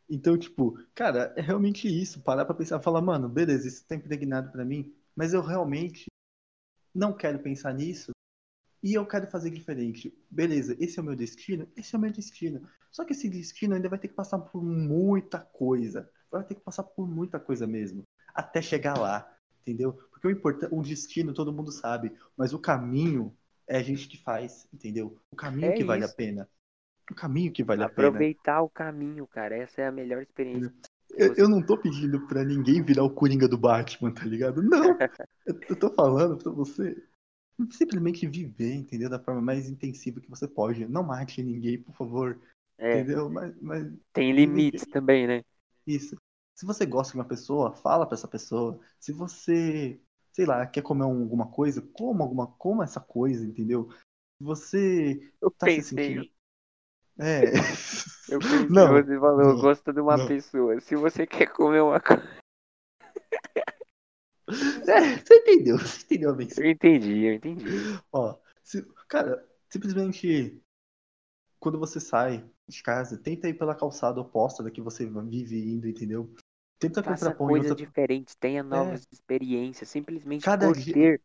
Então, 0.09 0.37
tipo, 0.37 0.79
cara, 0.95 1.33
é 1.35 1.41
realmente 1.41 1.89
isso. 1.89 2.21
Parar 2.21 2.45
pra 2.45 2.55
pensar, 2.55 2.79
falar, 2.79 3.01
mano, 3.01 3.27
beleza, 3.27 3.67
isso 3.67 3.85
tá 3.85 3.95
impregnado 3.95 4.49
pra 4.49 4.63
mim, 4.63 4.95
mas 5.13 5.33
eu 5.33 5.41
realmente 5.41 6.05
não 6.93 7.11
quero 7.11 7.39
pensar 7.39 7.73
nisso 7.73 8.11
e 8.81 8.93
eu 8.93 9.05
quero 9.05 9.27
fazer 9.27 9.49
diferente. 9.49 10.17
Beleza, 10.31 10.77
esse 10.79 10.97
é 10.97 11.01
o 11.01 11.05
meu 11.05 11.17
destino, 11.17 11.67
esse 11.75 11.93
é 11.93 11.97
o 11.97 12.01
meu 12.01 12.13
destino. 12.13 12.65
Só 12.89 13.03
que 13.03 13.11
esse 13.11 13.27
destino 13.27 13.75
ainda 13.75 13.89
vai 13.89 13.99
ter 13.99 14.07
que 14.07 14.13
passar 14.13 14.39
por 14.39 14.63
muita 14.63 15.39
coisa. 15.39 16.09
Vai 16.31 16.45
ter 16.45 16.55
que 16.55 16.61
passar 16.61 16.83
por 16.83 17.05
muita 17.05 17.41
coisa 17.41 17.67
mesmo, 17.67 18.03
até 18.33 18.61
chegar 18.61 18.97
lá, 18.97 19.35
entendeu? 19.61 19.99
Porque 20.25 20.27
o 20.27 20.31
importante, 20.31 20.73
o 20.73 20.81
destino 20.81 21.33
todo 21.33 21.53
mundo 21.53 21.71
sabe, 21.71 22.11
mas 22.35 22.51
o 22.51 22.59
caminho 22.59 23.35
é 23.67 23.77
a 23.77 23.83
gente 23.83 24.07
que 24.07 24.17
faz, 24.17 24.67
entendeu? 24.73 25.19
O 25.31 25.35
caminho 25.35 25.69
É 25.69 25.77
que 25.77 25.83
vale 25.83 26.03
a 26.03 26.07
isso. 26.07 26.15
pena. 26.15 26.49
O 27.11 27.13
caminho 27.13 27.51
que 27.51 27.63
vale 27.63 27.83
a 27.83 27.89
pena. 27.89 28.09
Aproveitar 28.09 28.61
o 28.61 28.69
caminho, 28.69 29.27
cara. 29.27 29.55
Essa 29.55 29.81
é 29.81 29.87
a 29.87 29.91
melhor 29.91 30.21
experiência. 30.23 30.73
Eu, 31.11 31.35
eu 31.35 31.49
não 31.49 31.63
tô 31.63 31.77
pedindo 31.77 32.25
pra 32.27 32.43
ninguém 32.43 32.83
virar 32.83 33.03
o 33.03 33.09
Coringa 33.13 33.47
do 33.47 33.57
Batman, 33.57 34.11
tá 34.11 34.25
ligado? 34.25 34.63
Não! 34.63 34.97
Eu, 35.45 35.59
eu 35.69 35.75
tô 35.79 35.93
falando 35.93 36.39
pra 36.39 36.51
você 36.51 36.95
simplesmente 37.71 38.25
viver, 38.27 38.73
entendeu? 38.73 39.07
Da 39.11 39.19
forma 39.19 39.41
mais 39.41 39.69
intensiva 39.69 40.19
que 40.19 40.27
você 40.29 40.47
pode. 40.47 40.87
Não 40.87 41.03
mate 41.03 41.43
ninguém, 41.43 41.79
por 41.79 41.95
favor, 41.95 42.41
É, 42.77 42.99
entendeu? 42.99 43.29
Mas, 43.29 43.53
mas 43.61 43.93
tem 44.13 44.31
limites 44.33 44.85
também, 44.87 45.27
né? 45.27 45.43
isso. 45.85 46.15
Se 46.53 46.65
você 46.65 46.85
gosta 46.85 47.11
de 47.13 47.17
uma 47.19 47.25
pessoa, 47.27 47.73
fala 47.73 48.05
pra 48.05 48.15
essa 48.15 48.27
pessoa. 48.27 48.79
Se 48.99 49.11
você, 49.11 49.99
sei 50.35 50.45
lá, 50.45 50.67
quer 50.67 50.81
comer 50.81 51.05
um- 51.05 51.21
alguma 51.21 51.49
coisa, 51.49 51.81
coma 51.81 52.25
alguma, 52.25 52.45
coma 52.45 52.83
essa 52.83 52.99
coisa, 52.99 53.45
entendeu? 53.45 53.89
Se 54.37 54.43
você 54.43 55.31
Eu 55.41 55.49
tá 55.49 55.65
se 55.65 55.77
pensei, 55.77 55.97
sentindo. 55.97 56.29
É. 57.17 57.53
eu 58.29 58.39
pensei, 58.41 58.69
Não, 58.69 58.91
você 58.91 59.17
falou, 59.17 59.37
não, 59.37 59.61
gosta 59.61 59.93
de 59.93 60.01
uma 60.01 60.17
não. 60.17 60.27
pessoa. 60.27 60.81
Se 60.81 60.93
você 60.97 61.25
quer 61.25 61.47
comer 61.53 61.81
uma 61.81 62.01
coisa. 62.01 62.21
É, 64.87 65.17
você 65.17 65.35
entendeu, 65.37 65.77
você 65.79 66.03
entendeu 66.03 66.35
bem. 66.35 66.47
Eu 66.55 66.69
entendi, 66.69 67.23
eu 67.25 67.33
entendi. 67.33 67.65
Ó, 68.11 68.37
se- 68.61 68.85
cara, 69.07 69.43
simplesmente 69.69 70.61
quando 71.59 71.79
você 71.79 71.99
sai 71.99 72.47
de 72.67 72.83
casa, 72.83 73.17
tenta 73.17 73.49
ir 73.49 73.55
pela 73.55 73.73
calçada 73.73 74.21
oposta 74.21 74.61
da 74.61 74.69
que 74.69 74.81
você 74.81 75.05
vive 75.07 75.57
indo, 75.57 75.87
entendeu? 75.87 76.31
Tenta 76.79 77.01
Faça 77.01 77.25
contrapor 77.25 77.47
em 77.47 77.53
coisas 77.53 77.71
outra... 77.71 77.85
diferentes, 77.85 78.35
tenha 78.35 78.61
novas 78.63 79.07
experiências. 79.11 79.89
Simplesmente 79.89 80.43
Cada 80.43 80.67
por 80.67 80.75
dia- 80.77 80.93
ter. 80.93 81.21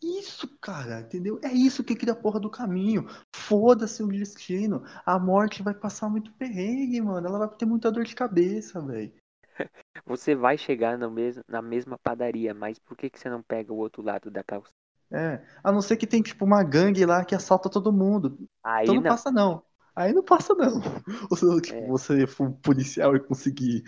Isso, 0.00 0.46
cara, 0.60 1.00
entendeu? 1.00 1.40
É 1.42 1.52
isso 1.52 1.82
que 1.82 1.96
cria 1.96 2.12
a 2.12 2.16
porra 2.16 2.38
do 2.38 2.48
caminho. 2.50 3.06
Foda-se 3.34 4.00
o 4.02 4.06
destino. 4.06 4.84
A 5.04 5.18
morte 5.18 5.60
vai 5.62 5.74
passar 5.74 6.08
muito 6.08 6.32
perrengue, 6.34 7.00
mano. 7.00 7.26
Ela 7.26 7.38
vai 7.40 7.48
ter 7.56 7.66
muita 7.66 7.90
dor 7.90 8.04
de 8.04 8.14
cabeça, 8.14 8.80
velho. 8.80 9.12
Você 10.06 10.36
vai 10.36 10.56
chegar 10.56 10.96
no 10.96 11.10
mesmo, 11.10 11.42
na 11.48 11.60
mesma 11.60 11.98
padaria, 11.98 12.54
mas 12.54 12.78
por 12.78 12.96
que, 12.96 13.10
que 13.10 13.18
você 13.18 13.28
não 13.28 13.42
pega 13.42 13.72
o 13.72 13.76
outro 13.76 14.00
lado 14.00 14.30
da 14.30 14.44
calça? 14.44 14.70
É, 15.10 15.44
a 15.64 15.72
não 15.72 15.80
ser 15.82 15.96
que 15.96 16.06
tem 16.06 16.22
tipo 16.22 16.44
uma 16.44 16.62
gangue 16.62 17.04
lá 17.04 17.24
que 17.24 17.34
assalta 17.34 17.68
todo 17.68 17.92
mundo. 17.92 18.38
Aí 18.62 18.84
Então 18.84 18.94
não, 18.96 19.02
não. 19.02 19.10
passa 19.10 19.30
não. 19.32 19.62
Aí 19.96 20.12
não 20.12 20.22
passa 20.22 20.54
não. 20.54 20.80
Ou 21.30 21.36
se 21.36 21.60
tipo, 21.62 21.76
É. 21.76 21.86
você 21.88 22.26
for 22.26 22.46
um 22.48 22.52
policial 22.52 23.16
e 23.16 23.20
conseguir 23.20 23.82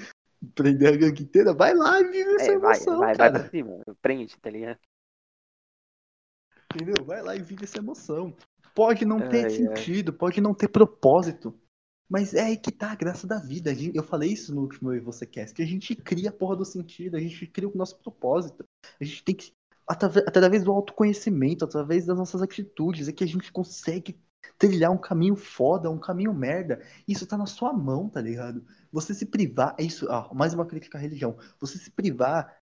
prender 0.55 0.95
a 0.95 0.97
gangue 0.97 1.23
inteira, 1.23 1.53
vai 1.53 1.75
lá 1.75 2.01
e 2.01 2.05
vive 2.05 2.35
essa 2.35 2.53
É, 2.53 2.59
vai, 2.59 2.77
emoção, 2.77 2.99
vai, 2.99 3.15
vai 3.15 3.17
cara. 3.17 3.41
pra 3.41 3.51
cima, 3.51 3.81
prende, 4.01 4.37
tá 4.39 4.51
ligado? 4.51 4.79
Entendeu? 6.75 7.05
Vai 7.05 7.23
lá 7.23 7.37
e 7.37 7.43
vive 7.43 7.65
essa 7.65 7.79
emoção. 7.79 8.35
Pode 8.75 9.05
não 9.05 9.29
ter 9.29 9.51
sentido, 9.51 10.13
pode 10.13 10.41
não 10.41 10.55
ter 10.55 10.69
propósito. 10.69 11.59
Mas 12.09 12.35
é 12.35 12.43
aí 12.43 12.57
que 12.57 12.73
tá 12.73 12.91
a 12.91 12.97
graça 12.97 13.27
da 13.27 13.39
vida. 13.39 13.73
Eu 13.95 14.03
falei 14.03 14.33
isso 14.33 14.55
no 14.55 14.63
último 14.63 14.93
Eu 14.93 14.97
e 14.97 15.01
Você 15.01 15.27
Cast, 15.27 15.55
que 15.55 15.63
a 15.63 15.67
gente 15.67 15.95
cria 15.95 16.31
a 16.31 16.33
porra 16.33 16.57
do 16.57 16.65
sentido, 16.65 17.17
a 17.17 17.21
gente 17.21 17.47
cria 17.47 17.69
o 17.69 17.77
nosso 17.77 17.99
propósito. 17.99 18.65
A 19.01 19.05
gente 19.05 19.23
tem 19.25 19.35
que, 19.35 19.53
através, 19.87 20.27
através 20.27 20.65
do 20.65 20.73
autoconhecimento, 20.73 21.65
através 21.65 22.07
das 22.07 22.17
nossas 22.17 22.43
atitudes, 22.43 23.09
é 23.09 23.13
que 23.13 23.23
a 23.23 23.29
gente 23.29 23.53
consegue 23.53 24.21
trilhar 24.59 24.91
um 24.91 24.99
caminho 24.99 25.37
foda, 25.37 25.91
um 25.91 25.99
caminho 25.99 26.35
merda. 26.35 26.81
Isso 27.07 27.27
tá 27.27 27.37
na 27.37 27.47
sua 27.47 27.73
mão, 27.73 28.09
tá 28.09 28.21
ligado? 28.21 28.65
Você 28.93 29.15
se 29.15 29.27
privar, 29.27 29.75
é 29.79 29.83
isso, 29.83 30.07
ó, 30.09 30.33
mais 30.35 30.55
uma 30.55 30.67
crítica 30.67 30.99
à 30.99 31.01
religião. 31.01 31.37
Você 31.61 31.79
se 31.79 31.91
privar 31.91 32.61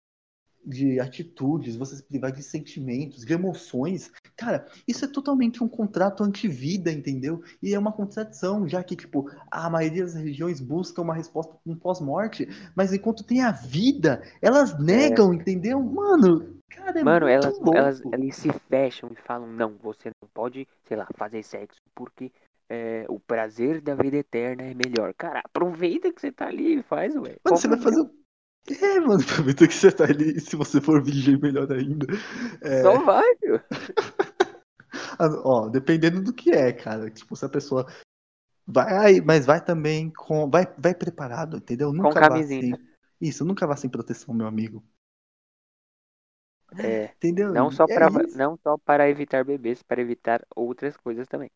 de 0.67 0.99
atitudes, 0.99 1.77
você 1.77 1.95
se 1.95 2.03
privar 2.03 2.31
de 2.31 2.43
sentimentos, 2.43 3.25
de 3.25 3.33
emoções, 3.33 4.11
cara, 4.35 4.67
isso 4.85 5.05
é 5.05 5.07
totalmente 5.07 5.63
um 5.63 5.67
contrato 5.67 6.23
anti-vida, 6.23 6.91
entendeu? 6.91 7.41
E 7.63 7.73
é 7.73 7.79
uma 7.79 7.93
contradição, 7.93 8.67
já 8.67 8.83
que, 8.83 8.95
tipo, 8.95 9.31
a 9.49 9.69
maioria 9.69 10.03
das 10.03 10.13
religiões 10.13 10.59
busca 10.59 11.01
uma 11.01 11.15
resposta 11.15 11.55
com 11.63 11.75
pós-morte, 11.75 12.49
mas 12.75 12.91
enquanto 12.91 13.23
tem 13.23 13.41
a 13.41 13.51
vida, 13.51 14.21
elas 14.41 14.77
negam, 14.77 15.33
entendeu? 15.33 15.81
Mano, 15.81 16.56
cara, 16.69 16.99
é 16.99 17.03
Mano, 17.03 17.27
elas, 17.27 17.57
louco. 17.59 17.75
elas, 17.75 18.01
elas 18.11 18.35
se 18.35 18.51
fecham 18.69 19.09
e 19.11 19.15
falam, 19.15 19.47
não, 19.47 19.75
você 19.77 20.09
não 20.21 20.29
pode, 20.33 20.67
sei 20.83 20.97
lá, 20.97 21.07
fazer 21.15 21.43
sexo, 21.43 21.81
porque 21.95 22.31
é, 22.69 23.05
o 23.07 23.19
prazer 23.19 23.81
da 23.81 23.95
vida 23.95 24.17
eterna 24.17 24.63
é 24.63 24.73
melhor. 24.73 25.13
Cara, 25.13 25.41
aproveita 25.43 26.11
que 26.11 26.19
você 26.19 26.31
tá 26.31 26.47
ali 26.47 26.79
e 26.79 26.83
faz, 26.83 27.15
ué. 27.15 27.21
Mano, 27.21 27.39
Qual 27.43 27.57
você 27.57 27.67
vai 27.67 27.79
fazer 27.79 28.01
o. 28.01 28.11
É, 28.69 28.99
mano, 28.99 29.21
aproveita 29.23 29.67
que 29.67 29.73
você 29.73 29.91
tá 29.91 30.03
ali, 30.03 30.37
e 30.37 30.39
se 30.39 30.55
você 30.55 30.81
for 30.81 31.01
virgem, 31.01 31.39
melhor 31.39 31.71
ainda. 31.71 32.05
É, 32.61 32.81
Só 32.81 32.99
vai, 32.99 33.35
viu? 33.41 33.59
Ah, 35.19 35.29
Ó, 35.43 35.69
dependendo 35.69 36.21
do 36.21 36.33
que 36.33 36.51
é, 36.51 36.71
cara. 36.71 37.09
Tipo, 37.09 37.35
se 37.35 37.45
a 37.45 37.49
pessoa 37.49 37.85
vai, 38.65 39.21
mas 39.21 39.45
vai 39.45 39.63
também 39.63 40.11
com. 40.11 40.49
Vai, 40.49 40.65
vai 40.77 40.93
preparado, 40.93 41.57
entendeu? 41.57 41.91
Nunca 41.91 42.19
vá 42.19 42.29
camisinha. 42.29 42.75
sem. 42.75 42.87
Isso, 43.19 43.43
nunca 43.45 43.65
vá 43.65 43.75
sem 43.75 43.89
proteção, 43.89 44.33
meu 44.33 44.47
amigo. 44.47 44.83
É, 46.79 47.13
Entendeu? 47.17 47.53
não 47.53 47.71
só, 47.71 47.87
É 47.87 47.93
pra, 47.93 48.09
isso. 48.23 48.37
não 48.37 48.57
só 48.57 48.77
para 48.77 49.09
evitar 49.09 49.43
bebês, 49.43 49.81
para 49.83 50.01
evitar 50.01 50.45
outras 50.55 50.97
coisas 50.97 51.27
também. 51.27 51.49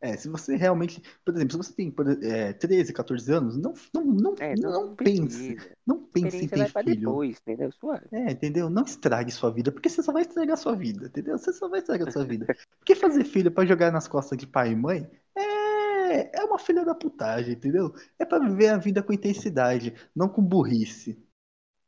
É, 0.00 0.16
se 0.16 0.28
você 0.28 0.56
realmente. 0.56 1.02
Por 1.24 1.34
exemplo, 1.34 1.52
se 1.52 1.56
você 1.70 1.72
tem 1.74 1.94
é, 2.22 2.52
13, 2.52 2.92
14 2.92 3.32
anos, 3.32 3.56
não, 3.56 3.74
não, 3.92 4.04
não, 4.04 4.34
É, 4.38 4.54
não, 4.54 4.70
não, 4.86 4.96
pense. 4.96 5.56
Não 5.86 6.02
pense 6.04 6.44
em 6.44 6.48
ter 6.48 6.68
filho. 6.68 6.94
depois, 7.00 7.38
entendeu? 7.40 7.72
Suave. 7.72 8.06
É, 8.12 8.30
entendeu? 8.32 8.70
Não 8.70 8.84
estrague 8.84 9.30
sua 9.30 9.50
vida, 9.52 9.70
porque 9.72 9.88
você 9.88 10.02
só 10.02 10.12
vai 10.12 10.22
estragar 10.22 10.56
sua 10.56 10.74
vida, 10.74 11.06
entendeu? 11.06 11.36
Você 11.36 11.52
só 11.52 11.68
vai 11.68 11.80
estragar 11.80 12.10
sua 12.10 12.24
vida. 12.24 12.46
Porque 12.78 12.94
fazer 12.94 13.24
filho 13.24 13.50
pra 13.50 13.66
jogar 13.66 13.90
nas 13.92 14.08
costas 14.08 14.38
de 14.38 14.46
pai 14.46 14.70
e 14.70 14.76
mãe 14.76 15.06
é, 15.36 16.40
é 16.40 16.44
uma 16.44 16.58
filha 16.58 16.84
da 16.84 16.94
putagem, 16.94 17.52
entendeu? 17.54 17.92
É 18.18 18.24
pra 18.24 18.38
viver 18.38 18.68
a 18.68 18.78
vida 18.78 19.02
com 19.02 19.12
intensidade, 19.12 19.94
não 20.14 20.28
com 20.28 20.42
burrice. 20.42 21.22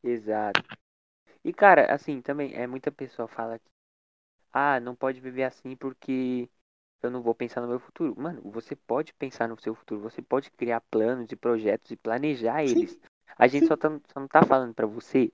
Exato. 0.03 0.80
E 1.43 1.53
cara, 1.53 1.93
assim, 1.93 2.21
também, 2.21 2.53
é 2.53 2.67
muita 2.67 2.91
pessoa 2.91 3.27
fala 3.27 3.57
que 3.59 3.69
ah, 4.53 4.79
não 4.79 4.95
pode 4.95 5.19
viver 5.19 5.43
assim 5.43 5.75
porque 5.75 6.49
eu 7.01 7.09
não 7.09 7.21
vou 7.21 7.33
pensar 7.33 7.61
no 7.61 7.67
meu 7.67 7.79
futuro. 7.79 8.15
Mano, 8.19 8.41
você 8.51 8.75
pode 8.75 9.13
pensar 9.13 9.47
no 9.47 9.59
seu 9.59 9.73
futuro, 9.73 10.01
você 10.01 10.21
pode 10.21 10.51
criar 10.51 10.81
planos 10.81 11.31
e 11.31 11.35
projetos 11.35 11.91
e 11.91 11.97
planejar 11.97 12.63
Sim, 12.65 12.81
eles. 12.81 12.99
A 13.37 13.47
gente 13.47 13.67
só, 13.67 13.75
tá, 13.77 13.89
só 14.13 14.19
não 14.19 14.27
tá 14.27 14.45
falando 14.45 14.73
pra 14.73 14.85
você 14.85 15.31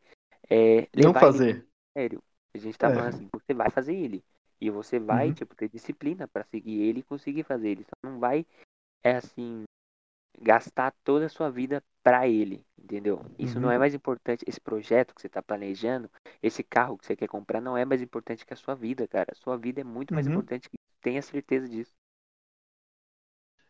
é, 0.49 0.87
Não 0.95 1.13
ele 1.13 1.19
fazer. 1.19 1.65
a 1.95 1.99
sério. 1.99 2.23
A 2.53 2.57
gente 2.57 2.77
tá 2.77 2.89
É. 2.89 2.93
falando 2.93 3.09
assim, 3.15 3.27
você 3.31 3.53
vai 3.53 3.69
fazer 3.69 3.95
ele. 3.95 4.23
E 4.59 4.69
você 4.69 4.99
vai, 4.99 5.27
Uhum. 5.27 5.33
tipo, 5.33 5.55
ter 5.55 5.69
disciplina 5.69 6.27
pra 6.27 6.43
seguir 6.45 6.81
ele 6.81 6.99
e 6.99 7.03
conseguir 7.03 7.43
fazer 7.43 7.69
ele. 7.69 7.83
Só 7.83 8.09
não 8.09 8.19
vai, 8.19 8.45
é 9.03 9.17
assim, 9.17 9.63
gastar 10.41 10.93
toda 11.03 11.25
a 11.25 11.29
sua 11.29 11.49
vida 11.49 11.83
pra 12.03 12.27
ele, 12.27 12.65
entendeu? 12.77 13.21
Isso 13.37 13.59
não 13.59 13.69
é 13.69 13.73
Uhum. 13.73 13.79
mais 13.79 13.93
importante. 13.93 14.43
Esse 14.47 14.59
projeto 14.61 15.13
que 15.13 15.21
você 15.21 15.29
tá 15.29 15.41
planejando, 15.41 16.09
esse 16.41 16.63
carro 16.63 16.97
que 16.97 17.05
você 17.05 17.15
quer 17.15 17.27
comprar, 17.27 17.59
não 17.61 17.77
é 17.77 17.85
mais 17.85 18.01
importante 18.01 18.45
que 18.45 18.53
a 18.53 18.57
sua 18.57 18.75
vida, 18.75 19.07
cara. 19.07 19.33
Sua 19.35 19.57
vida 19.57 19.81
é 19.81 19.83
muito 19.83 20.13
mais 20.13 20.25
Uhum. 20.25 20.33
importante 20.33 20.69
que 20.69 20.77
tenha 21.01 21.21
certeza 21.21 21.67
disso. 21.67 21.93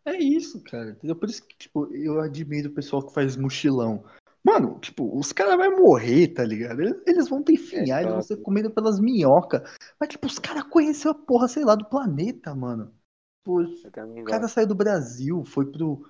É 0.06 0.16
isso, 0.16 0.64
cara. 0.64 0.92
Entendeu? 0.92 1.16
Por 1.16 1.30
isso 1.30 1.46
que, 1.46 1.58
tipo, 1.58 1.94
eu 1.94 2.22
admiro 2.22 2.70
o 2.70 2.74
pessoal 2.74 3.06
que 3.06 3.14
faz 3.14 3.36
mochilão. 3.36 4.06
Mano, 4.44 4.80
tipo, 4.80 5.18
os 5.18 5.34
caras 5.34 5.58
vão 5.58 5.78
morrer, 5.84 6.30
tá 6.30 6.46
ligado? 6.46 6.82
Eles, 7.06 7.28
vão 7.28 7.44
ter 7.44 7.52
É 7.54 7.56
enfinhar, 7.56 8.02
eles 8.02 8.14
vão 8.14 8.22
ser 8.22 8.38
comidos 8.38 8.74
pelas 8.74 9.00
minhocas. 9.00 9.70
Mas, 10.00 10.10
tipo, 10.10 10.28
os 10.28 10.40
caras 10.40 10.64
conheceram 10.64 11.12
a 11.12 11.16
porra, 11.26 11.48
sei 11.50 11.66
lá, 11.66 11.76
do 11.76 11.90
planeta, 11.90 12.56
mano. 12.56 12.94
Tipo, 13.40 13.62
o 13.62 14.24
cara 14.24 14.48
saiu 14.48 14.68
do 14.68 14.76
Brasil, 14.76 15.44
foi 15.44 15.70
pro, 15.70 16.06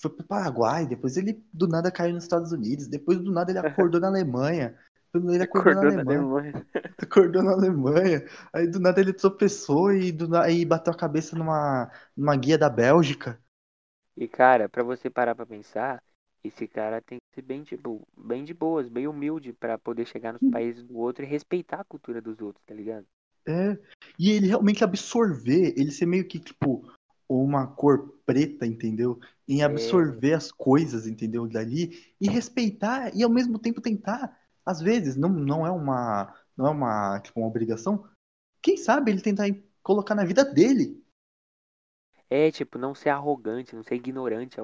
foi 0.00 0.10
pro 0.10 0.26
Paraguai, 0.26 0.86
depois 0.86 1.16
ele 1.16 1.42
do 1.52 1.66
nada 1.68 1.90
caiu 1.92 2.14
nos 2.14 2.24
Estados 2.24 2.52
Unidos, 2.52 2.88
depois 2.88 3.18
do 3.20 3.32
nada 3.32 3.50
ele 3.52 3.58
acordou 3.60 4.00
na 4.00 4.08
Alemanha. 4.08 4.76
Ele 5.14 5.42
acordou 5.42 5.74
na 5.74 5.80
Acordou 5.80 5.92
na 5.92 6.00
Alemanha, 6.00 6.28
Alemanha. 6.28 6.52
acordou 7.02 7.42
na 7.42 7.52
Alemanha. 7.52 8.24
Aí 8.52 8.68
do 8.68 8.80
nada 8.80 9.00
ele 9.00 9.12
tropeçou 9.12 9.92
e, 9.94 10.12
do, 10.12 10.28
na- 10.28 10.50
e 10.50 10.64
bateu 10.64 10.92
a 10.92 10.96
cabeça 10.96 11.36
numa, 11.36 11.90
numa 12.16 12.36
guia 12.36 12.58
da 12.58 12.70
Bélgica. 12.70 13.40
E, 14.16 14.26
cara, 14.26 14.68
pra 14.68 14.82
você 14.82 15.08
parar 15.08 15.36
pra 15.36 15.46
pensar, 15.46 16.02
esse 16.42 16.66
cara 16.66 17.00
tem 17.00 17.18
que 17.20 17.34
ser 17.36 17.42
bem, 17.42 17.62
tipo, 17.62 18.04
bem 18.16 18.44
de 18.44 18.52
boas, 18.52 18.88
bem 18.88 19.06
humilde 19.06 19.52
pra 19.52 19.78
poder 19.78 20.04
chegar 20.06 20.32
nos 20.32 20.42
países 20.50 20.82
do 20.84 20.96
outro 20.98 21.24
e 21.24 21.28
respeitar 21.28 21.80
a 21.80 21.84
cultura 21.84 22.20
dos 22.20 22.40
outros, 22.40 22.64
tá 22.64 22.74
ligado? 22.74 23.06
É, 23.46 23.78
e 24.18 24.30
ele 24.30 24.46
realmente 24.46 24.82
absorver, 24.82 25.74
ele 25.76 25.90
ser 25.92 26.06
meio 26.06 26.26
que, 26.26 26.38
tipo, 26.40 26.90
uma 27.28 27.66
cor 27.66 28.14
preta, 28.26 28.66
entendeu? 28.66 29.18
Em 29.46 29.62
absorver 29.62 30.32
as 30.34 30.50
coisas, 30.50 31.06
entendeu? 31.06 31.46
Dali 31.46 32.14
e 32.20 32.28
respeitar 32.28 33.14
e 33.14 33.22
ao 33.22 33.30
mesmo 33.30 33.58
tempo 33.58 33.80
tentar, 33.80 34.38
às 34.64 34.80
vezes, 34.80 35.16
não, 35.16 35.28
não 35.28 35.66
é 35.66 35.70
uma, 35.70 36.34
não 36.56 36.66
é 36.66 36.70
uma, 36.70 37.20
tipo, 37.20 37.40
uma 37.40 37.48
obrigação. 37.48 38.08
Quem 38.62 38.76
sabe 38.76 39.10
ele 39.10 39.20
tentar 39.20 39.46
colocar 39.82 40.14
na 40.14 40.24
vida 40.24 40.44
dele. 40.44 41.02
É, 42.30 42.50
tipo, 42.50 42.78
não 42.78 42.94
ser 42.94 43.10
arrogante, 43.10 43.76
não 43.76 43.82
ser 43.82 43.96
ignorante, 43.96 44.56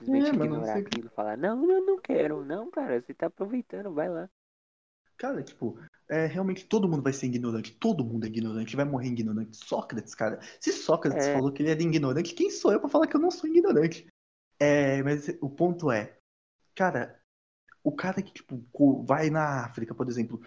simplesmente 0.00 0.30
É, 0.30 0.34
ignorar 0.34 0.72
sei. 0.72 0.82
aquilo, 0.82 1.10
falar, 1.10 1.36
não, 1.36 1.70
eu 1.70 1.84
não 1.84 2.00
quero, 2.00 2.44
não, 2.44 2.70
cara, 2.70 3.00
você 3.00 3.12
tá 3.12 3.26
aproveitando, 3.26 3.92
vai 3.92 4.08
lá. 4.08 4.28
Cara, 5.16 5.42
tipo, 5.42 5.78
é, 6.08 6.26
realmente 6.26 6.66
todo 6.66 6.88
mundo 6.88 7.02
vai 7.02 7.12
ser 7.12 7.26
ignorante, 7.26 7.72
todo 7.72 8.04
mundo 8.04 8.24
é 8.24 8.28
ignorante, 8.28 8.76
vai 8.76 8.84
morrer 8.84 9.08
ignorante. 9.08 9.56
Sócrates, 9.56 10.14
cara, 10.14 10.40
se 10.60 10.72
Sócrates 10.72 11.26
É, 11.26 11.34
falou 11.34 11.52
que 11.52 11.62
ele 11.62 11.70
era 11.70 11.82
ignorante, 11.82 12.34
quem 12.34 12.50
sou 12.50 12.72
eu 12.72 12.80
pra 12.80 12.88
falar 12.88 13.06
que 13.06 13.16
eu 13.16 13.20
não 13.20 13.30
sou 13.30 13.48
ignorante? 13.48 14.06
É, 14.58 15.02
mas 15.02 15.28
o 15.40 15.48
ponto 15.48 15.90
é, 15.90 16.16
cara, 16.74 17.20
o 17.82 17.92
cara 17.92 18.20
que, 18.22 18.32
tipo, 18.32 18.62
vai 19.04 19.30
na 19.30 19.64
África, 19.64 19.94
por 19.94 20.08
exemplo, 20.08 20.40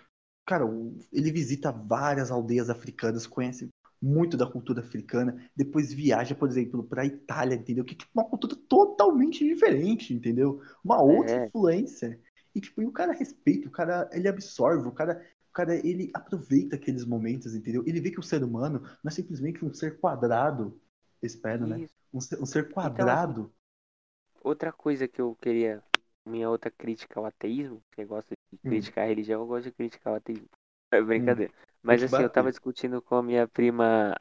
cara, 0.45 0.65
ele 1.11 1.31
visita 1.31 1.71
várias 1.71 2.31
aldeias 2.31 2.69
africanas, 2.69 3.27
conhece 3.27 3.69
muito 4.01 4.35
da 4.35 4.47
cultura 4.47 4.81
africana, 4.81 5.49
depois 5.55 5.93
viaja, 5.93 6.33
por 6.33 6.49
exemplo, 6.49 6.83
pra 6.83 7.05
Itália, 7.05 7.55
entendeu? 7.55 7.85
Que 7.85 7.93
é 7.93 7.97
tipo, 7.97 8.11
uma 8.13 8.27
cultura 8.27 8.55
totalmente 8.67 9.45
diferente, 9.47 10.13
entendeu? 10.13 10.61
Uma 10.83 11.01
outra 11.01 11.35
é, 11.35 11.45
influência. 11.45 12.19
E, 12.53 12.59
tipo, 12.59 12.81
e 12.81 12.85
o 12.85 12.91
cara 12.91 13.13
respeita, 13.13 13.67
o 13.67 13.71
cara, 13.71 14.09
ele 14.11 14.27
absorve, 14.27 14.87
o 14.87 14.91
cara, 14.91 15.23
cara, 15.53 15.75
ele 15.85 16.11
aproveita 16.13 16.75
aqueles 16.75 17.05
momentos, 17.05 17.55
entendeu? 17.55 17.83
Ele 17.87 18.01
vê 18.01 18.11
que 18.11 18.19
o 18.19 18.23
ser 18.23 18.43
humano 18.43 18.81
não 19.03 19.09
é 19.09 19.11
simplesmente 19.11 19.63
um 19.65 19.73
ser 19.73 19.99
quadrado, 19.99 20.79
espero, 21.21 21.67
né? 21.67 21.81
isso. 21.81 21.95
Um 22.13 22.21
ser, 22.21 22.41
um 22.41 22.45
ser 22.45 22.71
Então, 22.81 23.09
assim, 23.11 23.27
quadrado. 23.27 23.53
outra 24.43 24.71
coisa 24.71 25.07
que 25.07 25.21
eu 25.21 25.35
queria, 25.35 25.83
minha 26.25 26.49
outra 26.49 26.69
crítica 26.71 27.19
ao 27.19 27.25
ateísmo, 27.25 27.81
você 27.93 28.05
gosta 28.05 28.35
de 28.51 28.57
Hum, 28.63 28.91
criticar 28.99 29.05
a 29.05 29.07
religião, 29.07 29.41
eu 29.41 29.47
gosto 29.47 29.65
de 29.65 29.71
criticar 29.71 30.13
o 30.13 30.15
ateísmo. 30.17 30.49
É 30.93 31.01
hum, 31.15 31.41
brincadeira. 31.41 31.53
vou 31.87 31.97
Mas 31.97 32.03
assim, 32.03 32.21
eu 32.21 32.29
tava 32.29 32.49
bater. 32.49 32.51
discutindo 32.51 33.01
com 33.01 33.15
a 33.15 33.23
minha 33.23 33.47
prima 33.47 34.13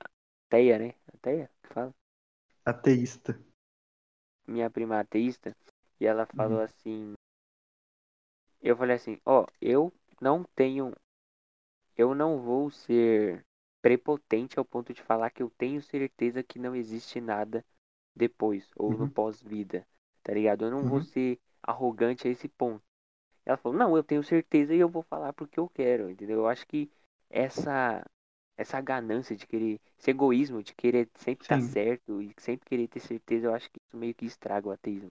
Teia, 0.49 0.79
né? 0.79 0.95
Teia, 1.23 1.51
que 1.63 1.75
fala? 1.75 1.93
Ateísta. 2.65 3.33
Minha 4.47 4.69
prima 4.69 5.01
ateísta, 5.01 5.57
e 5.99 6.05
ela 6.05 6.27
falou 6.27 6.61
Uhum, 6.61 6.61
assim, 6.61 7.15
eu 8.63 8.77
falei 8.77 8.97
assim, 8.97 9.19
ó, 9.27 9.45
eu 9.61 9.93
não 10.21 10.45
tenho, 10.55 10.93
eu 12.01 12.15
não 12.15 12.39
vou 12.41 12.71
ser 12.71 13.45
prepotente 13.83 14.59
ao 14.59 14.65
ponto 14.65 14.93
de 14.93 15.03
falar 15.03 15.31
que 15.31 15.43
eu 15.43 15.51
tenho 15.51 15.83
certeza 15.83 16.43
que 16.43 16.59
não 16.59 16.75
existe 16.77 17.21
nada 17.21 17.65
depois 18.15 18.71
ou 18.77 18.97
no 18.97 19.07
uhum, 19.07 19.09
pós-vida, 19.09 19.87
tá 20.23 20.33
ligado? 20.33 20.65
Eu 20.65 20.71
não 20.71 20.85
vou 20.85 21.01
uhum. 21.01 21.03
ser 21.03 21.39
arrogante 21.63 22.27
a 22.27 22.31
esse 22.31 22.49
ponto. 22.49 22.83
Ela 23.45 23.57
falou, 23.59 23.79
não, 23.79 23.97
eu 23.97 24.03
tenho 24.05 24.23
certeza 24.23 24.75
e 24.75 24.81
eu 24.81 24.89
vou 24.89 25.03
falar 25.03 25.33
porque 25.35 25.61
eu 25.61 25.69
quero, 25.69 26.11
entendeu? 26.11 26.39
Eu 26.41 26.49
acho 26.49 26.67
que 26.67 26.91
essa 27.31 28.05
essa 28.57 28.81
ganância 28.81 29.37
de 29.37 29.47
querer, 29.47 29.81
esse 29.99 30.11
egoísmo 30.11 30.63
de 30.63 30.75
querer 30.75 31.09
sempre 31.17 31.45
estar 31.45 31.61
Sim. 31.61 31.63
certo 31.63 32.23
e 32.23 32.35
sempre 32.39 32.67
querer 32.69 32.89
ter 32.89 33.01
certeza, 33.01 33.47
eu 33.47 33.55
acho 33.55 33.71
que 33.71 33.81
isso 33.81 33.97
meio 33.97 34.15
que 34.15 34.27
estraga 34.27 34.69
o 34.69 34.73
ateísmo. 34.73 35.11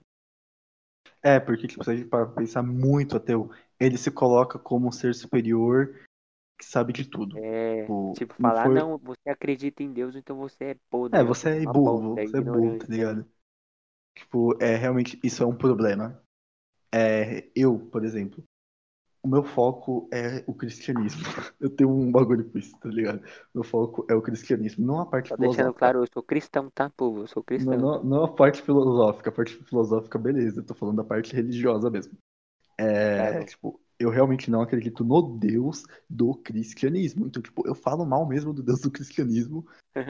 É, 1.22 1.38
porque 1.38 1.66
tipo, 1.66 1.84
se 1.84 1.90
a 1.90 1.96
gente 1.96 2.08
para 2.08 2.26
pensar 2.26 2.62
muito 2.62 3.16
ateu, 3.16 3.50
ele 3.78 3.98
se 3.98 4.10
coloca 4.10 4.58
como 4.58 4.88
um 4.88 4.92
ser 4.92 5.14
superior 5.14 5.94
que 6.60 6.66
sabe 6.66 6.92
de 6.94 7.06
tudo. 7.06 7.42
É, 7.42 7.92
Tipo, 8.12 8.14
tipo, 8.14 8.34
não 8.38 8.52
falar, 8.52 8.68
foi. 8.68 8.82
não, 8.82 8.98
você 8.98 9.30
acredita 9.30 9.82
em 9.82 9.92
Deus, 9.92 10.16
então 10.16 10.36
você 10.36 10.64
é 10.72 10.74
É, 11.12 11.22
podre, 11.22 11.24
é 11.24 11.24
você 11.24 11.62
é 11.62 11.66
bosta, 11.66 11.66
burro, 11.66 12.20
é 12.20 12.26
você 12.26 12.38
é 12.38 12.40
burro, 12.40 12.74
tá. 12.76 12.88
É. 12.88 12.88
ligado? 12.88 13.26
Tipo, 14.16 14.58
é 14.62 14.76
realmente 14.76 15.20
isso 15.24 15.42
é 15.42 15.46
um 15.46 15.56
problema. 15.56 16.22
É, 16.94 17.50
eu, 17.56 17.78
por 17.90 18.04
exemplo, 18.04 18.44
o 19.22 19.28
meu 19.28 19.44
foco 19.44 20.08
é 20.12 20.44
o 20.46 20.54
cristianismo. 20.54 21.22
Eu 21.60 21.70
tenho 21.70 21.90
um 21.90 22.10
bagulho 22.12 22.50
com 22.50 22.58
isso, 22.58 22.78
tá 22.80 22.88
ligado? 22.90 23.22
Meu 23.54 23.64
foco 23.64 24.06
é 24.10 24.14
o 24.14 24.22
cristianismo, 24.22 24.86
não 24.86 25.00
a 25.00 25.06
parte 25.06 25.32
Só 25.32 25.34
deixando 25.34 25.72
filosófica. 25.72 25.72
claro, 25.72 26.02
eu 26.02 26.06
sou 26.12 26.22
cristão, 26.22 26.70
tá, 26.70 26.90
povo? 26.90 27.22
Eu 27.22 27.26
sou 27.26 27.42
Não, 27.56 27.76
cristão. 27.76 27.78
não, 27.78 28.04
não 28.04 28.24
a 28.24 28.32
parte 28.34 28.62
filosófica, 28.62 29.28
a 29.30 29.32
parte 29.32 29.54
filosófica, 29.64 30.18
beleza, 30.18 30.60
eu 30.60 30.64
tô 30.66 30.74
falando 30.74 30.96
da 30.96 31.04
parte 31.04 31.34
religiosa 31.34 31.90
mesmo. 31.90 32.16
É, 32.78 33.32
bom. 33.32 33.44
tipo, 33.44 33.80
eu 34.00 34.08
realmente 34.08 34.50
não 34.50 34.62
acredito 34.62 35.04
no 35.04 35.20
Deus 35.38 35.84
do 36.08 36.34
cristianismo. 36.34 37.26
Então, 37.26 37.42
tipo, 37.42 37.68
eu 37.68 37.74
falo 37.74 38.06
mal 38.06 38.26
mesmo 38.26 38.50
do 38.54 38.62
Deus 38.62 38.80
do 38.80 38.90
cristianismo, 38.90 39.66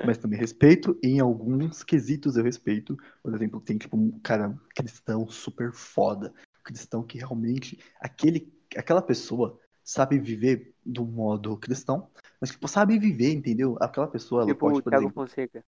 mas 0.06 0.16
também 0.16 0.38
respeito. 0.38 0.96
Em 1.02 1.18
alguns 1.18 1.82
quesitos 1.82 2.36
eu 2.36 2.44
respeito. 2.44 2.96
Por 3.20 3.34
exemplo, 3.34 3.60
tem, 3.60 3.76
tipo, 3.76 3.96
um 3.96 4.20
cara 4.20 4.56
cristão 4.76 5.28
super 5.28 5.72
foda. 5.72 6.32
Cristão 6.62 7.02
que 7.02 7.18
realmente. 7.18 7.80
Aquele, 8.00 8.52
aquela 8.76 9.02
pessoa 9.02 9.58
sabe 9.82 10.20
viver 10.20 10.72
do 10.86 11.04
modo 11.04 11.56
cristão, 11.56 12.08
mas, 12.40 12.50
tipo, 12.50 12.68
sabe 12.68 12.96
viver, 12.96 13.32
entendeu? 13.32 13.76
Aquela 13.80 14.06
pessoa, 14.06 14.42
ela 14.42 14.52
tipo 14.52 14.66
o 14.66 14.70
pode, 14.70 14.82
por 14.84 14.90
Thiago 14.90 15.06
exemplo. 15.06 15.24
Fonseca. 15.24 15.64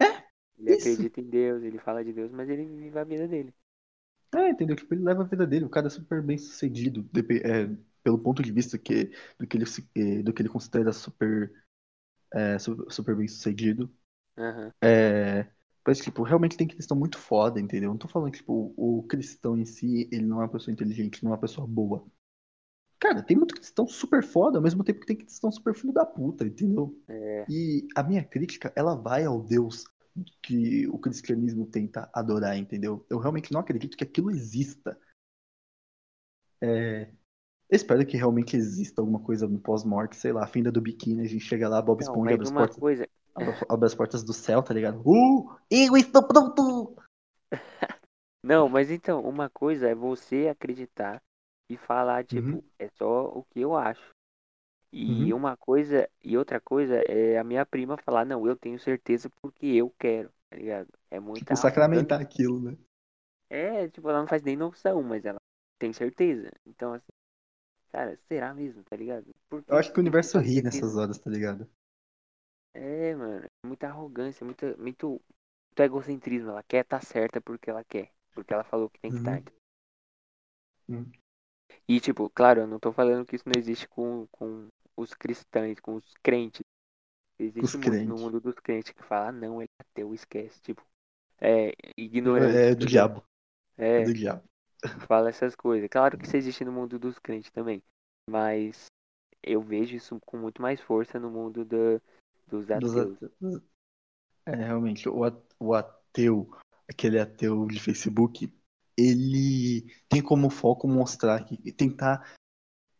É, 0.00 0.24
Ele 0.58 0.74
isso. 0.74 0.88
acredita 0.88 1.20
em 1.20 1.28
Deus, 1.28 1.62
ele 1.62 1.78
fala 1.78 2.02
de 2.02 2.14
Deus, 2.14 2.32
mas 2.32 2.48
ele 2.48 2.64
vive 2.64 2.98
a 2.98 3.04
vida 3.04 3.28
dele. 3.28 3.54
É, 4.34 4.50
entendeu? 4.50 4.76
Tipo, 4.76 4.94
ele 4.94 5.02
leva 5.04 5.22
a 5.22 5.26
vida 5.26 5.46
dele, 5.46 5.64
o 5.64 5.68
cara 5.70 5.86
é 5.86 5.90
super 5.90 6.22
bem 6.22 6.36
sucedido, 6.38 7.02
depe- 7.12 7.42
é, 7.44 7.68
pelo 8.02 8.18
ponto 8.18 8.42
de 8.42 8.52
vista 8.52 8.78
que, 8.78 9.10
do, 9.38 9.46
que 9.46 9.56
ele, 9.56 9.66
se- 9.66 9.88
eh, 9.94 10.22
do 10.22 10.32
que 10.32 10.42
ele 10.42 10.48
considera 10.48 10.92
super, 10.92 11.52
é, 12.34 12.58
su- 12.58 12.86
super 12.90 13.16
bem 13.16 13.28
sucedido. 13.28 13.92
Aham. 14.38 14.72
É, 14.82 15.46
mas, 15.86 15.98
tipo, 16.00 16.22
realmente 16.22 16.56
tem 16.56 16.68
cristão 16.68 16.96
muito 16.98 17.18
foda, 17.18 17.60
entendeu? 17.60 17.90
Não 17.90 17.98
tô 17.98 18.08
falando 18.08 18.32
que, 18.32 18.38
tipo, 18.38 18.74
o 18.76 19.04
cristão 19.04 19.58
em 19.58 19.64
si, 19.66 20.08
ele 20.12 20.26
não 20.26 20.38
é 20.42 20.44
uma 20.44 20.50
pessoa 20.52 20.72
inteligente, 20.72 21.24
não 21.24 21.32
é 21.32 21.34
uma 21.34 21.40
pessoa 21.40 21.66
boa. 21.66 22.06
Cara, 22.98 23.22
tem 23.22 23.36
muito 23.36 23.54
cristão 23.54 23.86
super 23.86 24.22
foda, 24.24 24.58
ao 24.58 24.62
mesmo 24.62 24.82
tempo 24.84 25.00
que 25.00 25.06
tem 25.06 25.16
cristão 25.16 25.50
super 25.52 25.74
filho 25.74 25.92
da 25.92 26.04
puta, 26.06 26.44
entendeu? 26.46 26.98
É. 27.08 27.46
E 27.48 27.86
a 27.94 28.02
minha 28.02 28.24
crítica, 28.24 28.72
ela 28.76 28.94
vai 28.94 29.24
ao 29.24 29.40
Deus 29.42 29.84
que 30.42 30.86
o 30.88 30.98
cristianismo 30.98 31.66
tenta 31.66 32.08
adorar, 32.12 32.56
entendeu? 32.56 33.04
Eu 33.10 33.18
realmente 33.18 33.52
não 33.52 33.60
acredito 33.60 33.96
que 33.96 34.04
aquilo 34.04 34.30
exista. 34.30 34.98
É, 36.60 37.10
espero 37.70 38.06
que 38.06 38.16
realmente 38.16 38.56
exista 38.56 39.02
alguma 39.02 39.20
coisa 39.20 39.46
no 39.46 39.58
pós-morte, 39.58 40.16
sei 40.16 40.32
lá, 40.32 40.44
a 40.44 40.46
finda 40.46 40.72
do 40.72 40.80
biquíni, 40.80 41.22
a 41.22 41.28
gente 41.28 41.44
chega 41.44 41.68
lá, 41.68 41.82
Bob 41.82 42.00
Esponja 42.00 42.34
abre 42.34 42.46
as 42.46 42.52
portas, 42.52 42.76
coisa. 42.76 43.08
abre, 43.34 43.54
abre 43.68 43.86
as 43.86 43.94
portas 43.94 44.24
do 44.24 44.32
céu, 44.32 44.62
tá 44.62 44.72
ligado? 44.72 45.02
Uh, 45.04 45.54
eu 45.70 45.96
estou 45.96 46.26
pronto! 46.26 46.96
Não, 48.42 48.68
mas 48.68 48.90
então, 48.90 49.20
uma 49.22 49.50
coisa 49.50 49.88
é 49.88 49.94
você 49.94 50.48
acreditar 50.48 51.20
e 51.68 51.76
falar, 51.76 52.24
tipo, 52.24 52.46
Uhum, 52.46 52.62
é 52.78 52.88
só 52.96 53.26
o 53.26 53.44
que 53.50 53.60
eu 53.60 53.74
acho. 53.74 54.15
E 54.98 55.30
uhum. 55.30 55.36
uma 55.36 55.58
coisa, 55.58 56.08
e 56.24 56.38
outra 56.38 56.58
coisa 56.58 56.94
é 57.06 57.36
a 57.36 57.44
minha 57.44 57.66
prima 57.66 57.98
falar, 57.98 58.24
não, 58.24 58.46
eu 58.46 58.56
tenho 58.56 58.80
certeza 58.80 59.28
porque 59.42 59.66
eu 59.66 59.90
quero, 59.98 60.30
tá 60.48 60.56
ligado? 60.56 60.88
É 61.10 61.20
muita 61.20 61.40
Tipo, 61.40 61.56
sacramentar 61.56 62.18
aquilo, 62.18 62.58
né? 62.58 62.78
É, 63.50 63.88
tipo, 63.88 64.08
ela 64.08 64.20
não 64.20 64.26
faz 64.26 64.42
nem 64.42 64.56
noção, 64.56 65.02
mas 65.02 65.26
ela 65.26 65.38
tem 65.78 65.92
certeza. 65.92 66.50
Então, 66.64 66.94
assim, 66.94 67.12
cara, 67.92 68.18
será 68.26 68.54
mesmo, 68.54 68.82
tá 68.84 68.96
ligado? 68.96 69.26
Por 69.50 69.62
Eu 69.68 69.76
acho 69.76 69.92
que 69.92 69.98
o 69.98 70.00
universo 70.00 70.38
ri 70.38 70.62
nessas 70.62 70.96
horas, 70.96 71.18
tá 71.18 71.28
ligado? 71.28 71.68
É, 72.72 73.14
mano. 73.14 73.44
É 73.44 73.66
muita 73.66 73.88
arrogância, 73.88 74.46
muita, 74.46 74.74
muito, 74.78 75.08
muito 75.10 75.80
egocentrismo. 75.80 76.52
Ela 76.52 76.62
quer 76.62 76.84
estar 76.84 77.00
tá 77.00 77.04
certa 77.04 77.38
porque 77.38 77.68
ela 77.68 77.84
quer. 77.84 78.10
Porque 78.32 78.54
ela 78.54 78.64
falou 78.64 78.88
que 78.88 78.98
tem 78.98 79.10
que 79.10 79.18
estar. 79.18 79.42
Tá. 79.42 79.52
Uhum. 80.88 81.00
Uhum. 81.00 81.12
E, 81.86 82.00
tipo, 82.00 82.30
claro, 82.30 82.60
eu 82.60 82.66
não 82.66 82.78
tô 82.78 82.92
falando 82.92 83.26
que 83.26 83.36
isso 83.36 83.44
não 83.46 83.60
existe 83.60 83.86
com, 83.88 84.26
com 84.32 84.68
os 84.96 85.14
cristãos, 85.14 85.78
com 85.80 85.94
os 85.94 86.14
crentes. 86.22 86.62
Existe 87.38 87.64
os 87.64 87.74
muito 87.74 87.90
crentes. 87.90 88.08
no 88.08 88.16
mundo 88.16 88.40
dos 88.40 88.54
crentes 88.54 88.92
que 88.92 89.02
fala, 89.02 89.28
ah, 89.28 89.32
não, 89.32 89.60
ele 89.60 89.70
é 89.78 89.82
ateu, 89.82 90.14
esquece. 90.14 90.60
Tipo, 90.62 90.82
é 91.40 91.72
ignorante. 91.96 92.56
É, 92.56 92.70
é 92.70 92.74
do 92.74 92.86
diabo. 92.86 93.22
É, 93.76 94.02
é 94.02 94.04
do 94.04 94.14
diabo. 94.14 94.42
Fala 95.06 95.28
essas 95.28 95.54
coisas. 95.54 95.88
Claro 95.90 96.16
que 96.16 96.24
isso 96.24 96.36
existe 96.36 96.64
no 96.64 96.72
mundo 96.72 96.98
dos 96.98 97.18
crentes 97.18 97.50
também. 97.50 97.82
Mas 98.28 98.86
eu 99.42 99.60
vejo 99.60 99.94
isso 99.94 100.18
com 100.24 100.38
muito 100.38 100.62
mais 100.62 100.80
força 100.80 101.20
no 101.20 101.30
mundo 101.30 101.64
do, 101.64 102.00
dos 102.46 102.70
ateus. 102.70 103.18
É, 104.46 104.54
realmente, 104.54 105.08
o 105.08 105.74
ateu, 105.74 106.50
aquele 106.88 107.18
ateu 107.18 107.66
de 107.66 107.80
Facebook, 107.80 108.52
ele 108.96 109.92
tem 110.08 110.22
como 110.22 110.48
foco 110.48 110.88
mostrar 110.88 111.44
que 111.44 111.72
tentar 111.72 112.34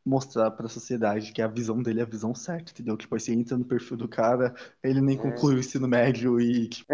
mostrar 0.07 0.53
para 0.53 0.67
a 0.67 0.71
sociedade 0.71 1.33
que 1.33 1.43
a 1.43 1.49
visão 1.49 1.83
dele 1.83 1.99
é 1.99 2.05
a 2.05 2.07
visão 2.07 2.33
certa, 2.33 2.71
entendeu? 2.71 2.97
Tipo, 2.97 3.19
você 3.19 3.33
entra 3.33 3.59
no 3.59 3.65
perfil 3.65 3.97
do 3.97 4.09
cara, 4.09 4.55
ele 4.81 5.01
nem 5.01 5.19
é. 5.19 5.21
concluiu 5.21 5.57
o 5.57 5.61
ensino 5.61 5.89
médio 5.89 6.41
e 6.41 6.69
tipo... 6.69 6.87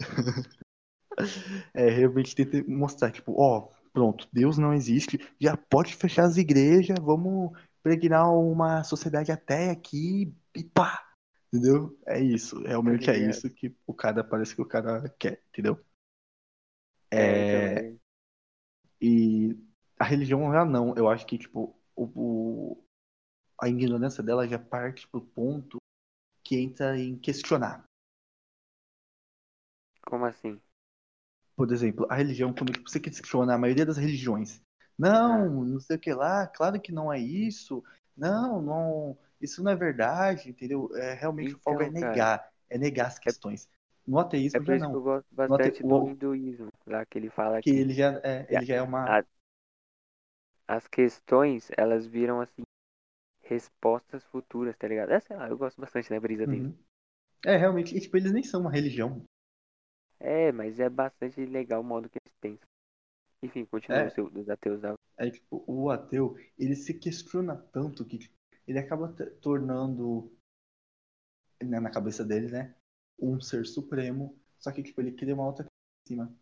é, 1.72 1.88
realmente 1.88 2.34
tenta 2.34 2.62
mostrar, 2.68 3.12
tipo, 3.12 3.40
ó, 3.40 3.68
pronto, 3.92 4.28
Deus 4.32 4.58
não 4.58 4.74
existe, 4.74 5.18
já 5.40 5.56
pode 5.56 5.94
fechar 5.94 6.24
as 6.24 6.36
igrejas, 6.36 6.98
vamos 7.00 7.56
pregnar 7.84 8.34
uma 8.34 8.82
sociedade 8.82 9.30
até 9.30 9.70
aqui 9.70 10.34
e 10.56 10.64
pá, 10.64 11.00
entendeu? 11.52 11.96
É 12.04 12.20
isso, 12.20 12.60
realmente 12.64 13.08
é 13.08 13.16
isso 13.16 13.48
que 13.48 13.72
o 13.86 13.94
cara 13.94 14.24
parece 14.24 14.56
que 14.56 14.62
o 14.62 14.66
cara 14.66 15.08
quer, 15.18 15.40
entendeu? 15.50 15.80
É, 17.10 17.20
é... 17.20 17.94
E 19.00 19.56
a 19.96 20.04
religião 20.04 20.52
já 20.52 20.64
não, 20.64 20.94
eu 20.96 21.08
acho 21.08 21.24
que, 21.24 21.38
tipo, 21.38 21.77
o, 22.04 22.84
a 23.60 23.68
ignorância 23.68 24.22
dela 24.22 24.46
já 24.46 24.58
parte 24.58 25.08
pro 25.08 25.20
ponto 25.20 25.78
que 26.42 26.58
entra 26.58 26.98
em 26.98 27.18
questionar. 27.18 27.84
Como 30.02 30.24
assim? 30.24 30.60
Por 31.56 31.70
exemplo, 31.72 32.06
a 32.08 32.14
religião, 32.14 32.54
quando 32.54 32.72
você 32.80 33.00
questiona 33.00 33.54
a 33.54 33.58
maioria 33.58 33.84
das 33.84 33.96
religiões, 33.96 34.62
não, 34.96 35.42
ah. 35.42 35.48
não 35.48 35.80
sei 35.80 35.96
o 35.96 35.98
que 35.98 36.12
lá, 36.12 36.46
claro 36.46 36.80
que 36.80 36.92
não 36.92 37.12
é 37.12 37.18
isso, 37.18 37.82
não, 38.16 38.62
não, 38.62 39.18
isso 39.40 39.62
não 39.62 39.72
é 39.72 39.76
verdade, 39.76 40.48
entendeu? 40.50 40.88
É, 40.94 41.14
realmente 41.14 41.50
então, 41.50 41.60
o 41.60 41.62
foco 41.62 41.82
é 41.82 41.90
negar, 41.90 42.38
cara, 42.38 42.50
é 42.70 42.78
negar 42.78 43.06
as 43.08 43.16
é 43.16 43.20
questões. 43.20 43.68
No 44.06 44.18
ateísmo 44.18 44.60
é 44.60 44.64
por 44.64 44.78
já 44.78 44.84
não. 44.84 44.90
Que 44.90 44.96
eu 44.96 45.02
gosto 45.02 45.26
bastante 45.30 45.68
ate... 45.68 45.82
do 45.82 46.08
hinduísmo, 46.08 46.72
lá 46.86 47.04
que 47.04 47.18
ele 47.18 47.28
fala 47.28 47.60
que, 47.60 47.70
que 47.70 47.76
ele 47.76 47.92
já 47.92 48.18
é, 48.24 48.46
ele 48.48 48.64
já 48.64 48.76
é 48.76 48.82
uma 48.82 49.18
a, 49.18 49.24
as 50.68 50.86
questões, 50.86 51.70
elas 51.76 52.06
viram 52.06 52.42
assim 52.42 52.62
respostas 53.40 54.22
futuras, 54.24 54.76
tá 54.76 54.86
ligado? 54.86 55.10
É, 55.10 55.20
sei 55.20 55.34
lá, 55.34 55.48
eu 55.48 55.56
gosto 55.56 55.80
bastante 55.80 56.10
da 56.10 56.20
brisa 56.20 56.46
dele. 56.46 56.66
Uhum. 56.66 56.78
É, 57.46 57.56
realmente, 57.56 57.96
e, 57.96 58.00
tipo, 58.00 58.16
eles 58.18 58.30
nem 58.30 58.42
são 58.42 58.60
uma 58.60 58.70
religião. 58.70 59.24
É, 60.20 60.52
mas 60.52 60.78
é 60.78 60.90
bastante 60.90 61.44
legal 61.46 61.80
o 61.80 61.84
modo 61.84 62.10
que 62.10 62.18
eles 62.22 62.36
pensam. 62.40 62.68
Enfim, 63.42 63.64
continua 63.64 64.00
é, 64.00 64.06
o 64.08 64.10
seu, 64.10 64.28
dos 64.28 64.50
ateus. 64.50 64.80
Da... 64.80 64.94
É, 65.16 65.30
tipo, 65.30 65.64
o 65.66 65.88
ateu, 65.90 66.36
ele 66.58 66.74
se 66.74 66.92
questiona 66.92 67.56
tanto 67.56 68.04
que 68.04 68.18
tipo, 68.18 68.34
ele 68.66 68.78
acaba 68.78 69.14
tornando, 69.40 70.30
né, 71.62 71.80
na 71.80 71.90
cabeça 71.90 72.24
dele, 72.24 72.50
né, 72.50 72.74
um 73.18 73.40
ser 73.40 73.64
supremo, 73.64 74.38
só 74.58 74.70
que, 74.72 74.82
tipo, 74.82 75.00
ele 75.00 75.12
cria 75.12 75.34
uma 75.34 75.46
outra 75.46 75.64
em 75.64 76.08
cima. 76.08 76.36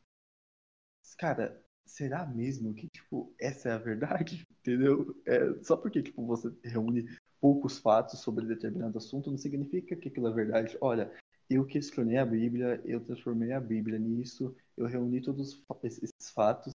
Cara, 1.19 1.63
será 1.87 2.27
mesmo 2.27 2.75
que, 2.75 2.89
tipo, 2.89 3.33
essa 3.41 3.69
é 3.71 3.73
a 3.73 3.79
verdade? 3.79 4.47
Entendeu? 4.61 5.17
É, 5.25 5.63
só 5.63 5.77
porque, 5.77 6.03
tipo, 6.03 6.27
você 6.27 6.53
reúne 6.65 7.07
poucos 7.41 7.79
fatos 7.79 8.21
sobre 8.21 8.47
determinado 8.47 8.99
assunto 8.99 9.31
não 9.31 9.39
significa 9.39 9.95
que 9.95 10.09
aquilo 10.09 10.29
é 10.29 10.33
verdade. 10.33 10.77
Olha, 10.81 11.13
eu 11.49 11.65
questionei 11.65 12.19
a 12.19 12.27
Bíblia, 12.27 12.83
eu 12.85 13.01
transformei 13.01 13.53
a 13.53 13.61
Bíblia 13.61 13.99
nisso, 13.99 14.55
eu 14.77 14.87
reuni 14.87 15.21
todos 15.21 15.63
esses 15.85 16.11
fatos, 16.35 16.73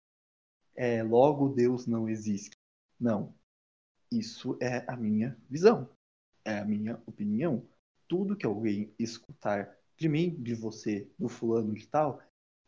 é, 0.75 1.01
logo 1.01 1.49
Deus 1.49 1.87
não 1.87 2.09
existe. 2.09 2.51
Não. 2.99 3.33
Isso 4.11 4.57
é 4.61 4.83
a 4.91 4.95
minha 4.95 5.37
visão, 5.49 5.89
é 6.43 6.59
a 6.59 6.65
minha 6.65 7.01
opinião. 7.05 7.65
Tudo 8.07 8.35
que 8.35 8.45
alguém 8.45 8.93
escutar 8.99 9.75
de 9.97 10.07
mim, 10.07 10.29
de 10.41 10.53
você, 10.53 11.09
do 11.17 11.27
fulano 11.27 11.73
de 11.73 11.87
tal, 11.87 12.21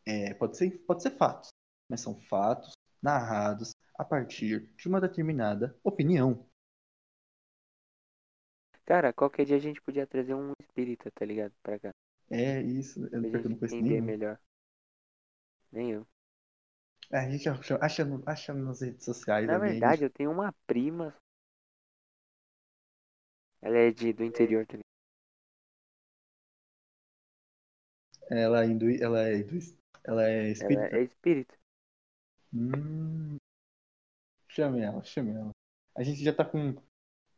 é, 0.04 0.34
pode, 0.34 0.56
ser, 0.56 0.78
pode 0.86 1.02
ser 1.02 1.10
fatos 1.10 1.50
mas 1.90 2.00
são 2.00 2.14
fatos 2.14 2.72
narrados 3.02 3.74
a 3.98 4.04
partir 4.04 4.72
de 4.76 4.88
uma 4.88 5.00
determinada 5.00 5.76
opinião. 5.82 6.48
Cara, 8.86 9.12
qualquer 9.12 9.44
dia 9.44 9.56
a 9.56 9.60
gente 9.60 9.82
podia 9.82 10.06
trazer 10.06 10.34
um 10.34 10.52
espírita, 10.60 11.10
tá 11.10 11.24
ligado? 11.24 11.52
Pra 11.62 11.78
cá. 11.78 11.90
É, 12.30 12.62
isso. 12.62 13.04
Eu, 13.12 13.20
não 13.20 13.56
conheço 13.56 13.76
nenhum. 13.76 14.02
melhor. 14.02 14.38
Nem 15.70 15.92
eu. 15.92 16.06
É, 17.12 17.18
a 17.18 17.30
gente 17.30 17.48
acha, 17.48 17.76
acha, 17.80 18.04
acha 18.24 18.54
nas 18.54 18.80
redes 18.80 19.04
sociais. 19.04 19.46
Na 19.46 19.58
verdade, 19.58 20.04
eu 20.04 20.10
tenho 20.10 20.30
uma 20.30 20.52
prima. 20.66 21.14
Ela 23.60 23.78
é 23.78 23.90
de, 23.90 24.12
do 24.12 24.24
interior 24.24 24.66
também. 24.66 24.84
Ela 28.30 28.64
é, 28.64 28.66
hindu, 28.66 28.86
ela 29.02 29.28
é, 29.28 29.44
ela 30.04 30.28
é 30.28 30.50
espírita. 30.50 30.86
Ela 30.86 30.96
é 30.96 31.02
espírita. 31.02 31.59
Hum, 32.52 33.36
chame 34.48 34.80
ela, 34.80 35.02
chame 35.04 35.32
ela. 35.32 35.50
A 35.94 36.02
gente 36.02 36.22
já 36.22 36.32
tá 36.32 36.44
com 36.44 36.74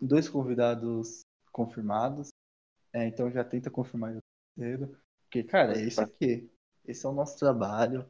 dois 0.01 0.29
convidados 0.29 1.21
confirmados. 1.53 2.29
É, 2.93 3.07
então 3.07 3.31
já 3.31 3.45
tenta 3.45 3.71
confirmar 3.71 4.17
o 4.17 4.21
terceiro. 4.57 4.99
Porque, 5.23 5.43
cara, 5.45 5.79
é 5.79 5.85
isso 5.85 6.01
aqui. 6.01 6.51
Esse 6.85 7.07
é 7.07 7.09
o 7.09 7.13
nosso 7.13 7.39
trabalho. 7.39 8.09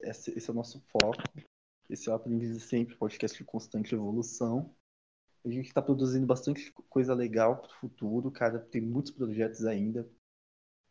Esse, 0.00 0.36
esse 0.36 0.48
é 0.48 0.52
o 0.52 0.56
nosso 0.56 0.80
foco. 0.90 1.22
Esse 1.88 2.08
é 2.08 2.12
o 2.12 2.14
Aprendiz 2.14 2.62
Sempre, 2.64 2.96
podcast 2.96 3.36
de 3.36 3.44
constante 3.44 3.94
evolução. 3.94 4.74
A 5.44 5.48
gente 5.50 5.66
está 5.66 5.82
produzindo 5.82 6.26
bastante 6.26 6.72
coisa 6.88 7.14
legal 7.14 7.58
para 7.58 7.70
o 7.70 7.74
futuro, 7.80 8.30
cara. 8.30 8.58
Tem 8.58 8.80
muitos 8.80 9.12
projetos 9.12 9.64
ainda. 9.66 10.08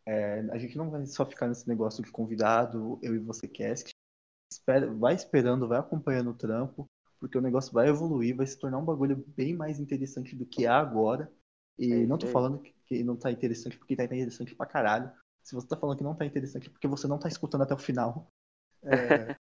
É, 0.06 0.42
a 0.52 0.58
gente 0.58 0.78
não 0.78 0.90
vai 0.90 1.06
só 1.06 1.26
ficar 1.26 1.48
nesse 1.48 1.68
negócio 1.68 2.04
de 2.04 2.12
convidado, 2.12 3.00
eu 3.02 3.16
e 3.16 3.20
você 3.20 3.48
cast 3.48 3.93
espera, 4.54 4.92
vai 4.94 5.14
esperando, 5.16 5.68
vai 5.68 5.80
acompanhando 5.80 6.32
o 6.32 6.36
trampo, 6.36 6.90
porque 7.20 7.38
o 7.38 7.42
negócio 7.42 7.72
vai 7.72 7.88
evoluir, 7.88 8.36
vai 8.36 8.46
se 8.46 8.58
tornar 8.58 8.78
um 8.78 8.86
bagulho 8.86 9.24
bem 9.28 9.54
mais 9.54 9.80
interessante 9.80 10.36
do 10.36 10.46
que 10.46 10.66
é 10.66 10.70
agora. 10.70 11.32
E 11.78 11.92
é 11.92 12.06
não 12.06 12.18
tô 12.18 12.28
falando 12.28 12.62
que 12.86 13.04
não 13.04 13.16
tá 13.16 13.32
interessante 13.32 13.78
porque 13.78 13.96
tá 13.96 14.04
interessante 14.04 14.56
pra 14.56 14.66
caralho. 14.66 15.12
Se 15.42 15.56
você 15.56 15.68
tá 15.68 15.76
falando 15.76 15.98
que 15.98 16.04
não 16.04 16.16
tá 16.16 16.26
interessante 16.26 16.68
é 16.68 16.72
porque 16.72 16.88
você 16.88 17.08
não 17.08 17.20
tá 17.20 17.28
escutando 17.28 17.64
até 17.64 17.74
o 17.74 17.78
final. 17.78 18.28
É, 18.84 19.36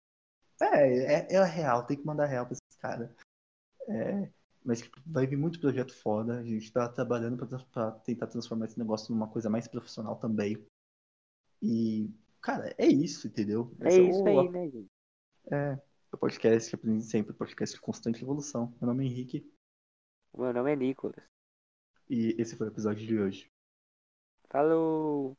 é, 0.62 1.14
é, 1.14 1.34
é, 1.34 1.44
real, 1.44 1.86
tem 1.86 1.96
que 1.96 2.06
mandar 2.06 2.26
real 2.26 2.46
pra 2.46 2.54
esses 2.54 2.80
caras. 2.80 3.10
É, 3.88 4.28
mas 4.64 4.82
tipo, 4.82 5.00
vai 5.06 5.26
vir 5.26 5.36
muito 5.36 5.60
projeto 5.60 5.94
foda. 5.94 6.38
A 6.38 6.44
gente 6.44 6.72
tá 6.72 6.88
trabalhando 6.88 7.46
pra, 7.46 7.58
pra 7.58 7.90
tentar 7.92 8.26
transformar 8.26 8.66
esse 8.66 8.78
negócio 8.78 9.14
numa 9.14 9.28
coisa 9.28 9.48
mais 9.48 9.66
profissional 9.66 10.16
também. 10.16 10.62
E, 11.62 12.10
cara, 12.40 12.74
é 12.76 12.86
isso, 12.86 13.26
entendeu? 13.26 13.72
É 13.80 13.88
Esse 13.88 14.00
isso 14.00 14.28
é 14.28 14.32
o, 14.32 14.40
aí, 14.40 14.48
né, 14.48 14.68
gente? 14.68 14.97
É, 15.50 15.80
o 16.12 16.18
podcast 16.18 16.68
que 16.68 16.76
aprendi 16.76 17.02
sempre, 17.04 17.32
podcast 17.32 17.74
de 17.74 17.80
constante 17.80 18.22
evolução. 18.22 18.74
Meu 18.80 18.88
nome 18.88 19.04
é 19.04 19.06
Henrique. 19.08 19.50
Meu 20.36 20.52
nome 20.52 20.72
é 20.72 20.76
Nicolas. 20.76 21.24
E 22.08 22.34
esse 22.38 22.54
foi 22.54 22.66
o 22.66 22.70
episódio 22.70 23.06
de 23.06 23.18
hoje. 23.18 23.50
Falou! 24.50 25.36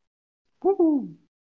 Uhul! 0.64 1.29